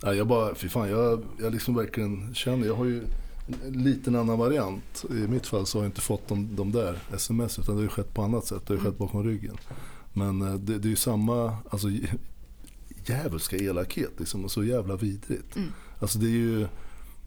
[0.04, 3.02] Ja, jag bara, fy fan, jag, jag liksom verkligen känner, jag har ju
[3.66, 5.04] en liten annan variant.
[5.10, 7.88] I mitt fall så har jag inte fått de, de där sms utan det har
[7.88, 8.66] skett på annat sätt.
[8.66, 9.56] Det har skett bakom ryggen.
[10.12, 11.88] Men eh, det, det är ju samma, alltså
[13.06, 15.56] djävulska elakhet liksom och så jävla vidrigt.
[15.56, 15.68] Mm.
[16.00, 16.66] Alltså det är ju,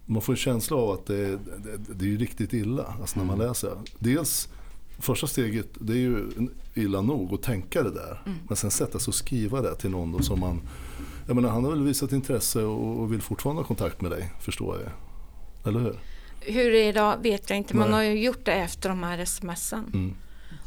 [0.06, 3.26] man får en känsla av att det, det, det är ju riktigt illa alltså när
[3.26, 3.48] man mm.
[3.48, 3.78] läser.
[4.00, 4.50] Dels
[5.00, 6.30] första steget, det är ju
[6.74, 8.22] illa nog att tänka det där.
[8.26, 8.38] Mm.
[8.48, 10.62] Men sen sätta sig och skriva det till någon som man
[11.28, 14.82] jag menar, han har väl visat intresse och vill fortfarande ha kontakt med dig, förstår
[14.82, 14.92] jag.
[15.68, 16.00] Eller hur?
[16.40, 17.76] Hur det är idag vet jag inte.
[17.76, 17.96] Man Nej.
[17.96, 19.92] har ju gjort det efter de här smsen.
[19.94, 20.16] Mm.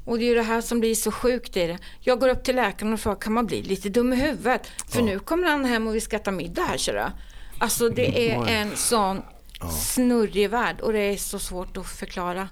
[0.05, 1.79] Och det är ju det här som blir så sjukt i det.
[2.01, 4.67] Jag går upp till läkaren och frågar, kan man bli lite dum i huvudet?
[4.89, 5.05] För ja.
[5.05, 7.13] nu kommer han hem och vi ska äta middag här, kör
[7.59, 9.23] Alltså det är en sån
[9.61, 9.71] ja.
[9.71, 12.49] snurrig värld och det är så svårt att förklara.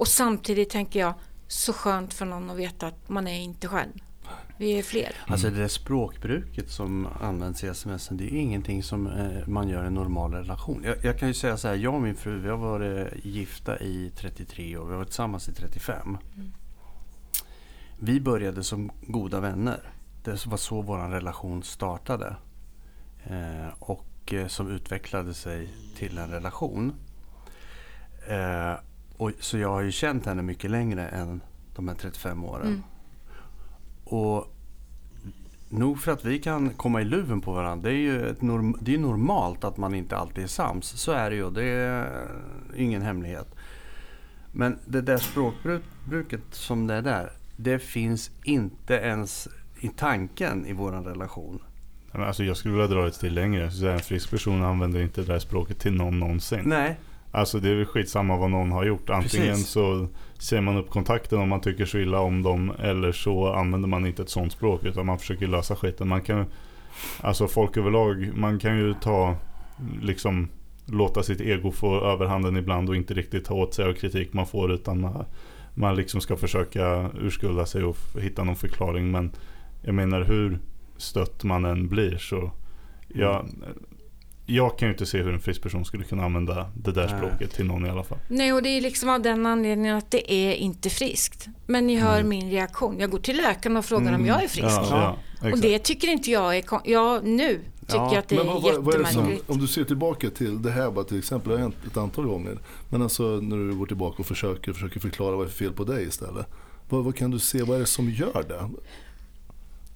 [0.00, 1.14] Och samtidigt tänker jag,
[1.48, 3.92] så skönt för någon att veta att man är inte själv.
[4.56, 5.12] Vi är fler.
[5.26, 9.86] Alltså det språkbruket som används i sms, det är ingenting som eh, man gör i
[9.86, 10.82] en normal relation.
[10.84, 13.78] Jag, jag, kan ju säga så här, jag och min fru vi har varit gifta
[13.78, 16.18] i 33 år, vi har varit tillsammans i 35.
[16.36, 16.52] Mm.
[17.98, 19.92] Vi började som goda vänner.
[20.24, 22.36] Det var så vår relation startade.
[23.24, 26.92] Eh, och eh, som utvecklade sig till en relation.
[29.20, 31.40] Och, så jag har ju känt henne mycket längre än
[31.74, 32.66] de här 35 åren.
[32.66, 32.82] Mm.
[34.04, 34.54] Och
[35.68, 37.90] nog för att vi kan komma i luven på varandra.
[37.90, 40.86] Det är ju ett norm, det är normalt att man inte alltid är sams.
[40.86, 41.50] Så är det ju.
[41.50, 42.26] Det är
[42.76, 43.54] ingen hemlighet.
[44.52, 47.32] Men det där språkbruket som det är där.
[47.56, 49.48] Det finns inte ens
[49.80, 51.62] i tanken i vår relation.
[52.12, 53.70] Alltså jag skulle vilja dra det till längre.
[53.70, 56.62] Så en frisk person använder inte det där språket till någon någonsin.
[56.64, 56.98] Nej,
[57.32, 59.10] Alltså det är väl skitsamma vad någon har gjort.
[59.10, 59.68] Antingen Precis.
[59.68, 60.08] så
[60.38, 62.72] ser man upp kontakten om man tycker så illa om dem.
[62.78, 66.08] Eller så använder man inte ett sånt språk utan man försöker lösa skiten.
[66.08, 66.46] Man kan,
[67.20, 69.36] alltså folk överlag, man kan ju ta
[70.02, 70.48] liksom
[70.86, 74.46] låta sitt ego få överhanden ibland och inte riktigt ta åt sig av kritik man
[74.46, 75.24] får utan man,
[75.74, 79.10] man liksom ska försöka urskulda sig och hitta någon förklaring.
[79.10, 79.30] Men
[79.82, 80.58] jag menar hur
[80.96, 82.50] stött man än blir så
[83.08, 83.44] ja,
[84.50, 87.54] jag kan ju inte se hur en frisk person skulle kunna använda det där språket
[87.54, 88.18] till någon i alla fall.
[88.28, 91.46] Nej, och det är liksom av den anledningen att det är inte friskt.
[91.66, 92.28] Men ni hör mm.
[92.28, 93.00] min reaktion.
[93.00, 94.20] Jag går till läkaren och frågar mm.
[94.20, 94.66] om jag är frisk.
[94.68, 96.64] Ja, ja, och det tycker inte jag är...
[96.84, 99.50] Ja, nu tycker jag att det är vad, jättemärkligt.
[99.50, 102.26] Om du ser tillbaka till det här bara till exempel, det har hänt ett antal
[102.26, 102.58] gånger.
[102.88, 106.06] Men alltså när du går tillbaka och försöker, försöker förklara vad är fel på dig
[106.06, 106.46] istället.
[106.88, 108.70] Vad, vad kan du se, vad är det som gör det?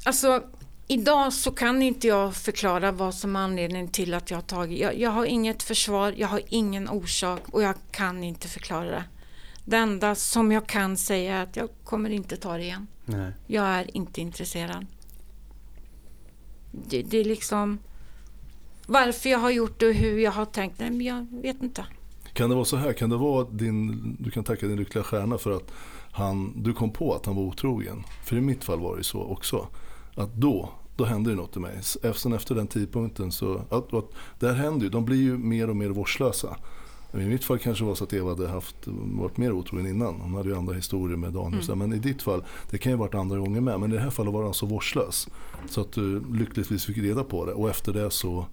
[0.05, 0.43] Alltså
[0.87, 4.81] Idag så kan inte jag förklara vad som är anledningen till att jag har tagit.
[4.81, 9.05] Jag, jag, har inget försvar, jag har ingen orsak och jag kan inte förklara det.
[9.65, 12.87] Det enda som jag kan säga är att jag kommer inte ta det igen.
[13.05, 13.33] Nej.
[13.47, 14.87] Jag är inte intresserad.
[16.71, 17.79] Det, det, är liksom
[18.87, 20.81] varför jag har gjort det och hur jag har tänkt.
[20.81, 21.87] Nej, men jag vet inte.
[22.33, 22.93] Kan det vara så här?
[22.93, 25.73] Kan det vara din, du kan tacka din lyckliga stjärna för att
[26.13, 28.05] han, du kom på att han var otrogen?
[28.25, 29.69] För i mitt fall var det så också
[30.15, 31.77] att då, då hände det något i mig.
[32.03, 35.71] Efter, efter den tidpunkten så, att, att, det här händer ju, de blir ju mer
[35.71, 36.57] och mer vårdslösa.
[37.15, 40.21] I mitt fall kanske det var så att Eva hade haft, varit mer otrogen innan.
[40.21, 41.65] Hon hade ju andra historier med Daniel.
[41.65, 41.79] Mm.
[41.79, 43.81] Men i ditt fall, det kan ju varit andra gånger med.
[43.81, 45.29] Men i det här fallet var han så vårdslös.
[45.71, 47.53] Så att du lyckligtvis fick reda på det.
[47.53, 48.47] Och efter det så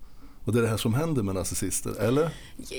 [0.46, 2.30] och det är det här som händer med narcissister, eller?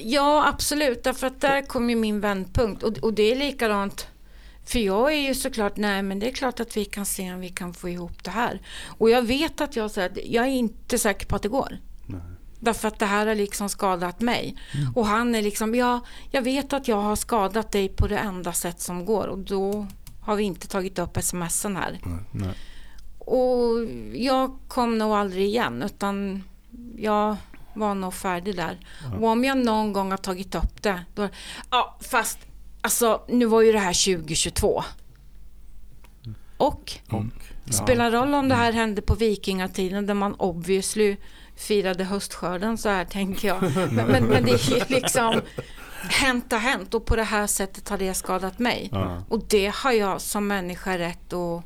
[0.05, 1.05] Ja, absolut.
[1.05, 2.83] Därför att där kom ju min vändpunkt.
[2.83, 4.07] Och, och det är likadant
[4.65, 7.41] för jag är ju såklart, nej men det är klart att vi kan se om
[7.41, 8.61] vi kan få ihop det här.
[8.99, 11.79] Och jag vet att jag, så här, jag är inte säker på att det går.
[12.07, 12.21] Nej.
[12.59, 14.57] Därför att det här har liksom skadat mig.
[14.75, 14.93] Mm.
[14.97, 16.01] Och han är liksom, ja,
[16.31, 19.27] jag vet att jag har skadat dig på det enda sätt som går.
[19.27, 19.87] Och då
[20.21, 22.01] har vi inte tagit upp smsen här.
[22.33, 22.55] Nej.
[23.19, 26.45] Och jag kom nog aldrig igen, utan
[26.97, 27.37] jag
[27.75, 28.79] var nog färdig där.
[29.03, 29.17] Ja.
[29.17, 31.29] Och om jag någon gång har tagit upp det, då,
[31.71, 32.39] ja, fast
[32.83, 34.85] Alltså, nu var ju det här 2022.
[36.57, 37.25] Och, och
[37.65, 37.73] ja.
[37.73, 41.17] spelar roll om det här hände på vikingatiden där man obviously
[41.57, 43.63] firade höstskörden så här tänker jag.
[43.93, 45.41] Men, men, men det är ju liksom
[46.11, 48.89] hänt har hänt och på det här sättet har det skadat mig.
[48.93, 49.25] Ja.
[49.29, 51.65] Och det har jag som människa rätt att,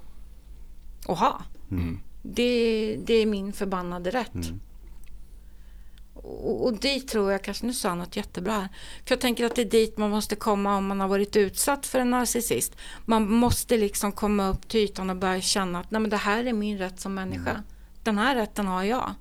[1.09, 1.43] att ha.
[1.71, 2.01] Mm.
[2.23, 4.35] Det, det är min förbannade rätt.
[4.35, 4.61] Mm
[6.27, 8.69] och, och dit tror jag kanske, nu sa han något jättebra här.
[9.05, 11.87] För jag tänker att det är dit man måste komma om man har varit utsatt
[11.87, 12.77] för en narcissist.
[13.05, 16.45] Man måste liksom komma upp till ytan och börja känna att Nej, men det här
[16.45, 17.51] är min rätt som människa.
[17.51, 17.63] Mm.
[18.03, 19.15] Den här rätten har jag.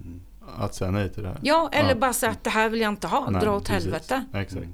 [0.00, 0.20] Mm.
[0.56, 1.38] Att säga nej till det här?
[1.42, 1.94] Ja, eller ja.
[1.94, 3.30] bara säga att det här vill jag inte ha.
[3.30, 3.84] Nej, Dra åt precis.
[3.84, 4.24] helvete.
[4.34, 4.66] Exakt.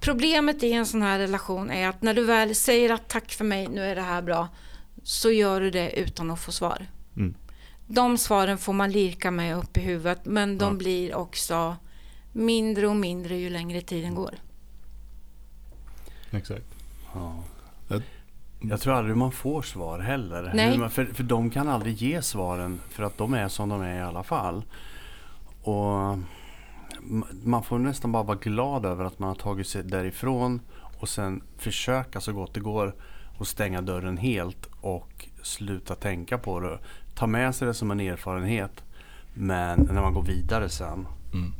[0.00, 3.44] Problemet i en sån här relation är att när du väl säger att tack för
[3.44, 4.48] mig, nu är det här bra.
[5.02, 6.86] Så gör du det utan att få svar.
[7.88, 10.78] De svaren får man lirka med upp i huvudet men de ja.
[10.78, 11.76] blir också
[12.32, 14.34] mindre och mindre ju längre tiden går.
[16.30, 16.66] Exakt.
[17.14, 17.42] Ja.
[18.60, 20.52] Jag tror aldrig man får svar heller.
[20.54, 20.90] Nej.
[20.90, 24.02] För, för de kan aldrig ge svaren för att de är som de är i
[24.02, 24.64] alla fall.
[25.62, 26.18] Och
[27.42, 30.60] Man får nästan bara vara glad över att man har tagit sig därifrån
[30.98, 32.94] och sen försöka så gott det går
[33.38, 36.78] att stänga dörren helt och sluta tänka på det
[37.18, 38.84] ta med sig det som en erfarenhet.
[39.34, 41.06] Men när man går vidare sen.
[41.32, 41.54] Mm.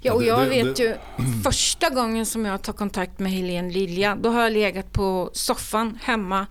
[0.00, 0.96] Ja, och jag vet ju
[1.44, 5.98] första gången som jag tar kontakt med Helene Lilja, då har jag legat på soffan
[6.02, 6.46] hemma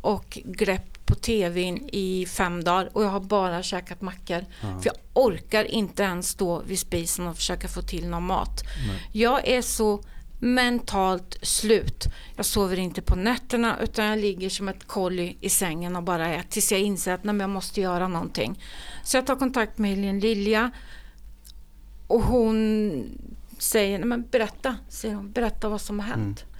[0.00, 4.44] och grepp på tvn i fem dagar och jag har bara käkat mackor.
[4.60, 4.80] Ja.
[4.80, 8.62] För jag orkar inte ens stå vid spisen och försöka få till någon mat.
[8.88, 9.08] Nej.
[9.12, 10.04] Jag är så
[10.40, 12.04] mentalt slut.
[12.36, 16.26] Jag sover inte på nätterna utan jag ligger som ett kolli i sängen och bara
[16.26, 18.62] är tills jag inser att nej, jag måste göra någonting.
[19.04, 20.70] Så jag tar kontakt med Helene Lilja
[22.06, 23.04] och hon
[23.58, 26.40] säger, nej men berätta, säger hon, berätta vad som har hänt.
[26.40, 26.50] Mm.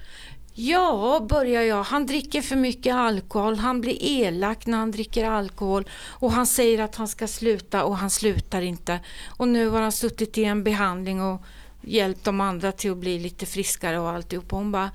[0.55, 1.83] Ja, börjar jag.
[1.83, 3.57] Han dricker för mycket alkohol.
[3.57, 5.89] Han blir elak när han dricker alkohol.
[6.07, 9.01] Och han säger att han ska sluta och han slutar inte.
[9.27, 11.43] Och nu har han suttit i en behandling och
[11.81, 14.53] hjälpt de andra till att bli lite friskare och alltihop.
[14.53, 14.91] Och hon bara,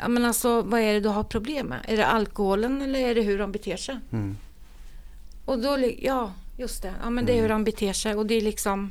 [0.00, 1.80] ja men alltså vad är det du har problem med?
[1.88, 3.98] Är det alkoholen eller är det hur han beter sig?
[4.12, 4.36] Mm.
[5.44, 7.52] Och då, ja just det, ja men det är hur mm.
[7.52, 8.90] han beter sig och det är liksom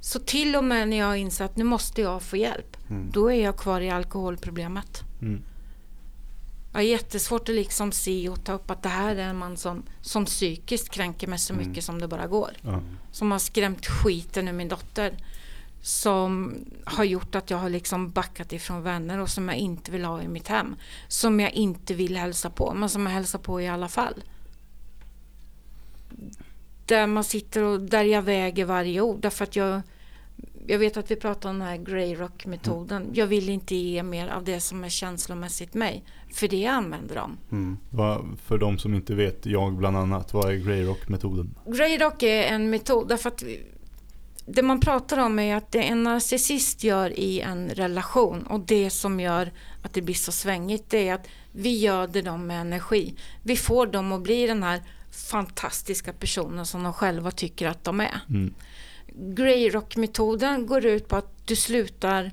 [0.00, 3.10] så till och med när jag inser att nu måste jag få hjälp, mm.
[3.12, 5.02] då är jag kvar i alkoholproblemet.
[5.22, 5.42] Mm.
[6.72, 9.56] Jag har jättesvårt att liksom se och ta upp att det här är en man
[9.56, 11.68] som, som psykiskt kränker mig så mm.
[11.68, 12.50] mycket som det bara går.
[12.64, 12.80] Mm.
[13.12, 15.16] Som har skrämt skiten ur min dotter.
[15.86, 16.54] Som
[16.84, 20.22] har gjort att jag har liksom backat ifrån vänner och som jag inte vill ha
[20.22, 20.76] i mitt hem.
[21.08, 24.22] Som jag inte vill hälsa på, men som jag hälsar på i alla fall
[26.86, 29.20] där man sitter och där jag väger varje ord.
[29.20, 29.82] Därför att jag,
[30.66, 33.02] jag vet att vi pratar om den här grey rock metoden.
[33.02, 33.14] Mm.
[33.14, 36.04] Jag vill inte ge mer av det som är känslomässigt mig.
[36.32, 37.38] För det använder de.
[37.50, 37.78] Mm.
[38.36, 41.54] för de som inte vet, jag bland annat, vad är grey rock metoden?
[41.66, 43.42] Grey rock är en metod därför att
[44.46, 48.90] det man pratar om är att det en narcissist gör i en relation och det
[48.90, 49.52] som gör
[49.82, 53.14] att det blir så svängigt det är att vi göder dem med energi.
[53.42, 58.00] Vi får dem att bli den här fantastiska personer som de själva tycker att de
[58.00, 58.20] är.
[58.28, 58.54] Mm.
[59.34, 62.30] Grey Rock-metoden går ut på att du slutar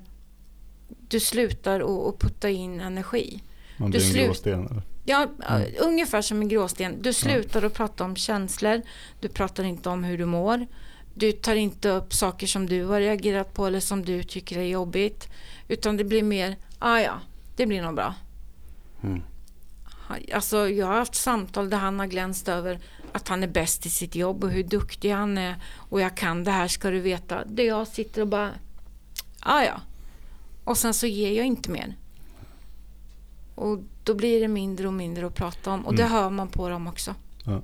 [1.08, 3.42] du slutar att putta in energi.
[3.76, 4.68] Man blir du en gråsten?
[4.70, 4.82] Eller?
[5.04, 5.68] Ja, mm.
[5.80, 7.02] ungefär som en gråsten.
[7.02, 7.66] Du slutar ja.
[7.66, 8.82] att prata om känslor.
[9.20, 10.66] Du pratar inte om hur du mår.
[11.14, 14.64] Du tar inte upp saker som du har reagerat på eller som du tycker är
[14.64, 15.28] jobbigt.
[15.68, 17.20] Utan det blir mer, ah ja,
[17.56, 18.14] det blir nog bra.
[19.02, 19.22] Mm.
[20.34, 22.78] Alltså, jag har haft samtal där han har glänst över
[23.12, 25.56] att han är bäst i sitt jobb och hur duktig han är.
[25.76, 27.44] Och jag kan det här ska du veta.
[27.44, 28.50] Där jag sitter och bara,
[29.40, 29.80] ah, ja
[30.64, 31.96] Och sen så ger jag inte mer.
[33.54, 35.86] Och då blir det mindre och mindre att prata om.
[35.86, 35.96] Och mm.
[35.96, 37.14] det hör man på dem också.
[37.44, 37.62] Ja,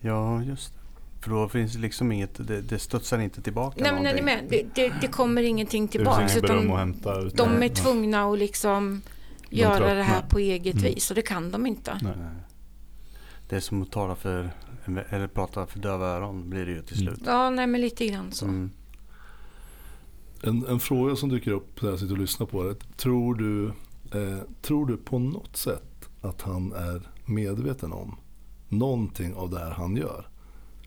[0.00, 0.79] ja just det.
[1.20, 4.22] För då finns det liksom inget, det, det studsar inte tillbaka Nej men är ni
[4.22, 4.44] med?
[4.48, 6.26] Det, det, det kommer ingenting tillbaka.
[6.26, 9.02] Det utan hämta, de är tvungna att liksom
[9.50, 10.84] göra det här på eget mm.
[10.84, 11.98] vis och det kan de inte.
[12.02, 12.12] Nej.
[13.48, 14.50] Det är som att tala för,
[15.08, 17.14] eller prata för döva öron blir det ju till mm.
[17.14, 17.26] slut.
[17.26, 18.44] Ja, nej men lite grann så.
[18.44, 18.70] Mm.
[20.42, 22.74] En, en, fråga som dyker upp när jag sitter och lyssnar på det.
[22.96, 23.66] Tror du,
[24.18, 28.16] eh, tror du på något sätt att han är medveten om
[28.68, 30.29] någonting av det här han gör?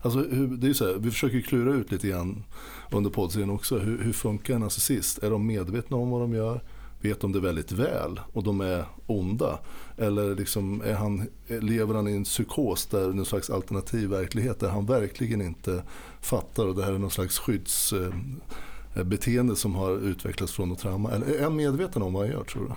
[0.04, 2.44] Alltså, hur, det är så här, vi försöker klura ut lite grann
[2.90, 3.78] under poddserien också.
[3.78, 5.18] Hur, hur funkar en narcissist?
[5.18, 6.60] Är de medvetna om vad de gör?
[7.04, 9.58] vet de det väldigt väl och de är onda?
[9.98, 14.68] Eller liksom är han, lever han i en psykos där någon slags alternativ verklighet där
[14.68, 15.82] han verkligen inte
[16.20, 21.10] fattar och det här är någon slags skyddsbeteende eh, som har utvecklats från något trauma?
[21.10, 22.72] Eller är han medveten om vad han gör tror du?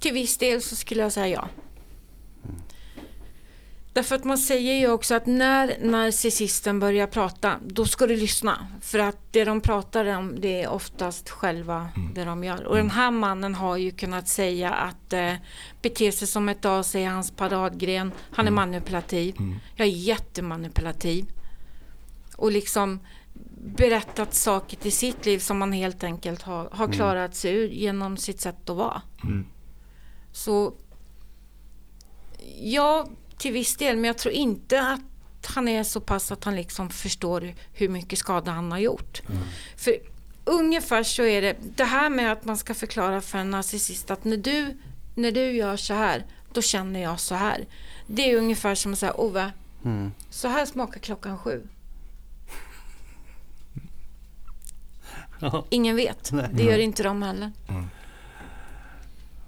[0.00, 1.48] Till viss del så skulle jag säga ja.
[3.92, 8.66] Därför att man säger ju också att när narcissisten börjar prata, då ska du lyssna.
[8.80, 12.14] För att det de pratar om, det är oftast själva mm.
[12.14, 12.64] det de gör.
[12.64, 15.34] Och den här mannen har ju kunnat säga att eh,
[15.82, 18.12] bete sig som ett as är hans paradgren.
[18.30, 18.54] Han är mm.
[18.54, 19.36] manipulativ.
[19.38, 19.58] Mm.
[19.76, 21.26] Jag är jättemanipulativ.
[22.36, 23.00] Och liksom
[23.64, 26.96] berättat saker till sitt liv som man helt enkelt har, har mm.
[26.96, 29.02] klarat sig ur genom sitt sätt att vara.
[29.24, 29.46] Mm.
[30.32, 30.74] Så
[32.60, 33.06] ja,
[33.40, 36.90] till viss del, men jag tror inte att han är så pass att han liksom
[36.90, 39.22] förstår hur mycket skada han har gjort.
[39.28, 39.42] Mm.
[39.76, 39.96] För
[40.44, 44.24] ungefär så är det, det här med att man ska förklara för en narcissist att
[44.24, 44.78] när du,
[45.14, 47.66] när du gör så här, då känner jag så här.
[48.06, 49.52] Det är ungefär som att säga, Ove,
[49.84, 50.12] mm.
[50.30, 51.62] så här smakar klockan sju.
[55.70, 56.30] Ingen vet.
[56.52, 57.52] Det gör inte de heller.
[57.68, 57.86] Mm.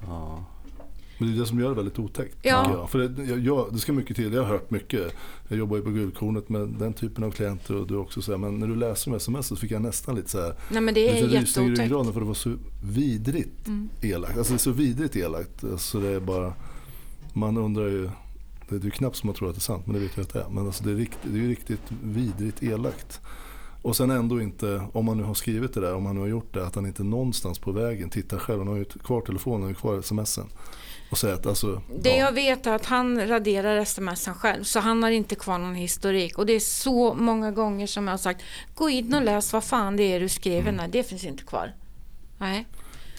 [0.07, 0.45] Ja.
[1.23, 2.37] Men det är det som gör det väldigt otäckt.
[2.43, 2.87] Ja.
[2.87, 4.33] För det, jag, det ska mycket till.
[4.33, 5.15] Jag har hört mycket.
[5.49, 8.59] Jag jobbar ju på Guldkornet med den typen av klienter och du också så Men
[8.59, 10.55] när du läser de sms så fick jag nästan lite så här.
[10.71, 11.89] Nej men det är jätteotäckt.
[11.89, 13.89] för det var så vidrigt mm.
[14.01, 14.39] elakt.
[14.39, 15.65] Alltså det är så vidrigt elakt.
[15.65, 16.55] Alltså det är bara.
[17.33, 18.11] Man undrar ju.
[18.69, 20.23] Det är ju knappt som man tror att det är sant men det vet jag
[20.23, 20.49] att det är.
[20.51, 23.21] Men alltså det är, riktigt, det är riktigt vidrigt elakt.
[23.83, 26.29] Och sen ändå inte, om man nu har skrivit det där, om man nu har
[26.29, 28.59] gjort det, att han inte någonstans på vägen tittar själv.
[28.59, 30.47] Han har ju kvar telefonen, har ju kvar smsen.
[31.13, 32.17] Och säga att alltså, det ja.
[32.17, 36.39] jag vet är att han raderar smsen själv så han har inte kvar någon historik.
[36.39, 38.43] Och det är så många gånger som jag har sagt
[38.75, 40.69] gå in och läs vad fan det är du skriver.
[40.69, 40.91] Mm.
[40.91, 41.75] Det finns inte kvar.
[42.39, 42.67] Nej.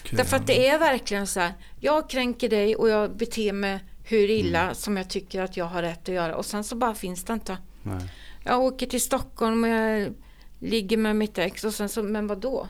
[0.04, 0.16] Okay.
[0.16, 1.52] Därför att det är verkligen så här.
[1.80, 4.74] Jag kränker dig och jag beter mig hur illa mm.
[4.74, 6.36] som jag tycker att jag har rätt att göra.
[6.36, 7.58] Och sen så bara finns det inte.
[7.82, 8.10] Nej.
[8.44, 10.14] Jag åker till Stockholm och jag
[10.58, 12.68] ligger med mitt ex och sen så, men vad då?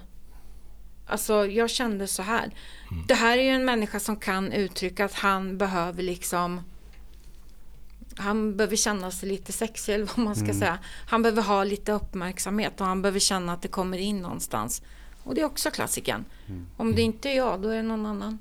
[1.07, 2.51] Alltså jag kände så här.
[2.91, 3.05] Mm.
[3.07, 6.61] Det här är ju en människa som kan uttrycka att han behöver liksom
[8.17, 10.59] han behöver känna sig lite sexig eller vad man ska mm.
[10.59, 10.79] säga.
[11.07, 14.83] Han behöver ha lite uppmärksamhet och han behöver känna att det kommer in någonstans.
[15.23, 16.25] Och det är också klassiken.
[16.47, 16.67] Mm.
[16.77, 18.39] Om det inte är jag, då är det någon annan.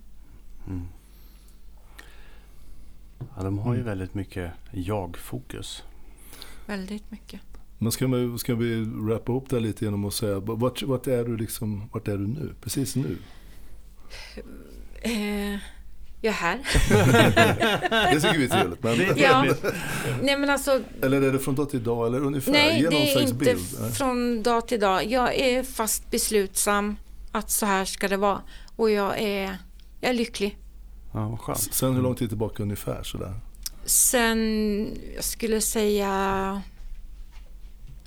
[0.67, 0.87] Mm.
[3.35, 5.83] Ja, de har ju väldigt mycket jag-fokus.
[6.65, 7.41] Väldigt mycket.
[7.83, 11.23] Men ska, man, ska vi wrappa upp det lite genom att säga, vart, vart, är
[11.23, 12.55] du liksom, vart är du nu?
[12.61, 13.17] Precis nu?
[15.01, 15.59] Eh,
[16.21, 16.59] jag är här.
[18.13, 18.83] det tycker vi är trevligt.
[18.83, 19.17] Men...
[19.17, 19.45] Ja.
[20.21, 22.07] Nej, men alltså, eller är det från dag till dag?
[22.07, 22.51] Eller ungefär?
[22.51, 23.59] Nej, Ge det är inte bild.
[23.93, 25.05] från dag till dag.
[25.05, 26.95] Jag är fast beslutsam
[27.31, 28.41] att så här ska det vara.
[28.75, 29.57] Och jag är,
[30.01, 30.57] jag är lycklig.
[31.13, 31.73] Ja, vad skönt.
[31.73, 33.03] Sen hur lång tid tillbaka ungefär?
[33.03, 33.33] Sådär?
[33.85, 36.61] Sen, jag skulle säga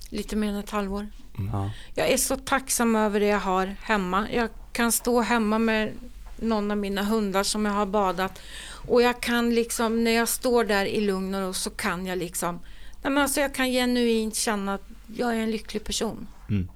[0.09, 1.07] lite mer än ett halvår.
[1.37, 1.69] Mm.
[1.95, 4.27] Jag är så tacksam över det jag har hemma.
[4.31, 5.91] Jag kan stå hemma med
[6.35, 8.39] någon av mina hundar som jag har badat
[8.87, 12.17] och jag kan liksom, när jag står där i lugn och ro så kan jag
[12.17, 12.59] liksom,
[13.01, 16.27] nej men alltså jag kan genuint känna att jag är en lycklig person.
[16.49, 16.67] Mm.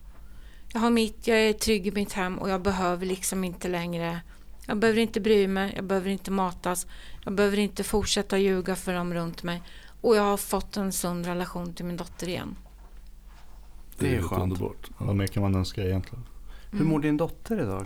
[0.74, 4.22] Jag har mitt, jag är trygg i mitt hem och jag behöver liksom inte längre
[4.66, 6.88] jag behöver inte bry mig, jag behöver inte matas,
[7.24, 9.62] jag behöver inte fortsätta ljuga för dem runt mig.
[10.02, 12.56] Och jag har fått en sund relation till min dotter igen.
[14.02, 14.44] Det, det är, är skönt.
[14.44, 14.90] underbart.
[15.00, 15.06] Ja.
[15.06, 16.24] Vad mer kan man önska egentligen?
[16.72, 16.84] Mm.
[16.84, 17.86] Hur mår din dotter idag?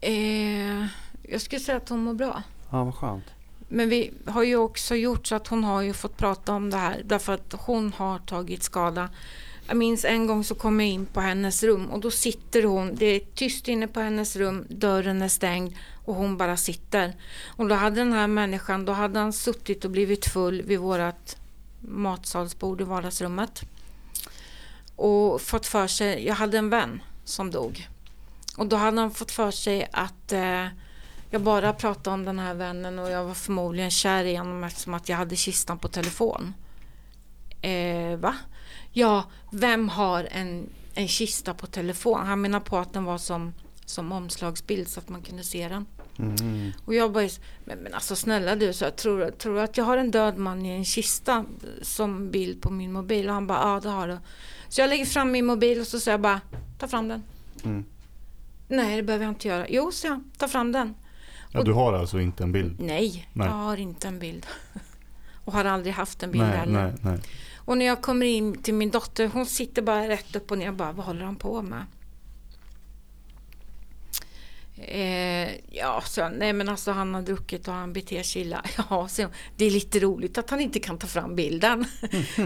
[0.00, 0.86] Eh,
[1.22, 2.42] jag skulle säga att hon mår bra.
[2.70, 3.24] Ja, vad skönt.
[3.68, 6.76] Men vi har ju också gjort så att hon har ju fått prata om det
[6.76, 9.08] här därför att hon har tagit skada.
[9.68, 12.94] Jag minns en gång så kom jag in på hennes rum och då sitter hon,
[12.94, 15.74] det är tyst inne på hennes rum, dörren är stängd
[16.04, 17.12] och hon bara sitter.
[17.46, 21.36] Och då hade den här människan, då hade han suttit och blivit full vid vårat
[21.88, 23.62] matsalsbord i vardagsrummet.
[24.96, 27.88] Och fått för sig, jag hade en vän som dog.
[28.56, 30.66] Och då hade han fått för sig att eh,
[31.30, 34.94] jag bara pratade om den här vännen och jag var förmodligen kär i honom eftersom
[34.94, 36.54] att jag hade kistan på telefon.
[37.62, 38.36] Eh, va?
[38.92, 42.26] Ja, vem har en, en kista på telefon?
[42.26, 43.54] Han menar på att den var som,
[43.84, 45.86] som omslagsbild så att man kunde se den.
[46.18, 46.72] Mm.
[46.84, 47.28] Och jag bara,
[47.64, 50.66] men, men alltså snälla du, så jag tror, tror att jag har en död man
[50.66, 51.44] i en kista
[51.82, 53.28] som bild på min mobil?
[53.28, 54.18] Och han bara, ja det har du.
[54.68, 56.40] Så jag lägger fram min mobil och så säger jag bara,
[56.78, 57.22] ta fram den.
[57.64, 57.84] Mm.
[58.68, 59.66] Nej, det behöver jag inte göra.
[59.68, 60.94] Jo, så jag, ta fram den.
[61.52, 62.80] Ja, och, du har alltså inte en bild?
[62.80, 64.46] Nej, nej, jag har inte en bild.
[65.44, 66.72] och har aldrig haft en bild nej, heller.
[66.72, 67.20] Nej, nej.
[67.56, 70.68] Och när jag kommer in till min dotter, hon sitter bara rätt upp och ner
[70.68, 71.84] och bara, vad håller han på med?
[74.78, 78.64] Eh, ja, så, nej men alltså han har druckit och han beter sig illa.
[78.90, 79.26] Ja, så,
[79.56, 81.84] det är lite roligt att han inte kan ta fram bilden.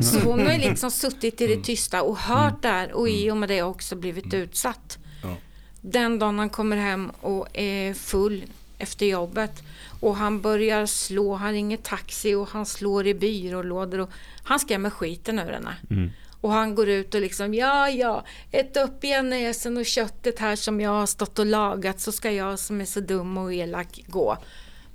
[0.02, 2.76] så hon har liksom suttit i det tysta och hört mm.
[2.76, 4.98] där och i och med det också blivit utsatt.
[5.22, 5.36] Ja.
[5.80, 8.44] Den dagen han kommer hem och är full
[8.78, 9.62] efter jobbet
[10.00, 14.10] och han börjar slå, han ringer taxi och han slår i byrålådor och
[14.42, 15.76] han skrämmer skiten ur henne.
[15.90, 16.10] Mm.
[16.40, 20.56] Och han går ut och liksom, ja, ja, ät upp igen näsen och köttet här
[20.56, 24.04] som jag har stått och lagat så ska jag som är så dum och elak
[24.06, 24.36] gå.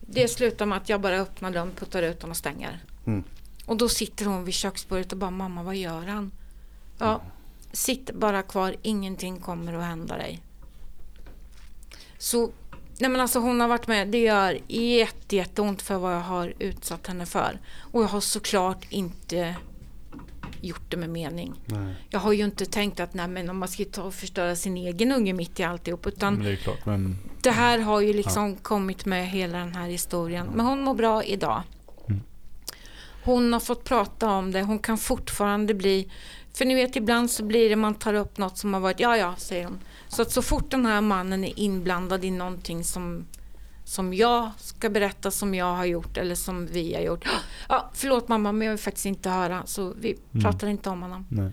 [0.02, 2.84] Det slutar med att jag bara öppnar dörren, puttar ut honom och stänger.
[3.08, 3.24] Mm.
[3.66, 6.32] Och då sitter hon vid köksbordet och bara, mamma vad gör han?
[6.98, 7.22] Ja, mm.
[7.72, 10.42] sitt bara kvar, ingenting kommer att hända dig.
[12.18, 12.52] Så,
[13.00, 16.54] nej men alltså hon har varit med, det gör jätte, jätteont för vad jag har
[16.60, 17.60] utsatt henne för.
[17.92, 19.56] Och jag har såklart inte
[20.66, 21.54] gjort det med mening.
[21.66, 21.96] Nej.
[22.10, 24.78] Jag har ju inte tänkt att nej, men om man ska ta och förstöra sin
[24.78, 26.08] egen unge mitt i alltihop.
[26.08, 27.18] Utan det, klart, men...
[27.42, 28.56] det här har ju liksom ja.
[28.62, 30.48] kommit med hela den här historien.
[30.54, 31.64] Men hon mår bra idag.
[32.08, 32.22] Mm.
[33.24, 34.62] Hon har fått prata om det.
[34.62, 36.12] Hon kan fortfarande bli...
[36.54, 39.18] För ni vet ibland så blir det man tar upp något som har varit ja
[39.18, 39.80] ja säger hon.
[40.08, 43.26] Så att så fort den här mannen är inblandad i någonting som
[43.86, 47.26] som jag ska berätta som jag har gjort eller som vi har gjort.
[47.70, 50.44] Ja, förlåt mamma men jag vill faktiskt inte höra så vi mm.
[50.44, 51.26] pratar inte om honom.
[51.30, 51.52] Nej.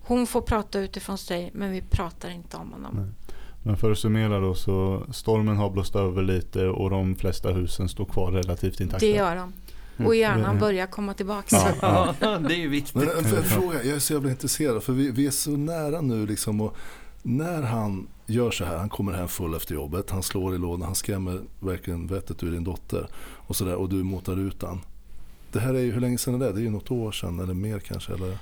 [0.00, 2.94] Hon får prata utifrån sig men vi pratar inte om honom.
[2.96, 3.36] Nej.
[3.62, 7.88] Men för att summera då så stormen har blåst över lite och de flesta husen
[7.88, 9.06] står kvar relativt intakta.
[9.06, 9.52] Det gör de.
[9.96, 10.06] Mm.
[10.06, 10.58] Och gärna mm.
[10.58, 11.56] börja komma tillbaka.
[11.80, 12.38] Ja, ja.
[12.38, 12.94] det är ju viktigt.
[12.94, 16.00] Men en, en fråga, jag är så jävla intresserad för vi, vi är så nära
[16.00, 16.76] nu liksom och
[17.22, 20.82] När han gör så här, han kommer hem full efter jobbet, han slår i lådan,
[20.82, 24.80] han skrämmer verkligen vettet ur din dotter och, så där, och du motar ut han.
[25.52, 26.52] Det här är ju, hur länge sedan är det?
[26.52, 28.12] Det är ju något år sedan eller mer kanske?
[28.12, 28.38] Eller?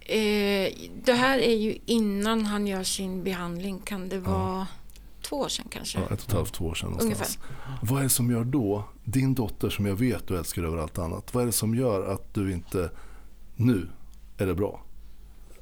[0.00, 0.72] Eh,
[1.04, 3.78] det här är ju innan han gör sin behandling.
[3.78, 4.66] Kan det vara ja.
[5.22, 5.98] två år sedan kanske?
[5.98, 7.38] Ja, ett och ett halvt, två år sedan någonstans.
[7.42, 7.86] Ungefär.
[7.86, 10.98] Vad är det som gör då, din dotter som jag vet du älskar över allt
[10.98, 12.90] annat, vad är det som gör att du inte,
[13.56, 13.88] nu
[14.38, 14.82] är det bra?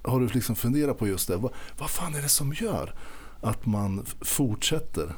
[0.02, 1.36] Har du liksom funderat på just det?
[1.36, 2.94] Vad, vad fan är det som gör
[3.40, 5.14] att man fortsätter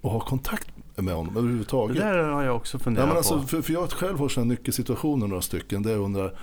[0.00, 1.96] och ha kontakt med honom överhuvudtaget?
[1.96, 3.46] Det där har jag också funderat ja, men alltså, på.
[3.46, 6.38] För, för jag själv har sådana nyckelsituationer, några stycken, där jag undrar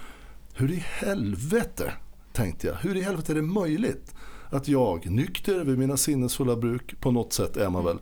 [0.54, 1.94] hur i helvete
[2.34, 2.76] tänkte jag.
[2.76, 4.16] Hur i helvete är det möjligt
[4.50, 7.98] att jag, nykter vid mina sinnesfulla bruk, på något sätt är man väl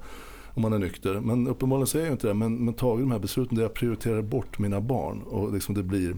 [0.55, 1.19] om man är nykter.
[1.19, 2.33] Men uppenbarligen så är jag inte det.
[2.33, 5.83] Men, men tagit de här besluten där jag prioriterar bort mina barn och liksom det
[5.83, 6.15] blir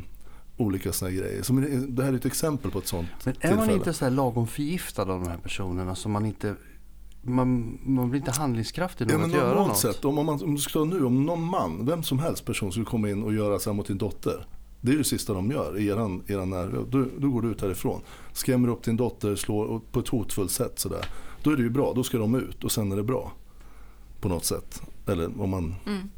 [0.57, 1.43] olika sådana grejer.
[1.43, 1.53] Så
[1.87, 3.55] det här är ett exempel på ett sånt Men är tillfälle.
[3.55, 6.55] man inte så här lagom förgiftad av de här personerna så man inte
[7.21, 9.77] man, man blir inte handlingskraftig nog ja, att göra något.
[9.77, 12.85] Sätt, om, man, om du ska nu, om någon man, vem som helst person skulle
[12.85, 14.47] komma in och göra så här mot din dotter.
[14.81, 16.85] Det är det sista de gör i eran, eran närvaro.
[16.89, 18.01] Då, då går du ut härifrån.
[18.33, 21.05] Skrämmer upp din dotter, slår på ett hotfullt sätt sådär.
[21.43, 23.31] Då är det ju bra, då ska de ut och sen är det bra.
[24.21, 24.81] På något sätt.
[25.07, 26.09] Eller om man, mm.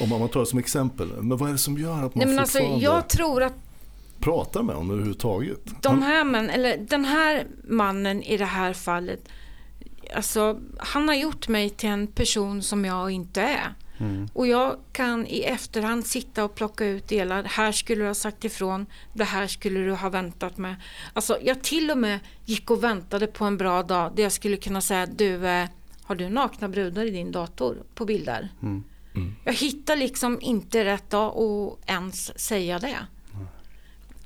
[0.00, 1.12] om man, tar det som exempel.
[1.20, 3.54] Men vad är det som gör att man Nej, men alltså, jag tror att
[4.24, 5.82] pratar med honom överhuvudtaget?
[5.82, 9.28] De här män, eller den här mannen i det här fallet.
[10.16, 13.74] Alltså, han har gjort mig till en person som jag inte är.
[13.98, 14.28] Mm.
[14.32, 17.44] Och jag kan i efterhand sitta och plocka ut delar.
[17.44, 18.86] Här skulle du ha sagt ifrån.
[19.12, 20.76] Det här skulle du ha väntat med.
[21.12, 24.56] Alltså jag till och med gick och väntade på en bra dag där jag skulle
[24.56, 25.68] kunna säga du, eh,
[26.02, 28.48] har du nakna brudar i din dator på bilder?
[28.62, 28.84] Mm.
[29.14, 29.36] Mm.
[29.44, 33.06] Jag hittar liksom inte rätt dag att ens säga det.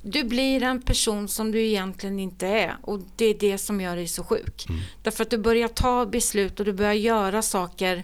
[0.01, 3.95] Du blir en person som du egentligen inte är och det är det som gör
[3.95, 4.65] dig så sjuk.
[4.69, 4.81] Mm.
[5.03, 8.03] Därför att du börjar ta beslut och du börjar göra saker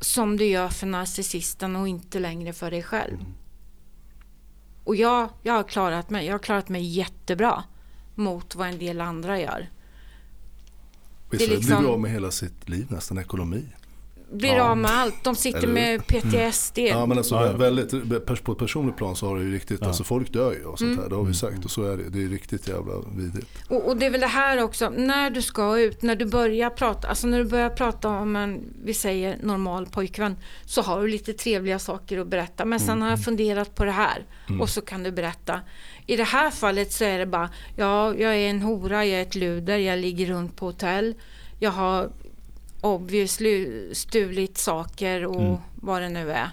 [0.00, 3.14] som du gör för narcissisten och inte längre för dig själv.
[3.14, 3.32] Mm.
[4.84, 6.26] Och jag, jag har klarat mig.
[6.26, 7.64] Jag har klarat mig jättebra
[8.14, 9.70] mot vad en del andra gör.
[11.30, 13.64] Visst, det liksom, blir av med hela sitt liv, nästan ekonomi
[14.32, 14.70] blir ja.
[14.70, 15.24] av med allt.
[15.24, 16.78] De sitter med PTSD.
[16.78, 16.90] Mm.
[16.90, 19.86] Ja men alltså väldigt, på ett personligt plan så har det ju riktigt, ja.
[19.86, 21.02] alltså folk dör ju och sånt mm.
[21.02, 21.08] här.
[21.08, 22.08] Det har vi sagt och så är det.
[22.08, 23.48] Det är riktigt jävla vidrigt.
[23.68, 26.70] Och, och, det är väl det här också, när du ska ut, när du börjar
[26.70, 31.08] prata, alltså när du börjar prata om en, vi säger normal pojkvän, så har du
[31.08, 32.64] lite trevliga saker att berätta.
[32.64, 33.02] Men sen mm.
[33.02, 34.60] har jag funderat på det här mm.
[34.60, 35.60] och så kan du berätta.
[36.06, 39.22] I det här fallet så är det bara, ja jag är en hora, jag är
[39.22, 41.14] ett luder, jag ligger runt på hotell.
[41.58, 42.10] Jag har
[42.82, 45.56] obviously stulit saker och mm.
[45.74, 46.50] vad det nu är.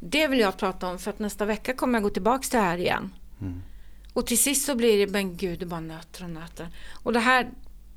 [0.00, 2.64] Det vill jag prata om för att nästa vecka kommer jag gå tillbaka till det
[2.64, 3.12] här igen.
[3.40, 3.62] Mm.
[4.12, 6.68] Och till sist så blir det, men gud, det bara nöter och nöter.
[7.02, 7.50] Och det här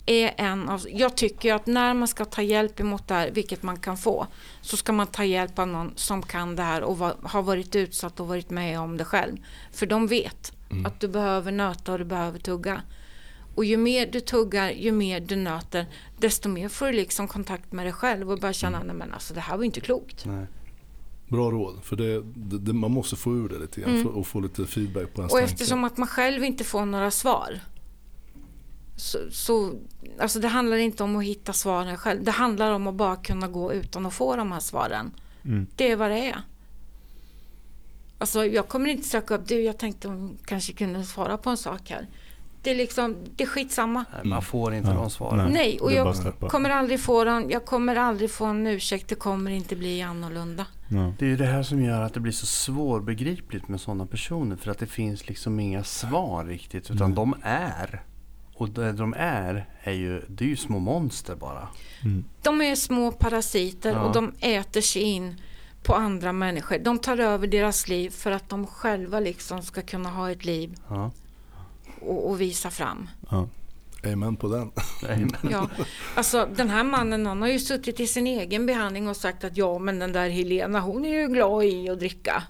[0.05, 3.63] är en av, jag tycker att när man ska ta hjälp emot det här, vilket
[3.63, 4.27] man kan få,
[4.61, 7.75] så ska man ta hjälp av någon som kan det här och var, har varit
[7.75, 9.37] utsatt och varit med om det själv.
[9.71, 10.85] För de vet mm.
[10.85, 12.81] att du behöver nöta och du behöver tugga.
[13.59, 15.85] Och ju mer du tuggar, ju mer du nöter,
[16.17, 18.97] desto mer får du liksom kontakt med dig själv och börjar känna, mm.
[18.97, 20.25] men alltså det här var inte klokt.
[20.25, 20.45] Nej.
[21.27, 22.21] Bra råd, för det,
[22.59, 24.07] det, man måste få ur det lite grann mm.
[24.07, 27.59] och få lite feedback på ens Och eftersom att man själv inte får några svar.
[28.97, 29.73] Så, så,
[30.19, 32.23] alltså det handlar inte om att hitta svaren själv.
[32.23, 35.11] Det handlar om att bara kunna gå utan att få de här svaren.
[35.45, 35.67] Mm.
[35.75, 36.41] Det är vad det är.
[38.17, 41.57] Alltså jag kommer inte söka upp, du jag tänkte hon kanske kunde svara på en
[41.57, 42.07] sak här.
[42.61, 44.05] Det är liksom, det är skitsamma.
[44.13, 44.95] Nej, man får inte ja.
[44.95, 45.51] de svaren.
[45.53, 47.49] Nej, och jag kommer aldrig få dem.
[47.49, 49.07] Jag kommer aldrig få en ursäkt.
[49.07, 50.65] Det kommer inte bli annorlunda.
[50.89, 51.13] Ja.
[51.19, 54.55] Det är ju det här som gör att det blir så svårbegripligt med sådana personer.
[54.55, 56.91] För att det finns liksom inga svar riktigt.
[56.91, 57.15] Utan mm.
[57.15, 58.03] de är.
[58.53, 61.67] Och det de är, är ju, det är ju små monster bara.
[62.03, 62.23] Mm.
[62.41, 63.99] De är små parasiter ja.
[63.99, 65.41] och de äter sig in
[65.83, 66.77] på andra människor.
[66.77, 70.75] De tar över deras liv för att de själva liksom ska kunna ha ett liv.
[70.89, 71.11] Ja
[72.01, 73.09] och, och visa fram.
[73.29, 73.47] Ja.
[74.03, 74.71] Amen på den.
[75.03, 75.35] Amen.
[75.51, 75.69] Ja,
[76.15, 79.57] alltså den här mannen han har ju suttit i sin egen behandling och sagt att
[79.57, 82.43] ja men den där Helena hon är ju glad i att dricka.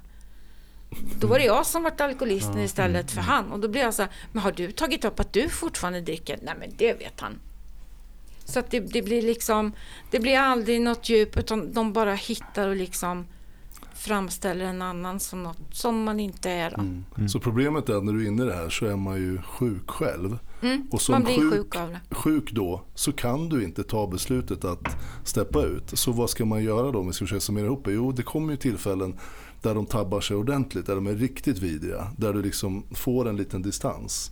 [1.20, 3.52] Då var det jag som vart alkoholisten istället för han.
[3.52, 6.40] Och då blir jag så här, men har du tagit upp att du fortfarande dricker?
[6.42, 7.40] Nej men det vet han.
[8.46, 9.74] Så att det, det blir liksom,
[10.12, 13.28] det blir aldrig något djup utan de bara hittar och liksom
[14.00, 16.74] framställer en annan som något som man inte är.
[16.74, 17.06] Mm.
[17.18, 17.30] Mm.
[17.30, 19.42] Så problemet är att när du är inne i det här så är man ju
[19.42, 20.38] sjuk själv.
[20.62, 20.88] Mm.
[20.92, 22.16] Och som man blir sjuk, sjuk av det.
[22.16, 25.84] Sjuk då så kan du inte ta beslutet att steppa ut.
[25.94, 27.92] Så vad ska man göra då om vi ska försöka summera ihop det?
[27.92, 29.16] Jo, det kommer ju tillfällen
[29.62, 32.08] där de tabbar sig ordentligt, där de är riktigt vidriga.
[32.18, 34.32] Där du liksom får en liten distans.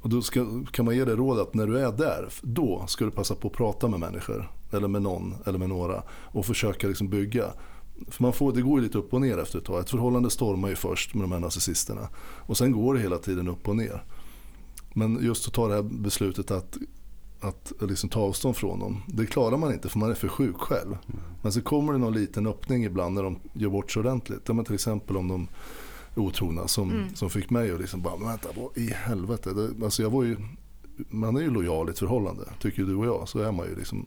[0.00, 3.04] Och då ska, kan man ge dig råd att när du är där, då ska
[3.04, 4.50] du passa på att prata med människor.
[4.72, 6.02] Eller med någon, eller med några.
[6.10, 7.46] Och försöka liksom bygga.
[8.08, 9.80] För man får, det går ju lite upp och ner efter ett tag.
[9.80, 12.08] Ett förhållande stormar ju först med de här narcissisterna.
[12.18, 14.04] Och sen går det hela tiden upp och ner.
[14.92, 16.76] Men just att ta det här beslutet att,
[17.40, 19.02] att liksom ta avstånd från dem.
[19.06, 20.96] Det klarar man inte för man är för sjuk själv.
[21.06, 21.20] Mm.
[21.42, 24.40] Men så kommer det någon liten öppning ibland när de gör bort sig ordentligt.
[24.46, 25.48] Ja, till exempel om de
[26.16, 27.14] otrogna som, mm.
[27.14, 29.52] som fick mig att liksom bara, men vänta, vad i helvete.
[29.52, 30.36] Det, alltså jag var ju,
[30.96, 33.28] man är ju lojal i ett förhållande, tycker du och jag.
[33.28, 34.06] Så är man ju liksom,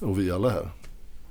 [0.00, 0.70] och vi alla här.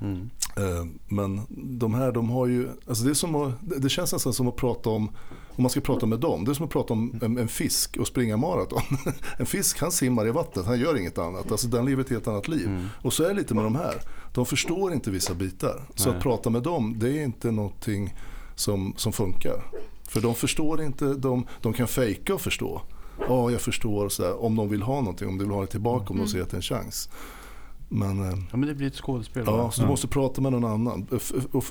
[0.02, 0.30] Mm.
[0.58, 1.42] Eh, men
[1.80, 4.56] de här, de har ju, alltså det, är som att, det känns nästan som att
[4.56, 5.10] prata om,
[5.50, 7.98] om man ska prata med dem, det är som att prata om en, en fisk
[7.98, 8.82] och springa maraton.
[9.38, 11.52] en fisk han simmar i vattnet, han gör inget annat.
[11.52, 12.68] Alltså den lever ett helt annat liv.
[12.68, 12.88] Mm.
[13.02, 13.96] Och så är det lite med de här,
[14.34, 15.82] de förstår inte vissa bitar.
[15.96, 16.18] Så Nej.
[16.18, 18.16] att prata med dem, det är inte någonting
[18.56, 19.64] som, som funkar.
[20.10, 22.82] För de förstår inte, de, de kan fejka och förstå.
[23.28, 25.68] Ja, jag förstår, så här, om de vill ha någonting, om de vill ha det
[25.68, 26.28] tillbaka, om de mm.
[26.28, 27.10] ser att det är en chans.
[27.90, 29.44] Men, eh, ja, men det blir ett skådespel.
[29.46, 31.08] Ja, så du måste prata med någon annan.
[31.52, 31.66] Och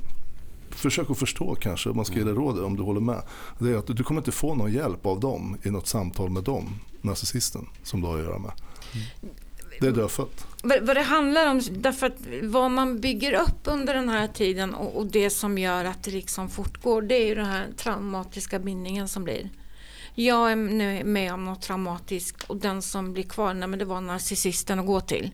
[0.71, 3.23] försök att förstå kanske, om man ska ge dig råd om du håller med.
[3.59, 6.43] Det är att du kommer inte få någon hjälp av dem i något samtal med
[6.43, 8.53] dem, narcissisten, som du har att göra med.
[8.95, 9.35] Mm.
[9.81, 10.47] Det är dödfött.
[10.63, 14.75] Vad, vad det handlar om, därför att vad man bygger upp under den här tiden
[14.75, 18.59] och, och, det som gör att det liksom fortgår, det är ju den här traumatiska
[18.59, 19.51] bindningen som blir.
[20.15, 23.85] Jag är nu med om något traumatiskt och den som blir kvar, nej, men det
[23.85, 25.31] var narcissisten att gå till.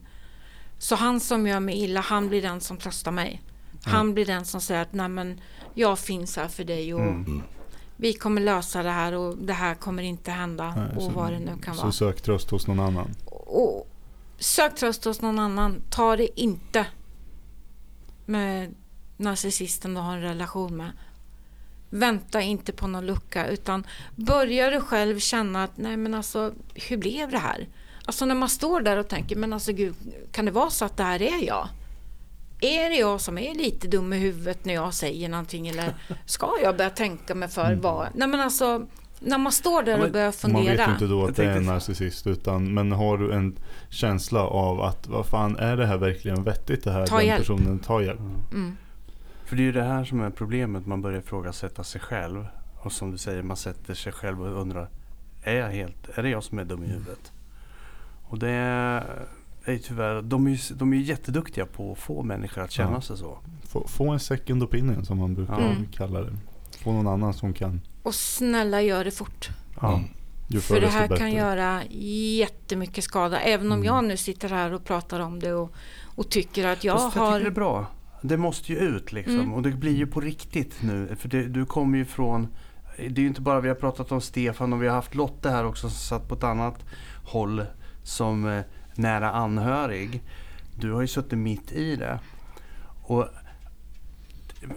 [0.78, 3.42] Så han som gör mig illa, han blir den som tröstar mig.
[3.84, 4.14] Han mm.
[4.14, 5.40] blir den som säger att nej men
[5.74, 7.42] jag finns här för dig och mm.
[7.96, 11.32] vi kommer lösa det här och det här kommer inte hända nej, och så, vad
[11.32, 11.92] det nu kan så vara.
[11.92, 13.14] Så sök tröst hos någon annan.
[13.24, 13.88] Och,
[14.38, 15.82] sök tröst hos någon annan.
[15.90, 16.86] Ta det inte
[18.26, 18.74] med
[19.16, 20.90] narcissisten du har en relation med.
[21.90, 23.86] Vänta inte på någon lucka utan
[24.16, 27.68] börja du själv känna att nej men alltså hur blev det här?
[28.06, 29.94] Alltså när man står där och tänker, men alltså gud,
[30.32, 31.68] kan det vara så att det här är jag?
[32.60, 35.94] Är det jag som är lite dum i huvudet när jag säger någonting eller
[36.26, 37.80] ska jag börja tänka mig för mm.
[37.80, 38.08] vad?
[38.14, 38.86] Nej men alltså,
[39.20, 40.62] när man står där och börjar fundera.
[40.62, 43.58] Man vet ju inte då att det är en narcissist utan, men har du en
[43.88, 47.06] känsla av att vad fan är det här verkligen vettigt det här?
[47.06, 47.40] Ta den hjälp.
[47.40, 48.20] personen tar hjälp.
[48.52, 48.76] Mm.
[49.44, 52.46] För det är ju det här som är problemet, man börjar ifrågasätta sig själv.
[52.76, 54.88] Och som du säger, man sätter sig själv och undrar,
[55.42, 57.32] är, jag helt, är det jag som är dum i huvudet?
[58.28, 58.48] Och det
[59.64, 63.00] är tyvärr, de är ju de är jätteduktiga på att få människor att känna ja.
[63.00, 63.38] sig så.
[63.68, 65.86] Få, få, en second opinion som man brukar mm.
[65.92, 66.32] kalla det.
[66.78, 67.80] Få någon annan som kan.
[68.02, 69.48] Och snälla gör det fort.
[69.80, 69.94] Ja.
[69.94, 70.08] Mm.
[70.60, 71.80] För det här kan göra
[72.38, 73.40] jättemycket skada.
[73.40, 73.84] Även om mm.
[73.84, 75.72] jag nu sitter här och pratar om det och,
[76.16, 77.24] och tycker att jag Fast har...
[77.24, 77.86] Jag tycker det är bra.
[78.22, 79.34] Det måste ju ut liksom.
[79.34, 79.52] Mm.
[79.52, 81.16] Och det blir ju på riktigt nu.
[81.18, 82.48] För det, du kommer ju från...
[82.96, 85.50] Det är ju inte bara vi har pratat om Stefan och vi har haft Lotte
[85.50, 86.84] här också som satt på ett annat
[87.24, 87.62] håll
[88.04, 88.64] som eh,
[88.94, 90.22] nära anhörig.
[90.76, 92.20] Du har ju suttit mitt i det.
[93.02, 93.28] Och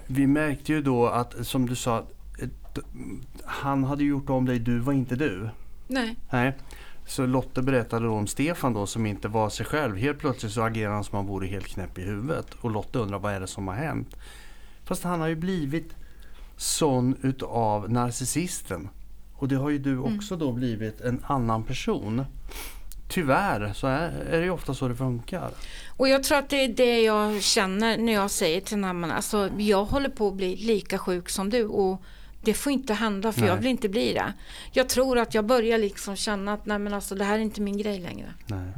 [0.08, 2.08] vi märkte ju då att, som du sa,
[3.46, 5.50] han hade gjort om dig, du var inte du.
[5.88, 6.16] Nej.
[6.30, 6.58] Nej.
[7.06, 9.98] Så Lotte berättade då om Stefan då som inte var sig själv.
[9.98, 12.54] Helt plötsligt så agerar han som om han vore helt knäpp i huvudet.
[12.54, 14.16] Och Lotte undrar vad är det som har hänt?
[14.84, 15.96] Fast han har ju blivit
[16.58, 18.90] sån utav narcissisten.
[19.34, 20.16] Och det har ju du mm.
[20.16, 20.48] också mm.
[20.48, 22.26] då blivit en annan person
[23.08, 25.52] tyvärr så är, är det ju ofta så det funkar.
[25.98, 29.50] Och jag tror att det är det jag känner när jag säger till Namman, alltså
[29.58, 32.02] jag håller på att bli lika sjuk som du och
[32.42, 33.50] det får inte hända för nej.
[33.50, 34.34] jag vill inte bli det.
[34.72, 37.62] Jag tror att jag börjar liksom känna att nej men alltså det här är inte
[37.62, 38.34] min grej längre.
[38.46, 38.72] Nej.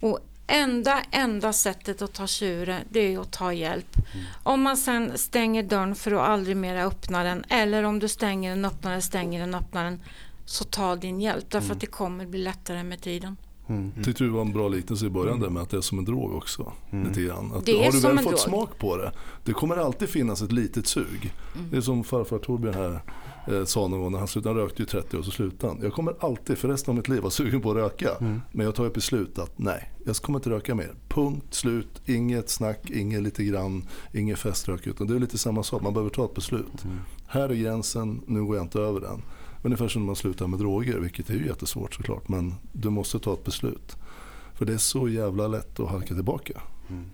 [0.00, 3.96] Och enda, enda sättet att ta sig ur det, det är att ta hjälp.
[3.96, 4.26] Mm.
[4.42, 8.50] Om man sen stänger dörren för att aldrig mer öppna den eller om du stänger
[8.50, 10.00] den, öppnar den, stänger den, öppnar den
[10.44, 11.76] så ta din hjälp därför mm.
[11.76, 13.36] att det kommer bli lättare med tiden.
[13.68, 13.92] Mm.
[14.04, 16.04] Tyckte du var en bra liknelse i början där med att det är som en
[16.04, 16.72] drog också.
[16.90, 17.08] Mm.
[17.08, 17.46] Lite grann.
[17.46, 18.38] Att har du väl fått drog.
[18.38, 19.12] smak på det,
[19.44, 21.32] det kommer alltid finnas ett litet sug.
[21.54, 21.70] Mm.
[21.70, 23.00] Det är som farfar Torbjörn här
[23.46, 25.82] eh, sa någon gång när han slutade, han rökte ju 30 år så slutade han.
[25.82, 28.10] Jag kommer alltid för resten av mitt liv vara sugen på att röka.
[28.20, 28.42] Mm.
[28.52, 30.94] Men jag tar ett beslut att nej, jag kommer inte röka mer.
[31.08, 34.86] Punkt slut, inget snack, inget lite grann, inget feströk.
[34.86, 36.84] Utan det är lite samma sak, man behöver ta ett beslut.
[36.84, 36.96] Mm.
[37.26, 39.22] Här är gränsen, nu går jag inte över den.
[39.66, 42.28] Ungefär som när man slutar med droger, vilket är ju jättesvårt såklart.
[42.28, 43.96] Men du måste ta ett beslut.
[44.54, 46.60] För det är så jävla lätt att halka tillbaka.
[46.90, 47.04] Mm.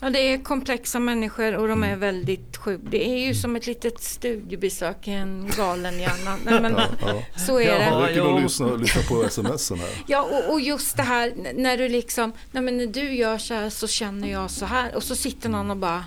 [0.00, 2.00] Ja, det är komplexa människor och de är mm.
[2.00, 2.82] väldigt sjuka.
[2.90, 6.36] Det är ju som ett litet studiebesök i en galen hjärna.
[6.44, 7.22] Nej, men, ja, ja.
[7.46, 7.84] Så är det.
[7.84, 10.04] Ja, det räcker att lyssna, lyssna på smsen här.
[10.06, 13.54] Ja, och, och, just det här när du liksom, nej men när du gör så
[13.54, 14.94] här så känner jag så här.
[14.94, 16.04] Och så sitter någon och bara,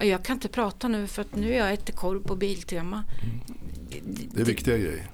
[0.00, 3.04] jag kan inte prata nu för att nu är jag ett korv på Biltema.
[4.34, 5.06] Det är viktiga grejer.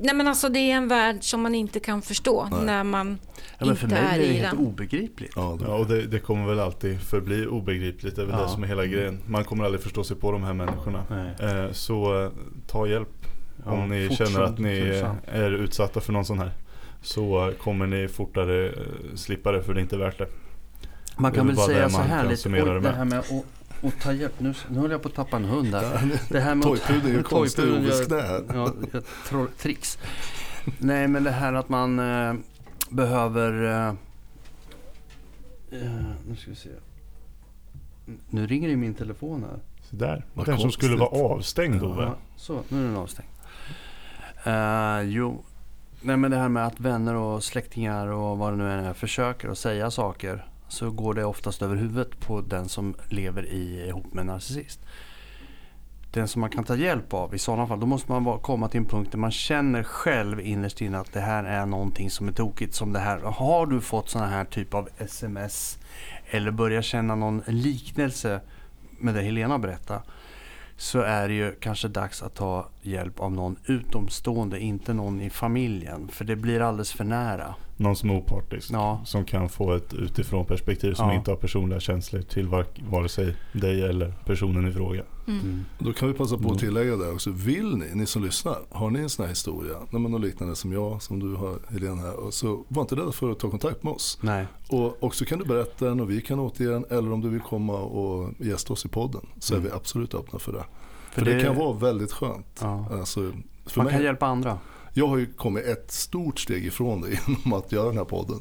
[0.00, 2.64] nej men alltså det är en värld som man inte kan förstå nej.
[2.64, 3.18] när man
[3.58, 5.32] ja, men för mig är det helt obegripligt.
[5.36, 8.16] Ja, det, ja och det, det, kommer väl alltid förbli obegripligt.
[8.16, 8.42] Det är väl ja.
[8.42, 9.18] det som är hela grejen.
[9.26, 11.04] Man kommer aldrig förstå sig på de här människorna.
[11.40, 12.30] Eh, så eh,
[12.66, 13.26] ta hjälp
[13.64, 16.50] om ni känner att ni är utsatta för någon sån här.
[17.02, 18.72] Så kommer ni fortare eh,
[19.14, 20.26] slippa det för det är inte värt det.
[21.16, 23.30] Man kan väl säga så här lite, det, det här med att
[23.82, 24.40] och ta hjälp.
[24.40, 26.18] Nu, nu håller jag på att tappa en hund där.
[26.28, 29.98] Det här med Toypudeln gör konstiga ovisknä ja, Tricks.
[30.78, 32.34] Nej, men det här att man eh,
[32.90, 33.64] behöver...
[33.64, 33.88] Eh,
[35.80, 36.70] eh, nu ska vi se.
[38.30, 39.58] Nu ringer det i min telefon här.
[39.90, 40.24] Så där.
[40.34, 42.02] Vad den som skulle vara avstängd Ove.
[42.02, 43.28] Ja, så, nu är den avstängd.
[44.46, 45.44] Uh, jo,
[46.00, 49.48] nej men det här med att vänner och släktingar och vad det nu är försöker
[49.48, 54.14] att säga saker så går det oftast över huvudet på den som lever i, ihop
[54.14, 54.80] med en narcissist.
[56.10, 58.80] Den som man kan ta hjälp av i sådana fall, då måste man komma till
[58.80, 62.32] en punkt där man känner själv innerst inne att det här är någonting som är
[62.32, 62.74] tokigt.
[62.74, 63.18] Som det här.
[63.18, 65.78] Har du fått sådana här typ av sms
[66.30, 68.40] eller börjar känna någon liknelse
[68.98, 70.02] med det Helena berättade
[70.76, 75.30] så är det ju kanske dags att ta hjälp av någon utomstående, inte någon i
[75.30, 76.08] familjen.
[76.08, 77.54] För det blir alldeles för nära.
[77.82, 78.70] Någon som är opartisk.
[78.72, 79.00] Ja.
[79.04, 81.14] Som kan få ett utifrån perspektiv som ja.
[81.14, 82.48] inte har personliga känslor till
[82.90, 85.02] vare sig dig eller personen i fråga.
[85.26, 85.40] Mm.
[85.40, 85.64] Mm.
[85.78, 86.58] Då kan vi passa på att mm.
[86.58, 87.30] tillägga det också.
[87.30, 91.02] Vill ni, ni som lyssnar, har ni en sån här historia, något liknande som jag,
[91.02, 94.18] som du har Helene här, så var inte rädda för att ta kontakt med oss.
[94.20, 94.46] Nej.
[94.68, 97.28] Och, och så kan du berätta den och vi kan återge den, eller om du
[97.28, 99.70] vill komma och gästa oss i podden så är mm.
[99.70, 100.64] vi absolut öppna för det.
[101.10, 102.58] För, för det, det, kan vara väldigt skönt.
[102.60, 102.86] Ja.
[102.92, 103.20] Alltså,
[103.74, 104.58] Man mig, kan hjälpa andra.
[104.92, 108.40] Jag har ju kommit ett stort steg ifrån det genom att göra den här podden.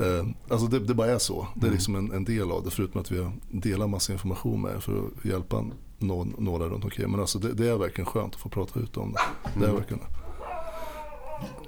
[0.00, 1.46] Eh, alltså det, det bara är så.
[1.54, 1.74] Det är mm.
[1.74, 5.24] liksom en, en, del av det förutom att vi delar massa information med för att
[5.24, 5.64] hjälpa
[5.98, 7.10] någon, några runt omkring.
[7.10, 9.20] Men alltså det, det, är verkligen skönt att få prata ut om det.
[9.54, 9.76] Det är mm.
[9.76, 10.02] verkligen.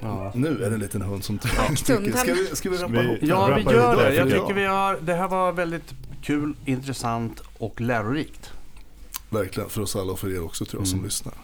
[0.01, 0.32] Ja.
[0.35, 1.74] Nu är det en liten hund som tycker.
[1.74, 3.19] Ska vi, ska vi rappa ihop?
[3.23, 4.15] Ja, vi gör det.
[4.15, 8.51] Jag tycker vi har, det här var väldigt kul, intressant och lärorikt.
[9.31, 11.05] Verkligen, för oss alla och för er också tror jag som mm.
[11.05, 11.35] lyssnar.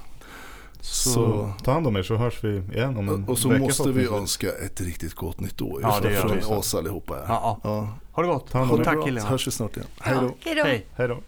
[0.85, 3.65] Så, så, ta hand om er så hörs vi igen om en Och så vecka,
[3.65, 5.81] måste vi önska ett riktigt gott nytt år.
[5.83, 7.17] Ja, det från oss allihopa.
[7.29, 7.89] Ja, ja.
[8.13, 8.51] Ha det gott.
[8.51, 9.29] Ta hand om Tack killarna.
[9.29, 9.89] Hörs vi snart igen.
[10.01, 10.17] Hej
[10.55, 10.63] då.
[10.95, 11.21] Hej då.